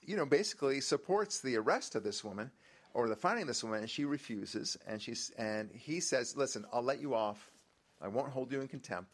you 0.00 0.16
know, 0.16 0.26
basically 0.26 0.80
supports 0.80 1.38
the 1.40 1.54
arrest 1.56 1.94
of 1.94 2.02
this 2.02 2.24
woman 2.24 2.50
or 2.94 3.08
the 3.08 3.14
finding 3.16 3.42
of 3.42 3.48
this 3.48 3.62
woman, 3.62 3.80
and 3.80 3.88
she 3.90 4.04
refuses, 4.04 4.76
and 4.88 5.00
she's 5.00 5.30
and 5.38 5.70
he 5.72 6.00
says, 6.00 6.36
"Listen, 6.36 6.66
I'll 6.72 6.82
let 6.82 7.00
you 7.00 7.14
off. 7.14 7.52
I 8.00 8.08
won't 8.08 8.30
hold 8.30 8.50
you 8.50 8.60
in 8.60 8.66
contempt." 8.66 9.12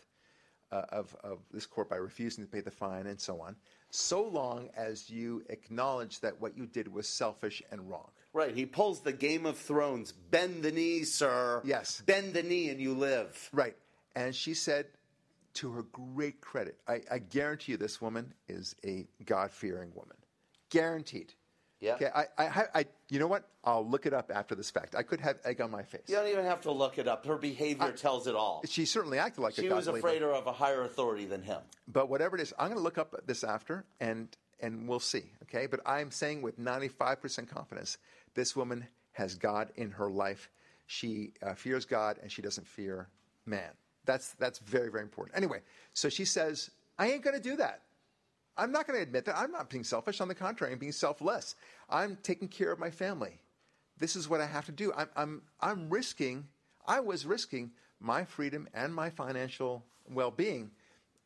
Uh, 0.71 0.83
of, 0.91 1.17
of 1.23 1.39
this 1.53 1.67
court 1.67 1.89
by 1.89 1.97
refusing 1.97 2.45
to 2.45 2.51
pay 2.51 2.61
the 2.61 2.71
fine 2.71 3.07
and 3.07 3.21
so 3.21 3.41
on, 3.41 3.57
so 3.91 4.23
long 4.23 4.69
as 4.77 5.09
you 5.09 5.43
acknowledge 5.49 6.21
that 6.21 6.41
what 6.41 6.57
you 6.57 6.67
did 6.67 6.93
was 6.93 7.09
selfish 7.09 7.63
and 7.71 7.91
wrong. 7.91 8.11
right. 8.33 8.55
He 8.55 8.67
pulls 8.67 9.01
the 9.01 9.13
Game 9.13 9.47
of 9.47 9.57
Thrones. 9.57 10.13
Bend 10.13 10.63
the 10.63 10.73
knee, 10.73 11.05
sir. 11.05 11.63
Yes. 11.65 12.03
Bend 12.05 12.35
the 12.35 12.43
knee 12.43 12.69
and 12.69 12.81
you 12.81 12.95
live. 12.95 13.49
Right. 13.53 13.77
And 14.15 14.35
she 14.35 14.55
said, 14.55 14.87
to 15.55 15.73
her 15.73 15.83
great 15.83 16.41
credit, 16.41 16.77
I, 16.87 17.01
I 17.11 17.19
guarantee 17.19 17.73
you 17.73 17.79
this 17.79 18.01
woman 18.01 18.33
is 18.49 18.77
a 18.85 19.07
God 19.25 19.51
fearing 19.51 19.91
woman. 19.95 20.17
Guaranteed. 20.71 21.33
Yeah. 21.81 21.95
Okay. 21.95 22.11
I, 22.15 22.27
I, 22.37 22.65
I, 22.75 22.85
you 23.11 23.18
know 23.18 23.27
what? 23.27 23.49
I'll 23.64 23.87
look 23.87 24.07
it 24.07 24.12
up 24.12 24.30
after 24.35 24.55
this 24.55 24.70
fact. 24.70 24.95
I 24.95 25.03
could 25.03 25.20
have 25.20 25.39
egg 25.45 25.61
on 25.61 25.70
my 25.70 25.83
face. 25.83 26.03
You 26.09 26.16
don't 26.16 26.28
even 26.28 26.45
have 26.45 26.61
to 26.62 26.70
look 26.70 26.99
it 26.99 27.09
up. 27.09 27.24
Her 27.24 27.37
behavior 27.37 27.93
tells 27.93 28.26
it 28.26 28.35
all. 28.35 28.62
She 28.68 28.85
certainly 28.85 29.18
acted 29.18 29.41
like 29.41 29.57
a 29.57 29.62
She 29.62 29.68
was 29.68 29.89
afraid 29.89 30.22
of 30.22 30.47
a 30.47 30.53
higher 30.53 30.83
authority 30.83 31.24
than 31.24 31.43
him. 31.43 31.61
But 31.87 32.09
whatever 32.09 32.37
it 32.37 32.43
is, 32.43 32.53
I'm 32.59 32.68
going 32.68 32.78
to 32.78 32.83
look 32.83 32.99
up 32.99 33.14
this 33.26 33.45
after, 33.45 33.85
and 34.01 34.28
and 34.61 34.89
we'll 34.89 35.01
see. 35.01 35.24
Okay, 35.45 35.66
but 35.66 35.80
I'm 35.87 36.11
saying 36.11 36.43
with 36.43 36.59
95% 36.59 37.49
confidence, 37.49 37.97
this 38.35 38.57
woman 38.57 38.87
has 39.12 39.37
God 39.37 39.70
in 39.76 39.93
her 39.93 40.11
life. 40.11 40.51
She 40.87 41.33
uh, 41.43 41.55
fears 41.55 41.85
God, 41.85 42.18
and 42.22 42.30
she 42.30 42.43
doesn't 42.43 42.66
fear 42.66 43.09
man. 43.47 43.70
That's 44.05 44.33
that's 44.35 44.59
very 44.59 44.91
very 44.91 45.03
important. 45.03 45.37
Anyway, 45.37 45.61
so 45.95 46.09
she 46.09 46.24
says, 46.24 46.70
I 46.99 47.11
ain't 47.11 47.22
going 47.22 47.37
to 47.37 47.43
do 47.43 47.57
that. 47.57 47.83
I'm 48.59 48.72
not 48.72 48.87
going 48.87 48.99
to 48.99 49.03
admit 49.03 49.24
that. 49.26 49.39
I'm 49.39 49.53
not 49.53 49.70
being 49.70 49.85
selfish. 49.85 50.20
On 50.20 50.26
the 50.26 50.35
contrary, 50.35 50.72
I'm 50.72 50.80
being 50.80 50.93
selfless. 50.93 51.55
I'm 51.89 52.16
taking 52.22 52.49
care 52.49 52.70
of 52.72 52.78
my 52.78 52.91
family. 52.91 53.41
This 53.99 54.14
is 54.16 54.28
what 54.28 54.41
I 54.41 54.47
have 54.47 54.66
to 54.66 54.72
do. 54.72 54.93
I'm, 54.97 55.09
I'm, 55.16 55.43
I'm 55.61 55.91
risking, 55.91 56.47
I 56.86 57.01
was 57.01 57.26
risking 57.26 57.72
my 58.01 58.24
freedom 58.24 58.68
and 58.74 58.95
my 58.95 59.11
financial 59.11 59.84
well 60.09 60.30
being 60.30 60.70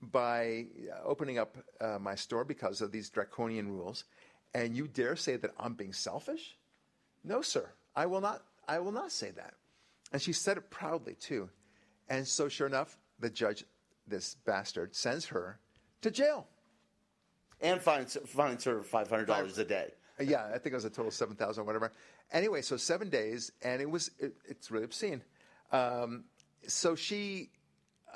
by 0.01 0.67
uh, 0.91 1.01
opening 1.05 1.39
up 1.39 1.57
uh, 1.81 1.99
my 2.01 2.15
store 2.15 2.45
because 2.45 2.81
of 2.81 2.91
these 2.93 3.11
draconian 3.11 3.71
rules. 3.71 4.05
And 4.55 4.77
you 4.77 4.89
dare 4.89 5.17
say 5.17 5.37
that 5.37 5.53
I'm 5.59 5.75
being 5.75 5.93
selfish? 5.93 6.57
No, 7.25 7.43
sir. 7.43 7.71
I 7.95 8.07
will 8.07 8.21
not. 8.21 8.43
I 8.69 8.79
will 8.79 8.93
not 8.93 9.13
say 9.13 9.31
that. 9.33 9.55
And 10.13 10.21
she 10.21 10.33
said 10.33 10.57
it 10.57 10.71
proudly 10.71 11.15
too. 11.15 11.49
And 12.09 12.27
so, 12.27 12.49
sure 12.49 12.67
enough, 12.67 12.99
the 13.19 13.31
judge, 13.31 13.65
this 14.07 14.37
bastard, 14.45 14.95
sends 14.95 15.27
her 15.27 15.59
to 16.03 16.11
jail. 16.11 16.47
and 17.61 17.81
fines 17.81 18.17
fines 18.27 18.65
her 18.65 18.83
five 18.83 19.09
hundred 19.09 19.27
dollars 19.27 19.59
a 19.59 19.65
day. 19.65 19.93
Yeah, 20.21 20.45
I 20.47 20.59
think 20.59 20.73
it 20.73 20.75
was 20.75 20.85
a 20.85 20.91
total 20.91 21.09
of 21.09 21.15
seven 21.15 21.37
thousand, 21.37 21.63
or 21.63 21.67
whatever. 21.67 21.93
Anyway, 22.33 22.63
so 22.63 22.77
seven 22.77 23.09
days, 23.09 23.53
and 23.63 23.81
it 23.81 23.91
was 23.91 24.11
it, 24.19 24.35
it's 24.49 24.71
really 24.71 24.85
obscene. 24.85 25.23
Um, 25.73 26.25
so 26.67 26.95
she, 26.95 27.51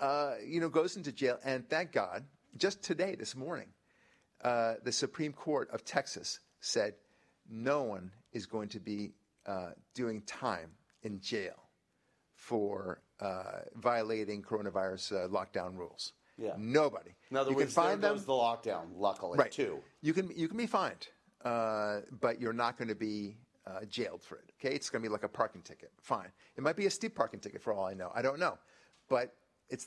uh, 0.01 0.35
you 0.45 0.61
know, 0.61 0.69
goes 0.69 0.97
into 0.97 1.11
jail, 1.11 1.39
and 1.45 1.69
thank 1.69 1.93
God, 1.93 2.25
just 2.57 2.83
today, 2.83 3.15
this 3.15 3.35
morning, 3.35 3.69
uh, 4.45 4.75
the 4.85 4.93
Supreme 4.93 5.33
Court 5.33 5.71
of 5.73 5.85
Texas 5.85 6.41
said 6.61 6.95
no 7.49 7.83
one 7.83 8.13
is 8.33 8.47
going 8.47 8.69
to 8.69 8.81
be 8.81 9.15
uh, 9.47 9.71
doing 9.95 10.23
time 10.23 10.71
in 11.03 11.21
jail 11.21 11.55
for 12.35 13.01
uh, 13.21 13.61
violating 13.75 14.43
coronavirus 14.43 15.25
uh, 15.25 15.29
lockdown 15.29 15.77
rules. 15.77 16.13
Yeah. 16.39 16.53
Nobody. 16.59 17.13
In 17.31 17.37
other 17.39 17.51
you 17.51 17.57
words, 17.57 17.75
can 17.75 17.83
find 17.83 18.03
there 18.03 18.11
them. 18.11 18.19
goes 18.19 18.27
the 18.27 18.33
lockdown. 18.33 18.89
Luckily, 18.95 19.39
right. 19.39 19.51
too. 19.51 19.79
You 20.03 20.13
can 20.13 20.31
you 20.37 20.49
can 20.49 20.59
be 20.59 20.67
fined, 20.67 21.09
uh, 21.09 21.16
but 22.21 22.41
you're 22.41 22.53
not 22.53 22.77
going 22.79 22.89
to 22.89 22.95
be 22.95 23.37
uh, 23.67 23.85
jailed 23.89 24.23
for 24.23 24.37
it. 24.37 24.53
Okay, 24.59 24.75
it's 24.75 24.91
going 24.91 25.03
to 25.03 25.09
be 25.09 25.13
like 25.13 25.25
a 25.25 25.29
parking 25.29 25.63
ticket. 25.63 25.91
Fine. 26.01 26.31
It 26.57 26.63
might 26.63 26.77
be 26.77 26.87
a 26.87 26.91
steep 26.91 27.15
parking 27.15 27.41
ticket 27.41 27.63
for 27.63 27.73
all 27.73 27.85
I 27.85 27.95
know. 27.95 28.11
I 28.15 28.23
don't 28.23 28.39
know, 28.39 28.59
but 29.09 29.35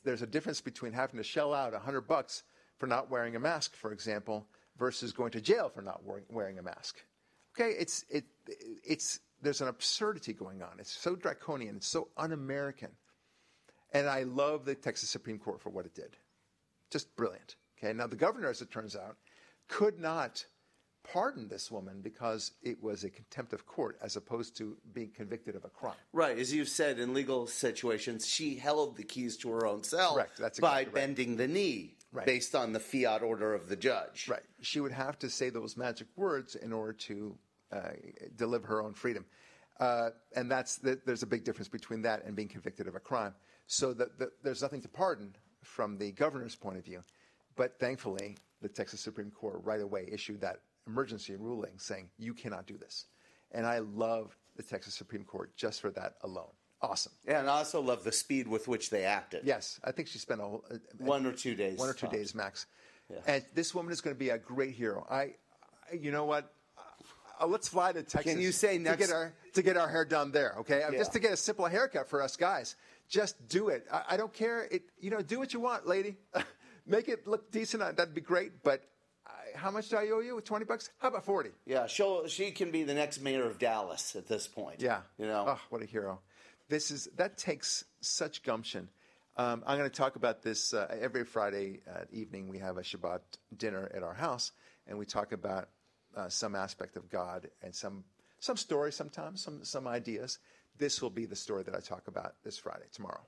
there's 0.03 0.21
a 0.21 0.27
difference 0.27 0.61
between 0.61 0.93
having 0.93 1.17
to 1.17 1.23
shell 1.23 1.53
out 1.53 1.73
hundred 1.73 2.01
bucks 2.01 2.43
for 2.77 2.87
not 2.87 3.09
wearing 3.09 3.35
a 3.35 3.39
mask, 3.39 3.75
for 3.75 3.91
example, 3.91 4.47
versus 4.77 5.11
going 5.11 5.31
to 5.31 5.41
jail 5.41 5.69
for 5.69 5.81
not 5.81 6.03
wearing, 6.03 6.25
wearing 6.29 6.59
a 6.59 6.63
mask. 6.63 7.01
Okay, 7.55 7.71
it's 7.77 8.05
it 8.09 8.25
it's 8.85 9.19
there's 9.41 9.61
an 9.61 9.67
absurdity 9.67 10.33
going 10.33 10.61
on. 10.61 10.79
It's 10.79 10.91
so 10.91 11.15
draconian. 11.15 11.77
It's 11.77 11.87
so 11.87 12.09
un-American, 12.17 12.91
and 13.93 14.07
I 14.07 14.23
love 14.23 14.65
the 14.65 14.75
Texas 14.75 15.09
Supreme 15.09 15.39
Court 15.39 15.61
for 15.61 15.69
what 15.69 15.85
it 15.85 15.95
did. 15.95 16.17
Just 16.91 17.15
brilliant. 17.15 17.55
Okay, 17.77 17.93
now 17.93 18.07
the 18.07 18.15
governor, 18.15 18.49
as 18.49 18.61
it 18.61 18.71
turns 18.71 18.95
out, 18.95 19.15
could 19.67 19.99
not 19.99 20.45
pardon 21.11 21.47
this 21.47 21.71
woman 21.71 22.01
because 22.01 22.51
it 22.61 22.81
was 22.81 23.03
a 23.03 23.09
contempt 23.09 23.53
of 23.53 23.65
court 23.65 23.97
as 24.01 24.15
opposed 24.15 24.55
to 24.57 24.77
being 24.93 25.09
convicted 25.09 25.55
of 25.55 25.65
a 25.65 25.69
crime. 25.69 25.95
Right, 26.13 26.37
as 26.37 26.53
you've 26.53 26.69
said, 26.69 26.99
in 26.99 27.13
legal 27.13 27.47
situations, 27.47 28.27
she 28.27 28.55
held 28.55 28.97
the 28.97 29.03
keys 29.03 29.37
to 29.37 29.49
her 29.49 29.65
own 29.65 29.83
cell 29.83 30.13
Correct, 30.13 30.37
that's 30.37 30.59
by 30.59 30.81
exactly 30.81 30.85
right. 31.01 31.07
bending 31.07 31.37
the 31.37 31.47
knee 31.47 31.95
Right. 32.11 32.25
based 32.25 32.55
on 32.55 32.73
the 32.73 32.79
fiat 32.79 33.21
order 33.21 33.53
of 33.53 33.69
the 33.69 33.75
judge. 33.75 34.27
Right. 34.27 34.41
She 34.61 34.79
would 34.79 34.91
have 34.91 35.19
to 35.19 35.29
say 35.29 35.51
those 35.51 35.77
magic 35.77 36.07
words 36.15 36.55
in 36.55 36.73
order 36.73 36.93
to 36.93 37.37
uh, 37.71 37.89
deliver 38.35 38.65
her 38.65 38.81
own 38.81 38.95
freedom. 38.95 39.25
Uh, 39.79 40.09
and 40.35 40.49
that's 40.49 40.77
the, 40.77 40.99
there's 41.05 41.21
a 41.21 41.27
big 41.27 41.43
difference 41.43 41.67
between 41.67 42.01
that 42.01 42.25
and 42.25 42.35
being 42.35 42.47
convicted 42.47 42.87
of 42.87 42.95
a 42.95 42.99
crime. 42.99 43.35
So 43.67 43.93
that 43.93 44.17
the, 44.17 44.31
there's 44.43 44.63
nothing 44.63 44.81
to 44.81 44.87
pardon 44.89 45.35
from 45.63 45.99
the 45.99 46.11
governor's 46.11 46.55
point 46.55 46.77
of 46.79 46.83
view. 46.83 47.03
But 47.55 47.77
thankfully, 47.79 48.37
the 48.59 48.69
Texas 48.69 49.01
Supreme 49.01 49.29
Court 49.29 49.61
right 49.63 49.81
away 49.81 50.09
issued 50.11 50.41
that 50.41 50.61
emergency 50.87 51.35
ruling 51.35 51.77
saying 51.77 52.09
you 52.17 52.33
cannot 52.33 52.65
do 52.65 52.77
this. 52.77 53.05
And 53.51 53.65
I 53.65 53.79
love 53.79 54.35
the 54.55 54.63
Texas 54.63 54.93
Supreme 54.95 55.23
Court 55.23 55.55
just 55.55 55.81
for 55.81 55.89
that 55.91 56.15
alone. 56.23 56.51
Awesome. 56.81 57.11
Yeah, 57.27 57.39
And 57.41 57.49
I 57.49 57.57
also 57.57 57.81
love 57.81 58.03
the 58.03 58.11
speed 58.11 58.47
with 58.47 58.67
which 58.67 58.89
they 58.89 59.03
acted. 59.03 59.41
Yes, 59.43 59.79
I 59.83 59.91
think 59.91 60.07
she 60.07 60.17
spent 60.17 60.39
a 60.39 60.43
whole, 60.45 60.63
uh, 60.71 60.75
One 60.97 61.25
or 61.25 61.33
two 61.33 61.53
days. 61.55 61.77
one 61.77 61.89
or 61.89 61.93
two 61.93 62.07
days 62.07 62.33
max. 62.33 62.67
And 63.25 63.43
this 63.55 63.73
woman 63.73 63.91
is 63.91 64.01
going 64.01 64.15
to 64.15 64.19
be 64.19 64.29
a 64.29 64.37
great 64.37 64.75
hero. 64.75 65.05
I, 65.09 65.33
I 65.91 65.95
you 65.99 66.11
know 66.11 66.25
what? 66.25 66.53
Uh, 67.41 67.47
let's 67.47 67.67
fly 67.67 67.91
to 67.91 68.03
Texas. 68.03 68.31
Can 68.31 68.39
you 68.39 68.51
say 68.51 68.77
to 68.77 68.95
get 68.95 69.09
our 69.11 69.33
to 69.53 69.61
get 69.63 69.77
our 69.77 69.87
hair 69.89 70.05
done 70.05 70.31
there? 70.31 70.55
Okay, 70.59 70.83
Uh, 70.83 70.91
just 70.91 71.13
to 71.13 71.19
get 71.19 71.31
a 71.31 71.37
simple 71.37 71.65
haircut 71.65 72.07
for 72.07 72.21
us 72.21 72.35
guys. 72.37 72.75
Just 73.07 73.47
do 73.47 73.69
it. 73.69 73.87
I, 73.91 74.03
I 74.11 74.17
don't 74.17 74.31
care. 74.33 74.65
It 74.69 74.83
you 74.99 75.09
know 75.09 75.21
do 75.21 75.39
what 75.39 75.53
you 75.53 75.59
want, 75.59 75.87
lady. 75.87 76.17
Make 76.85 77.07
it 77.09 77.25
look 77.27 77.51
decent. 77.51 77.81
Uh, 77.81 77.91
That'd 77.93 78.13
be 78.13 78.21
great. 78.21 78.61
But 78.63 78.83
how 79.59 79.71
much 79.71 79.89
do 79.89 79.97
I 79.97 80.09
owe 80.09 80.19
you? 80.19 80.39
Twenty 80.41 80.65
bucks? 80.65 80.89
How 80.99 81.09
about 81.09 81.25
forty? 81.25 81.51
Yeah, 81.65 81.87
she'll, 81.87 82.27
she 82.27 82.51
can 82.51 82.71
be 82.71 82.83
the 82.83 82.93
next 82.93 83.21
mayor 83.21 83.45
of 83.45 83.59
Dallas 83.59 84.15
at 84.15 84.27
this 84.27 84.47
point. 84.47 84.81
Yeah. 84.81 85.01
You 85.17 85.27
know? 85.27 85.45
Oh, 85.47 85.59
what 85.69 85.81
a 85.81 85.85
hero. 85.85 86.19
This 86.69 86.91
is 86.91 87.09
that 87.17 87.37
takes 87.37 87.83
such 88.01 88.43
gumption. 88.43 88.89
Um, 89.37 89.63
I'm 89.65 89.77
going 89.77 89.89
to 89.89 89.95
talk 89.95 90.15
about 90.15 90.41
this 90.41 90.73
uh, 90.73 90.87
every 90.99 91.23
Friday 91.23 91.81
uh, 91.89 92.05
evening. 92.11 92.49
We 92.49 92.59
have 92.59 92.77
a 92.77 92.81
Shabbat 92.81 93.21
dinner 93.55 93.91
at 93.93 94.03
our 94.03 94.13
house, 94.13 94.51
and 94.87 94.97
we 94.97 95.05
talk 95.05 95.31
about 95.31 95.69
uh, 96.15 96.29
some 96.29 96.55
aspect 96.55 96.97
of 96.97 97.09
God 97.09 97.49
and 97.61 97.73
some 97.73 98.03
some 98.39 98.57
story, 98.57 98.91
sometimes 98.91 99.43
some 99.43 99.63
some 99.63 99.87
ideas. 99.87 100.39
This 100.77 101.01
will 101.01 101.09
be 101.09 101.25
the 101.25 101.35
story 101.35 101.63
that 101.63 101.75
I 101.75 101.79
talk 101.79 102.07
about 102.07 102.35
this 102.43 102.57
Friday, 102.57 102.85
tomorrow. 102.93 103.21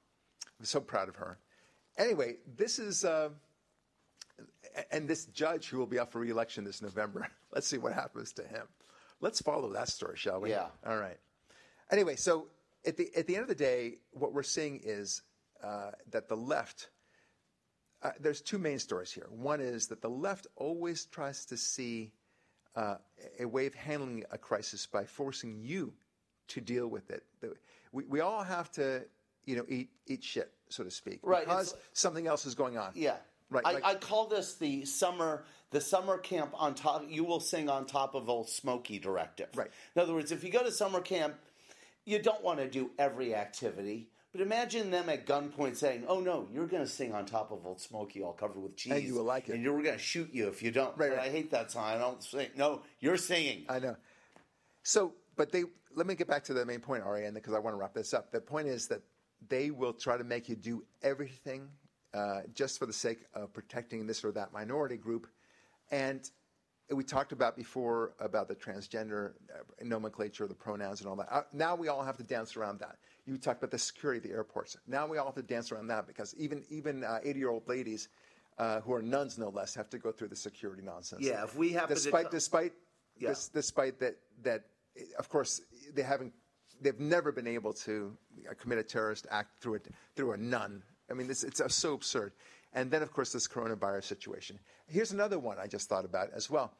I'm 0.59 0.65
so 0.65 0.79
proud 0.79 1.09
of 1.09 1.15
her. 1.17 1.37
Anyway, 1.97 2.37
this 2.55 2.79
is. 2.79 3.05
And 4.91 5.07
this 5.07 5.25
judge 5.25 5.67
who 5.69 5.77
will 5.77 5.87
be 5.87 5.99
up 5.99 6.11
for 6.11 6.19
reelection 6.19 6.63
this 6.63 6.81
November. 6.81 7.27
Let's 7.53 7.67
see 7.67 7.77
what 7.77 7.93
happens 7.93 8.31
to 8.33 8.43
him. 8.43 8.67
Let's 9.19 9.41
follow 9.41 9.71
that 9.73 9.87
story, 9.87 10.17
shall 10.17 10.41
we? 10.41 10.49
Yeah. 10.49 10.67
All 10.85 10.97
right. 10.97 11.17
Anyway, 11.91 12.15
so 12.15 12.47
at 12.85 12.97
the 12.97 13.09
at 13.15 13.27
the 13.27 13.35
end 13.35 13.43
of 13.43 13.49
the 13.49 13.55
day, 13.55 13.97
what 14.11 14.33
we're 14.33 14.43
seeing 14.43 14.79
is 14.83 15.21
uh, 15.63 15.91
that 16.09 16.27
the 16.27 16.37
left. 16.37 16.89
Uh, 18.03 18.09
there's 18.19 18.41
two 18.41 18.57
main 18.57 18.79
stories 18.79 19.11
here. 19.11 19.27
One 19.29 19.61
is 19.61 19.85
that 19.87 20.01
the 20.01 20.09
left 20.09 20.47
always 20.55 21.05
tries 21.05 21.45
to 21.45 21.55
see 21.57 22.11
uh, 22.75 22.95
a 23.39 23.45
way 23.45 23.67
of 23.67 23.75
handling 23.75 24.23
a 24.31 24.39
crisis 24.39 24.87
by 24.87 25.05
forcing 25.05 25.59
you 25.61 25.93
to 26.47 26.61
deal 26.61 26.87
with 26.87 27.11
it. 27.11 27.23
We, 27.91 28.05
we 28.05 28.19
all 28.21 28.43
have 28.43 28.71
to, 28.73 29.03
you 29.45 29.55
know, 29.55 29.65
eat 29.67 29.89
eat 30.07 30.23
shit, 30.23 30.51
so 30.69 30.83
to 30.83 30.91
speak, 30.91 31.19
Right, 31.21 31.45
because 31.45 31.75
something 31.93 32.27
else 32.27 32.45
is 32.45 32.55
going 32.55 32.77
on. 32.77 32.91
Yeah. 32.95 33.17
Right, 33.51 33.63
I, 33.65 33.73
like- 33.73 33.85
I 33.85 33.95
call 33.95 34.27
this 34.27 34.55
the 34.55 34.85
summer 34.85 35.43
the 35.71 35.81
summer 35.81 36.17
camp 36.17 36.51
on 36.53 36.73
top 36.73 37.05
you 37.07 37.23
will 37.23 37.39
sing 37.39 37.69
on 37.69 37.85
top 37.85 38.15
of 38.15 38.29
old 38.29 38.49
Smoky 38.49 38.97
directive. 38.99 39.49
Right. 39.55 39.69
In 39.95 40.01
other 40.01 40.13
words, 40.13 40.31
if 40.31 40.43
you 40.43 40.51
go 40.51 40.63
to 40.63 40.71
summer 40.71 40.99
camp, 40.99 41.35
you 42.05 42.19
don't 42.19 42.43
want 42.43 42.59
to 42.59 42.69
do 42.69 42.91
every 42.97 43.35
activity. 43.35 44.09
But 44.31 44.41
imagine 44.41 44.91
them 44.91 45.09
at 45.09 45.25
gunpoint 45.27 45.75
saying, 45.75 46.05
"Oh 46.07 46.21
no, 46.21 46.47
you're 46.53 46.65
going 46.67 46.83
to 46.83 46.89
sing 46.89 47.13
on 47.13 47.25
top 47.25 47.51
of 47.51 47.65
Old 47.65 47.81
Smoky, 47.81 48.23
all 48.23 48.31
covered 48.31 48.61
with 48.61 48.77
cheese, 48.77 48.93
And 48.93 49.03
you 49.03 49.15
will 49.15 49.25
like 49.25 49.49
it. 49.49 49.55
and 49.55 49.65
we're 49.65 49.83
going 49.83 49.97
to 49.97 50.01
shoot 50.01 50.29
you 50.33 50.47
if 50.47 50.63
you 50.63 50.71
don't." 50.71 50.97
Right, 50.97 51.11
right. 51.11 51.19
I 51.19 51.29
hate 51.29 51.51
that 51.51 51.71
song. 51.71 51.83
I 51.83 51.97
don't 51.97 52.23
sing. 52.23 52.47
No, 52.55 52.81
you're 53.01 53.17
singing. 53.17 53.65
I 53.67 53.79
know. 53.79 53.97
So, 54.83 55.13
but 55.35 55.51
they 55.51 55.65
let 55.95 56.07
me 56.07 56.15
get 56.15 56.27
back 56.27 56.45
to 56.45 56.53
the 56.53 56.65
main 56.65 56.79
point, 56.79 57.03
Ariane, 57.03 57.33
because 57.33 57.53
I 57.53 57.59
want 57.59 57.75
to 57.75 57.77
wrap 57.77 57.93
this 57.93 58.13
up. 58.13 58.31
The 58.31 58.39
point 58.39 58.67
is 58.67 58.87
that 58.87 59.01
they 59.49 59.69
will 59.69 59.93
try 59.93 60.15
to 60.17 60.23
make 60.23 60.47
you 60.47 60.55
do 60.55 60.85
everything 61.03 61.67
uh, 62.13 62.41
just 62.53 62.79
for 62.79 62.85
the 62.85 62.93
sake 62.93 63.25
of 63.33 63.53
protecting 63.53 64.05
this 64.05 64.23
or 64.23 64.31
that 64.31 64.51
minority 64.53 64.97
group, 64.97 65.27
and 65.91 66.29
we 66.93 67.03
talked 67.03 67.31
about 67.31 67.55
before 67.55 68.13
about 68.19 68.47
the 68.49 68.55
transgender 68.55 69.31
uh, 69.53 69.63
nomenclature, 69.83 70.45
the 70.47 70.53
pronouns, 70.53 70.99
and 70.99 71.09
all 71.09 71.15
that. 71.15 71.27
Uh, 71.31 71.43
now 71.53 71.75
we 71.75 71.87
all 71.87 72.03
have 72.03 72.17
to 72.17 72.23
dance 72.23 72.57
around 72.57 72.79
that. 72.79 72.97
You 73.25 73.37
talked 73.37 73.61
about 73.61 73.71
the 73.71 73.79
security 73.79 74.17
of 74.17 74.23
the 74.23 74.31
airports. 74.31 74.75
Now 74.87 75.07
we 75.07 75.17
all 75.17 75.25
have 75.25 75.35
to 75.35 75.41
dance 75.41 75.71
around 75.71 75.87
that 75.87 76.05
because 76.07 76.35
even 76.37 76.63
even 76.69 77.05
eighty 77.23 77.39
year 77.39 77.49
old 77.49 77.67
ladies. 77.67 78.09
Uh, 78.57 78.81
who 78.81 78.93
are 78.93 79.01
nuns, 79.01 79.39
no 79.39 79.49
less, 79.49 79.73
have 79.73 79.89
to 79.89 79.97
go 79.97 80.11
through 80.11 80.27
the 80.27 80.35
security 80.35 80.83
nonsense. 80.83 81.25
Yeah, 81.25 81.43
if 81.45 81.55
we 81.55 81.71
to 81.71 81.85
despite 81.87 82.25
co- 82.25 82.31
despite 82.31 82.73
Yeah. 83.17 83.29
dis- 83.29 83.47
despite 83.47 83.97
that 83.99 84.17
that 84.43 84.65
of 85.17 85.29
course 85.29 85.61
they 85.93 86.03
haven't 86.03 86.33
they've 86.81 86.99
never 86.99 87.31
been 87.31 87.47
able 87.47 87.73
to 87.73 88.15
uh, 88.47 88.53
commit 88.59 88.77
a 88.77 88.83
terrorist 88.83 89.25
act 89.31 89.61
through 89.61 89.75
a 89.75 89.79
through 90.15 90.33
a 90.33 90.37
nun. 90.37 90.83
I 91.11 91.13
mean, 91.13 91.27
this, 91.27 91.43
it's 91.43 91.59
uh, 91.61 91.67
so 91.67 91.93
absurd. 91.93 92.33
And 92.73 92.89
then, 92.89 93.01
of 93.01 93.11
course, 93.11 93.33
this 93.33 93.47
coronavirus 93.47 94.05
situation. 94.05 94.57
Here's 94.87 95.11
another 95.11 95.37
one 95.37 95.57
I 95.59 95.67
just 95.67 95.89
thought 95.89 96.05
about 96.05 96.29
as 96.33 96.49
well. 96.49 96.73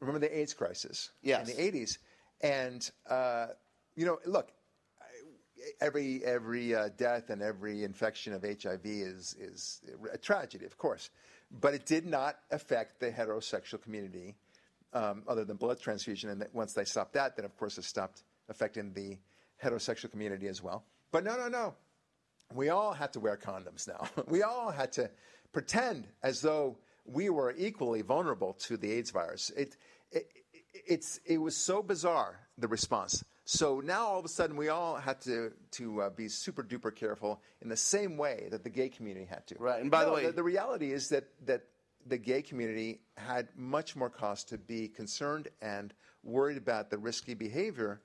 Remember 0.00 0.20
the 0.20 0.38
AIDS 0.38 0.54
crisis 0.54 1.10
Yes. 1.22 1.48
in 1.48 1.56
the 1.56 1.62
80s, 1.80 1.98
and 2.42 2.88
uh, 3.08 3.46
you 3.96 4.06
know, 4.06 4.18
look, 4.26 4.52
every 5.80 6.24
every 6.24 6.74
uh, 6.74 6.90
death 6.96 7.30
and 7.30 7.42
every 7.42 7.82
infection 7.82 8.32
of 8.32 8.42
HIV 8.42 8.84
is 8.84 9.34
is 9.40 9.80
a 10.12 10.18
tragedy, 10.18 10.66
of 10.66 10.76
course, 10.78 11.10
but 11.50 11.74
it 11.74 11.86
did 11.86 12.06
not 12.06 12.36
affect 12.50 13.00
the 13.00 13.10
heterosexual 13.10 13.82
community, 13.82 14.36
um, 14.92 15.22
other 15.26 15.44
than 15.44 15.56
blood 15.56 15.80
transfusion. 15.80 16.30
And 16.30 16.46
once 16.52 16.74
they 16.74 16.84
stopped 16.84 17.14
that, 17.14 17.34
then 17.36 17.44
of 17.44 17.56
course 17.56 17.76
it 17.78 17.84
stopped 17.84 18.22
affecting 18.48 18.92
the 18.92 19.18
heterosexual 19.62 20.10
community 20.10 20.46
as 20.46 20.62
well. 20.62 20.84
But 21.10 21.24
no, 21.24 21.36
no, 21.36 21.48
no, 21.48 21.74
we 22.54 22.68
all 22.68 22.92
had 22.92 23.12
to 23.12 23.20
wear 23.20 23.36
condoms 23.36 23.86
now. 23.86 24.08
we 24.28 24.42
all 24.42 24.70
had 24.70 24.92
to 24.92 25.10
pretend 25.52 26.06
as 26.22 26.40
though 26.40 26.76
we 27.04 27.30
were 27.30 27.54
equally 27.56 28.02
vulnerable 28.02 28.54
to 28.54 28.76
the 28.76 28.90
AIDS 28.92 29.10
virus. 29.10 29.50
It, 29.56 29.76
it, 30.10 30.30
it's, 30.72 31.20
it 31.26 31.38
was 31.38 31.56
so 31.56 31.82
bizarre, 31.82 32.38
the 32.56 32.68
response. 32.68 33.24
So 33.44 33.80
now 33.80 34.06
all 34.06 34.18
of 34.18 34.24
a 34.24 34.28
sudden 34.28 34.56
we 34.56 34.68
all 34.68 34.96
had 34.96 35.20
to, 35.22 35.52
to 35.72 36.02
uh, 36.02 36.10
be 36.10 36.28
super 36.28 36.62
duper 36.62 36.94
careful 36.94 37.40
in 37.62 37.68
the 37.68 37.76
same 37.76 38.18
way 38.18 38.48
that 38.50 38.62
the 38.62 38.70
gay 38.70 38.90
community 38.90 39.26
had 39.26 39.46
to. 39.48 39.56
Right, 39.58 39.80
and 39.80 39.90
by 39.90 40.04
the 40.04 40.12
way- 40.12 40.26
the, 40.26 40.32
the 40.32 40.42
reality 40.42 40.92
is 40.92 41.08
that, 41.08 41.24
that 41.46 41.62
the 42.06 42.18
gay 42.18 42.42
community 42.42 43.00
had 43.16 43.48
much 43.56 43.96
more 43.96 44.10
cause 44.10 44.44
to 44.44 44.58
be 44.58 44.88
concerned 44.88 45.48
and 45.62 45.94
worried 46.22 46.58
about 46.58 46.90
the 46.90 46.98
risky 46.98 47.34
behavior 47.34 48.00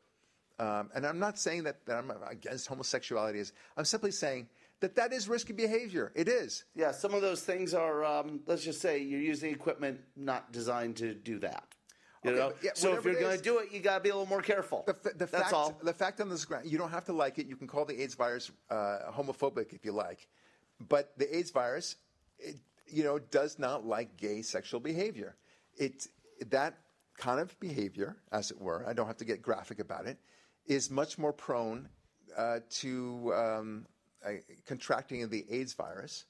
um, 0.63 0.89
and 0.95 1.05
I'm 1.05 1.19
not 1.19 1.37
saying 1.37 1.63
that, 1.63 1.85
that 1.85 1.97
I'm 1.97 2.11
against 2.29 2.67
homosexuality. 2.67 3.39
Is 3.39 3.53
I'm 3.75 3.85
simply 3.85 4.11
saying 4.11 4.47
that 4.79 4.95
that 4.95 5.11
is 5.13 5.27
risky 5.27 5.53
behavior. 5.53 6.11
It 6.15 6.27
is. 6.27 6.63
Yeah, 6.75 6.91
some 6.91 7.13
of 7.13 7.21
those 7.21 7.41
things 7.41 7.73
are. 7.73 8.05
Um, 8.05 8.41
let's 8.45 8.63
just 8.63 8.81
say 8.81 8.99
you're 8.99 9.19
using 9.19 9.51
equipment 9.51 9.99
not 10.15 10.51
designed 10.51 10.97
to 10.97 11.13
do 11.13 11.39
that. 11.39 11.65
You 12.23 12.31
Okay, 12.31 12.39
know, 12.39 12.53
yeah, 12.63 12.71
so 12.73 12.95
if 12.95 13.03
you're 13.03 13.19
going 13.19 13.37
to 13.37 13.43
do 13.43 13.57
it, 13.59 13.73
you 13.73 13.81
got 13.81 13.97
to 13.97 14.03
be 14.03 14.09
a 14.09 14.13
little 14.13 14.29
more 14.29 14.41
careful. 14.41 14.85
The, 14.87 14.93
the 14.93 15.25
That's 15.25 15.31
fact, 15.31 15.53
all. 15.53 15.77
The 15.83 15.93
fact 15.93 16.21
on 16.21 16.29
this 16.29 16.45
ground, 16.45 16.71
you 16.71 16.77
don't 16.77 16.91
have 16.91 17.05
to 17.05 17.13
like 17.13 17.37
it. 17.37 17.47
You 17.47 17.57
can 17.57 17.67
call 17.67 17.83
the 17.83 18.01
AIDS 18.01 18.15
virus 18.15 18.49
uh, 18.69 18.99
homophobic 19.11 19.73
if 19.73 19.83
you 19.83 19.91
like, 19.91 20.27
but 20.87 21.11
the 21.17 21.35
AIDS 21.35 21.51
virus, 21.51 21.97
it, 22.39 22.55
you 22.87 23.03
know, 23.03 23.19
does 23.19 23.59
not 23.59 23.85
like 23.85 24.15
gay 24.15 24.41
sexual 24.41 24.79
behavior. 24.79 25.35
It 25.75 26.07
that 26.51 26.77
kind 27.17 27.39
of 27.39 27.59
behavior, 27.59 28.17
as 28.31 28.51
it 28.51 28.59
were, 28.59 28.85
I 28.87 28.93
don't 28.93 29.07
have 29.07 29.17
to 29.17 29.25
get 29.25 29.41
graphic 29.41 29.79
about 29.79 30.07
it, 30.07 30.17
is 30.65 30.89
much 30.89 31.17
more 31.17 31.33
prone 31.33 31.89
uh, 32.37 32.59
to 32.69 33.33
um, 33.35 33.85
uh, 34.25 34.31
contracting 34.65 35.27
the 35.29 35.45
AIDS 35.49 35.73
virus, 35.73 36.25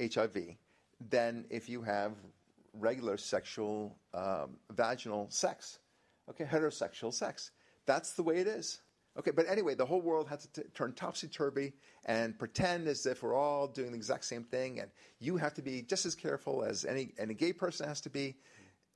HIV, 0.00 0.56
than 1.10 1.44
if 1.50 1.68
you 1.68 1.82
have 1.82 2.12
regular 2.72 3.16
sexual 3.16 3.96
um, 4.12 4.56
vaginal 4.72 5.26
sex. 5.30 5.78
Okay, 6.28 6.44
heterosexual 6.44 7.12
sex. 7.12 7.50
That's 7.86 8.12
the 8.12 8.22
way 8.22 8.38
it 8.38 8.46
is. 8.46 8.80
Okay, 9.16 9.30
but 9.30 9.48
anyway, 9.48 9.74
the 9.74 9.86
whole 9.86 10.00
world 10.00 10.28
has 10.28 10.46
to 10.46 10.62
t- 10.62 10.68
turn 10.74 10.92
topsy 10.92 11.28
turvy 11.28 11.72
and 12.06 12.36
pretend 12.36 12.88
as 12.88 13.06
if 13.06 13.22
we're 13.22 13.34
all 13.34 13.68
doing 13.68 13.92
the 13.92 13.96
exact 13.96 14.24
same 14.24 14.42
thing, 14.42 14.80
and 14.80 14.90
you 15.20 15.36
have 15.36 15.54
to 15.54 15.62
be 15.62 15.82
just 15.82 16.04
as 16.04 16.16
careful 16.16 16.64
as 16.64 16.84
any 16.84 17.12
any 17.18 17.34
gay 17.34 17.52
person 17.52 17.86
has 17.86 18.00
to 18.00 18.10
be. 18.10 18.34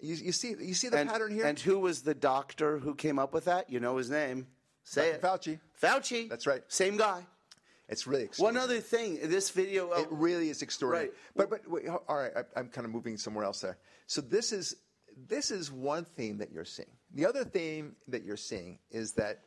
You, 0.01 0.15
you 0.17 0.33
see, 0.33 0.55
you 0.59 0.75
see 0.75 0.89
the 0.89 0.99
and, 0.99 1.11
pattern 1.11 1.33
here. 1.33 1.47
and 1.47 1.59
who 1.59 1.79
was 1.79 2.03
the 2.03 2.15
doctor 2.15 2.79
who 2.79 2.95
came 2.95 3.19
up 3.19 3.33
with 3.33 3.45
that? 3.45 3.71
You 3.71 3.79
know 3.79 3.97
his 3.97 4.11
name. 4.11 4.47
Say 4.89 5.11
it. 5.11 5.23
Fauci. 5.23 5.59
Fauci. 5.83 6.29
That's 6.29 6.47
right. 6.47 6.63
Same 6.69 6.97
guy. 6.97 7.27
It's 7.91 8.07
really 8.07 8.29
One 8.37 8.57
other 8.57 8.81
thing, 8.81 9.19
this 9.23 9.51
video. 9.51 9.91
uh, 9.93 10.01
It 10.03 10.09
really 10.11 10.51
is 10.51 10.61
extraordinary. 10.63 11.09
Right. 11.09 11.17
But 11.37 11.51
but 11.51 11.61
wait, 11.71 11.89
all 11.89 12.17
right, 12.17 12.33
I, 12.37 12.43
I'm 12.59 12.69
kind 12.69 12.85
of 12.85 12.91
moving 12.91 13.17
somewhere 13.17 13.45
else 13.45 13.61
there. 13.61 13.79
So 14.07 14.21
this 14.21 14.53
is 14.53 14.77
this 15.27 15.51
is 15.51 15.73
one 15.73 16.05
theme 16.05 16.39
that 16.39 16.51
you're 16.53 16.67
seeing. 16.67 16.91
The 17.15 17.27
other 17.27 17.45
theme 17.45 17.97
that 18.09 18.25
you're 18.25 18.37
seeing 18.37 18.79
is 18.91 19.13
that 19.15 19.41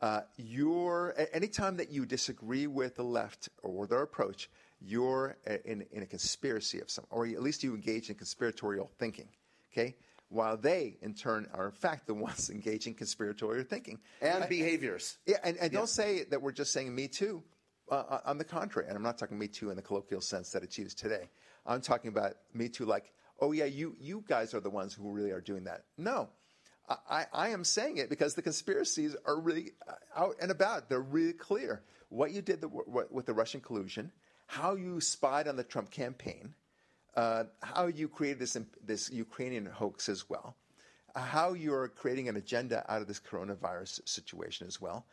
uh, 0.00 0.22
you're 0.36 1.14
anytime 1.32 1.76
that 1.76 1.90
you 1.90 2.06
disagree 2.06 2.66
with 2.66 2.96
the 2.96 3.04
left 3.04 3.48
or 3.62 3.86
their 3.86 4.02
approach, 4.02 4.50
you're 4.80 5.36
in 5.64 5.84
in 5.92 6.02
a 6.02 6.06
conspiracy 6.06 6.80
of 6.80 6.90
some, 6.90 7.04
or 7.10 7.26
at 7.26 7.42
least 7.42 7.62
you 7.62 7.74
engage 7.74 8.08
in 8.10 8.14
conspiratorial 8.16 8.90
thinking. 8.98 9.28
Okay. 9.70 9.96
While 10.32 10.56
they, 10.56 10.96
in 11.02 11.14
turn, 11.14 11.46
are 11.52 11.66
in 11.66 11.72
fact 11.72 12.06
the 12.06 12.14
ones 12.28 12.50
engaging 12.50 12.94
conspiratorial 12.94 13.64
thinking. 13.64 14.00
and 14.20 14.48
behaviors. 14.48 15.18
Yeah, 15.26 15.36
and, 15.44 15.56
and 15.58 15.70
don't 15.70 15.88
say 15.88 16.24
that 16.24 16.40
we're 16.40 16.52
just 16.52 16.72
saying 16.72 16.94
Me 16.94 17.08
Too. 17.08 17.42
Uh, 17.90 18.20
on 18.24 18.38
the 18.38 18.44
contrary, 18.44 18.88
and 18.88 18.96
I'm 18.96 19.02
not 19.02 19.18
talking 19.18 19.38
Me 19.38 19.48
Too 19.48 19.68
in 19.68 19.76
the 19.76 19.82
colloquial 19.82 20.22
sense 20.22 20.50
that 20.52 20.62
it's 20.62 20.78
used 20.78 20.98
today. 20.98 21.28
I'm 21.66 21.82
talking 21.82 22.08
about 22.08 22.34
Me 22.54 22.68
Too 22.68 22.86
like, 22.86 23.12
oh 23.40 23.52
yeah, 23.52 23.66
you 23.66 23.94
you 24.00 24.24
guys 24.26 24.54
are 24.54 24.60
the 24.60 24.70
ones 24.70 24.94
who 24.94 25.10
really 25.10 25.30
are 25.30 25.40
doing 25.42 25.64
that. 25.64 25.84
No, 25.98 26.30
I, 26.88 26.96
I 27.10 27.26
I 27.32 27.48
am 27.50 27.64
saying 27.64 27.98
it 27.98 28.08
because 28.08 28.34
the 28.34 28.40
conspiracies 28.40 29.14
are 29.26 29.38
really 29.38 29.72
uh, 29.86 29.92
out 30.16 30.36
and 30.40 30.50
about. 30.50 30.88
They're 30.88 31.00
really 31.00 31.34
clear. 31.34 31.82
What 32.08 32.32
you 32.32 32.40
did 32.40 32.60
the, 32.60 32.68
what, 32.68 33.12
with 33.12 33.26
the 33.26 33.34
Russian 33.34 33.60
collusion, 33.60 34.12
how 34.46 34.74
you 34.74 35.00
spied 35.00 35.48
on 35.48 35.56
the 35.56 35.64
Trump 35.64 35.90
campaign, 35.90 36.54
uh, 37.14 37.44
how 37.62 37.86
you 37.86 38.08
created 38.08 38.38
this 38.38 38.56
this 38.84 39.10
Ukrainian 39.10 39.66
hoax 39.66 40.08
as 40.08 40.28
well, 40.28 40.56
uh, 41.14 41.20
how 41.20 41.52
you're 41.52 41.88
creating 41.88 42.28
an 42.28 42.36
agenda 42.36 42.84
out 42.88 43.02
of 43.02 43.08
this 43.08 43.20
coronavirus 43.20 44.06
situation 44.08 44.66
as 44.66 44.80
well, 44.80 45.06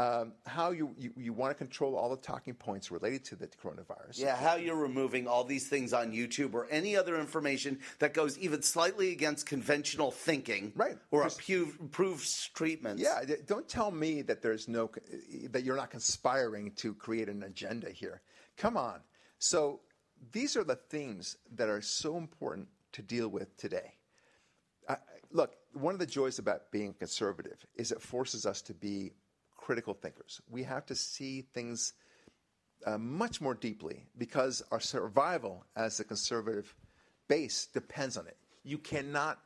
um, 0.00 0.32
how 0.46 0.70
you, 0.70 0.94
you, 0.96 1.12
you 1.14 1.32
want 1.34 1.50
to 1.50 1.54
control 1.54 1.94
all 1.94 2.08
the 2.08 2.16
talking 2.16 2.54
points 2.54 2.90
related 2.90 3.22
to 3.26 3.36
the 3.36 3.46
coronavirus. 3.46 4.18
Yeah, 4.18 4.34
how 4.34 4.54
you're 4.54 4.74
removing 4.76 5.26
all 5.28 5.44
these 5.44 5.68
things 5.68 5.92
on 5.92 6.12
YouTube 6.12 6.54
or 6.54 6.66
any 6.70 6.96
other 6.96 7.20
information 7.20 7.80
that 7.98 8.14
goes 8.14 8.38
even 8.38 8.62
slightly 8.62 9.12
against 9.12 9.44
conventional 9.44 10.10
thinking, 10.10 10.72
Right. 10.74 10.96
Or 11.10 11.26
approved 11.26 12.54
treatments. 12.54 13.02
Yeah, 13.02 13.34
don't 13.46 13.68
tell 13.68 13.90
me 13.90 14.22
that 14.22 14.40
there's 14.40 14.68
no 14.68 14.90
that 15.50 15.64
you're 15.64 15.76
not 15.76 15.90
conspiring 15.90 16.72
to 16.76 16.94
create 16.94 17.28
an 17.28 17.42
agenda 17.42 17.90
here. 17.90 18.22
Come 18.56 18.78
on. 18.78 19.00
So 19.38 19.80
these 20.32 20.56
are 20.56 20.64
the 20.64 20.76
themes 20.76 21.36
that 21.54 21.68
are 21.68 21.80
so 21.80 22.16
important 22.16 22.68
to 22.92 23.02
deal 23.02 23.28
with 23.28 23.56
today. 23.56 23.94
Look, 25.32 25.54
one 25.72 25.94
of 25.94 26.00
the 26.00 26.06
joys 26.06 26.40
about 26.40 26.72
being 26.72 26.92
conservative 26.92 27.64
is 27.76 27.92
it 27.92 28.02
forces 28.02 28.46
us 28.46 28.62
to 28.62 28.74
be 28.74 29.12
critical 29.56 29.94
thinkers. 29.94 30.40
We 30.50 30.64
have 30.64 30.84
to 30.86 30.94
see 30.96 31.42
things 31.54 31.92
uh, 32.84 32.98
much 32.98 33.40
more 33.40 33.54
deeply 33.54 34.06
because 34.18 34.62
our 34.72 34.80
survival 34.80 35.64
as 35.76 36.00
a 36.00 36.04
conservative 36.04 36.74
base 37.28 37.66
depends 37.66 38.16
on 38.16 38.26
it. 38.26 38.36
You 38.64 38.78
cannot 38.78 39.38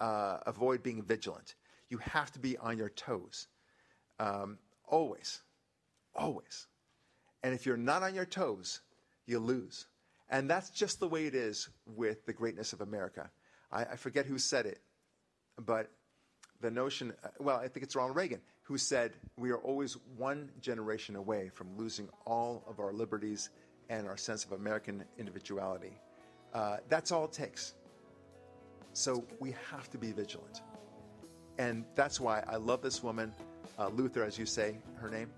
uh, 0.00 0.38
avoid 0.46 0.82
being 0.82 1.02
vigilant. 1.02 1.54
You 1.90 1.98
have 1.98 2.32
to 2.32 2.40
be 2.40 2.58
on 2.58 2.76
your 2.76 2.90
toes, 2.90 3.46
um, 4.18 4.58
always, 4.84 5.42
always. 6.14 6.66
And 7.44 7.54
if 7.54 7.64
you're 7.64 7.76
not 7.76 8.02
on 8.02 8.14
your 8.14 8.26
toes, 8.26 8.80
you 9.28 9.38
lose. 9.38 9.86
And 10.30 10.50
that's 10.50 10.70
just 10.70 11.00
the 11.00 11.08
way 11.08 11.26
it 11.26 11.34
is 11.34 11.68
with 11.86 12.26
the 12.26 12.32
greatness 12.32 12.72
of 12.72 12.80
America. 12.80 13.30
I, 13.70 13.84
I 13.84 13.96
forget 13.96 14.26
who 14.26 14.38
said 14.38 14.66
it, 14.66 14.80
but 15.64 15.90
the 16.60 16.70
notion, 16.70 17.12
uh, 17.22 17.28
well, 17.38 17.56
I 17.56 17.68
think 17.68 17.84
it's 17.84 17.94
Ronald 17.94 18.16
Reagan, 18.16 18.40
who 18.62 18.78
said, 18.78 19.12
We 19.36 19.50
are 19.50 19.58
always 19.58 19.96
one 20.16 20.50
generation 20.60 21.16
away 21.16 21.50
from 21.54 21.76
losing 21.76 22.08
all 22.26 22.64
of 22.68 22.80
our 22.80 22.92
liberties 22.92 23.50
and 23.88 24.06
our 24.06 24.16
sense 24.16 24.44
of 24.44 24.52
American 24.52 25.04
individuality. 25.18 25.98
Uh, 26.52 26.78
that's 26.88 27.12
all 27.12 27.26
it 27.26 27.32
takes. 27.32 27.74
So 28.92 29.24
we 29.40 29.54
have 29.70 29.88
to 29.90 29.98
be 29.98 30.12
vigilant. 30.12 30.62
And 31.58 31.84
that's 31.94 32.20
why 32.20 32.42
I 32.46 32.56
love 32.56 32.82
this 32.82 33.02
woman, 33.02 33.32
uh, 33.78 33.88
Luther, 33.88 34.24
as 34.24 34.38
you 34.38 34.46
say 34.46 34.78
her 34.96 35.08
name. 35.08 35.30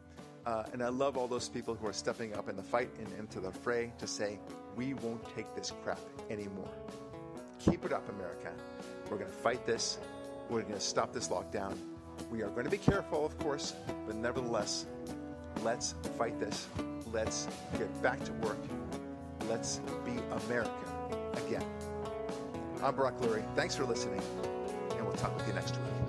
Uh, 0.50 0.64
and 0.72 0.82
I 0.82 0.88
love 0.88 1.16
all 1.16 1.28
those 1.28 1.48
people 1.48 1.76
who 1.76 1.86
are 1.86 1.92
stepping 1.92 2.34
up 2.34 2.48
in 2.48 2.56
the 2.56 2.62
fight 2.62 2.90
and 2.98 3.06
into 3.20 3.38
the 3.38 3.52
fray 3.52 3.92
to 3.98 4.06
say, 4.08 4.40
we 4.74 4.94
won't 4.94 5.22
take 5.36 5.54
this 5.54 5.72
crap 5.84 6.00
anymore. 6.28 6.72
Keep 7.60 7.84
it 7.84 7.92
up, 7.92 8.08
America. 8.08 8.52
We're 9.08 9.18
going 9.18 9.30
to 9.30 9.36
fight 9.36 9.64
this. 9.64 9.98
We're 10.48 10.62
going 10.62 10.74
to 10.74 10.80
stop 10.80 11.12
this 11.12 11.28
lockdown. 11.28 11.78
We 12.32 12.42
are 12.42 12.48
going 12.48 12.64
to 12.64 12.70
be 12.70 12.78
careful, 12.78 13.24
of 13.24 13.38
course, 13.38 13.74
but 14.08 14.16
nevertheless, 14.16 14.86
let's 15.62 15.94
fight 16.18 16.40
this. 16.40 16.66
Let's 17.12 17.46
get 17.78 18.02
back 18.02 18.24
to 18.24 18.32
work. 18.32 18.58
Let's 19.48 19.80
be 20.04 20.16
American 20.46 20.72
again. 21.46 21.64
I'm 22.82 22.96
Brock 22.96 23.20
Lurie. 23.20 23.44
Thanks 23.54 23.76
for 23.76 23.84
listening, 23.84 24.20
and 24.96 25.06
we'll 25.06 25.14
talk 25.14 25.36
with 25.36 25.46
you 25.46 25.52
next 25.52 25.76
week. 25.76 25.99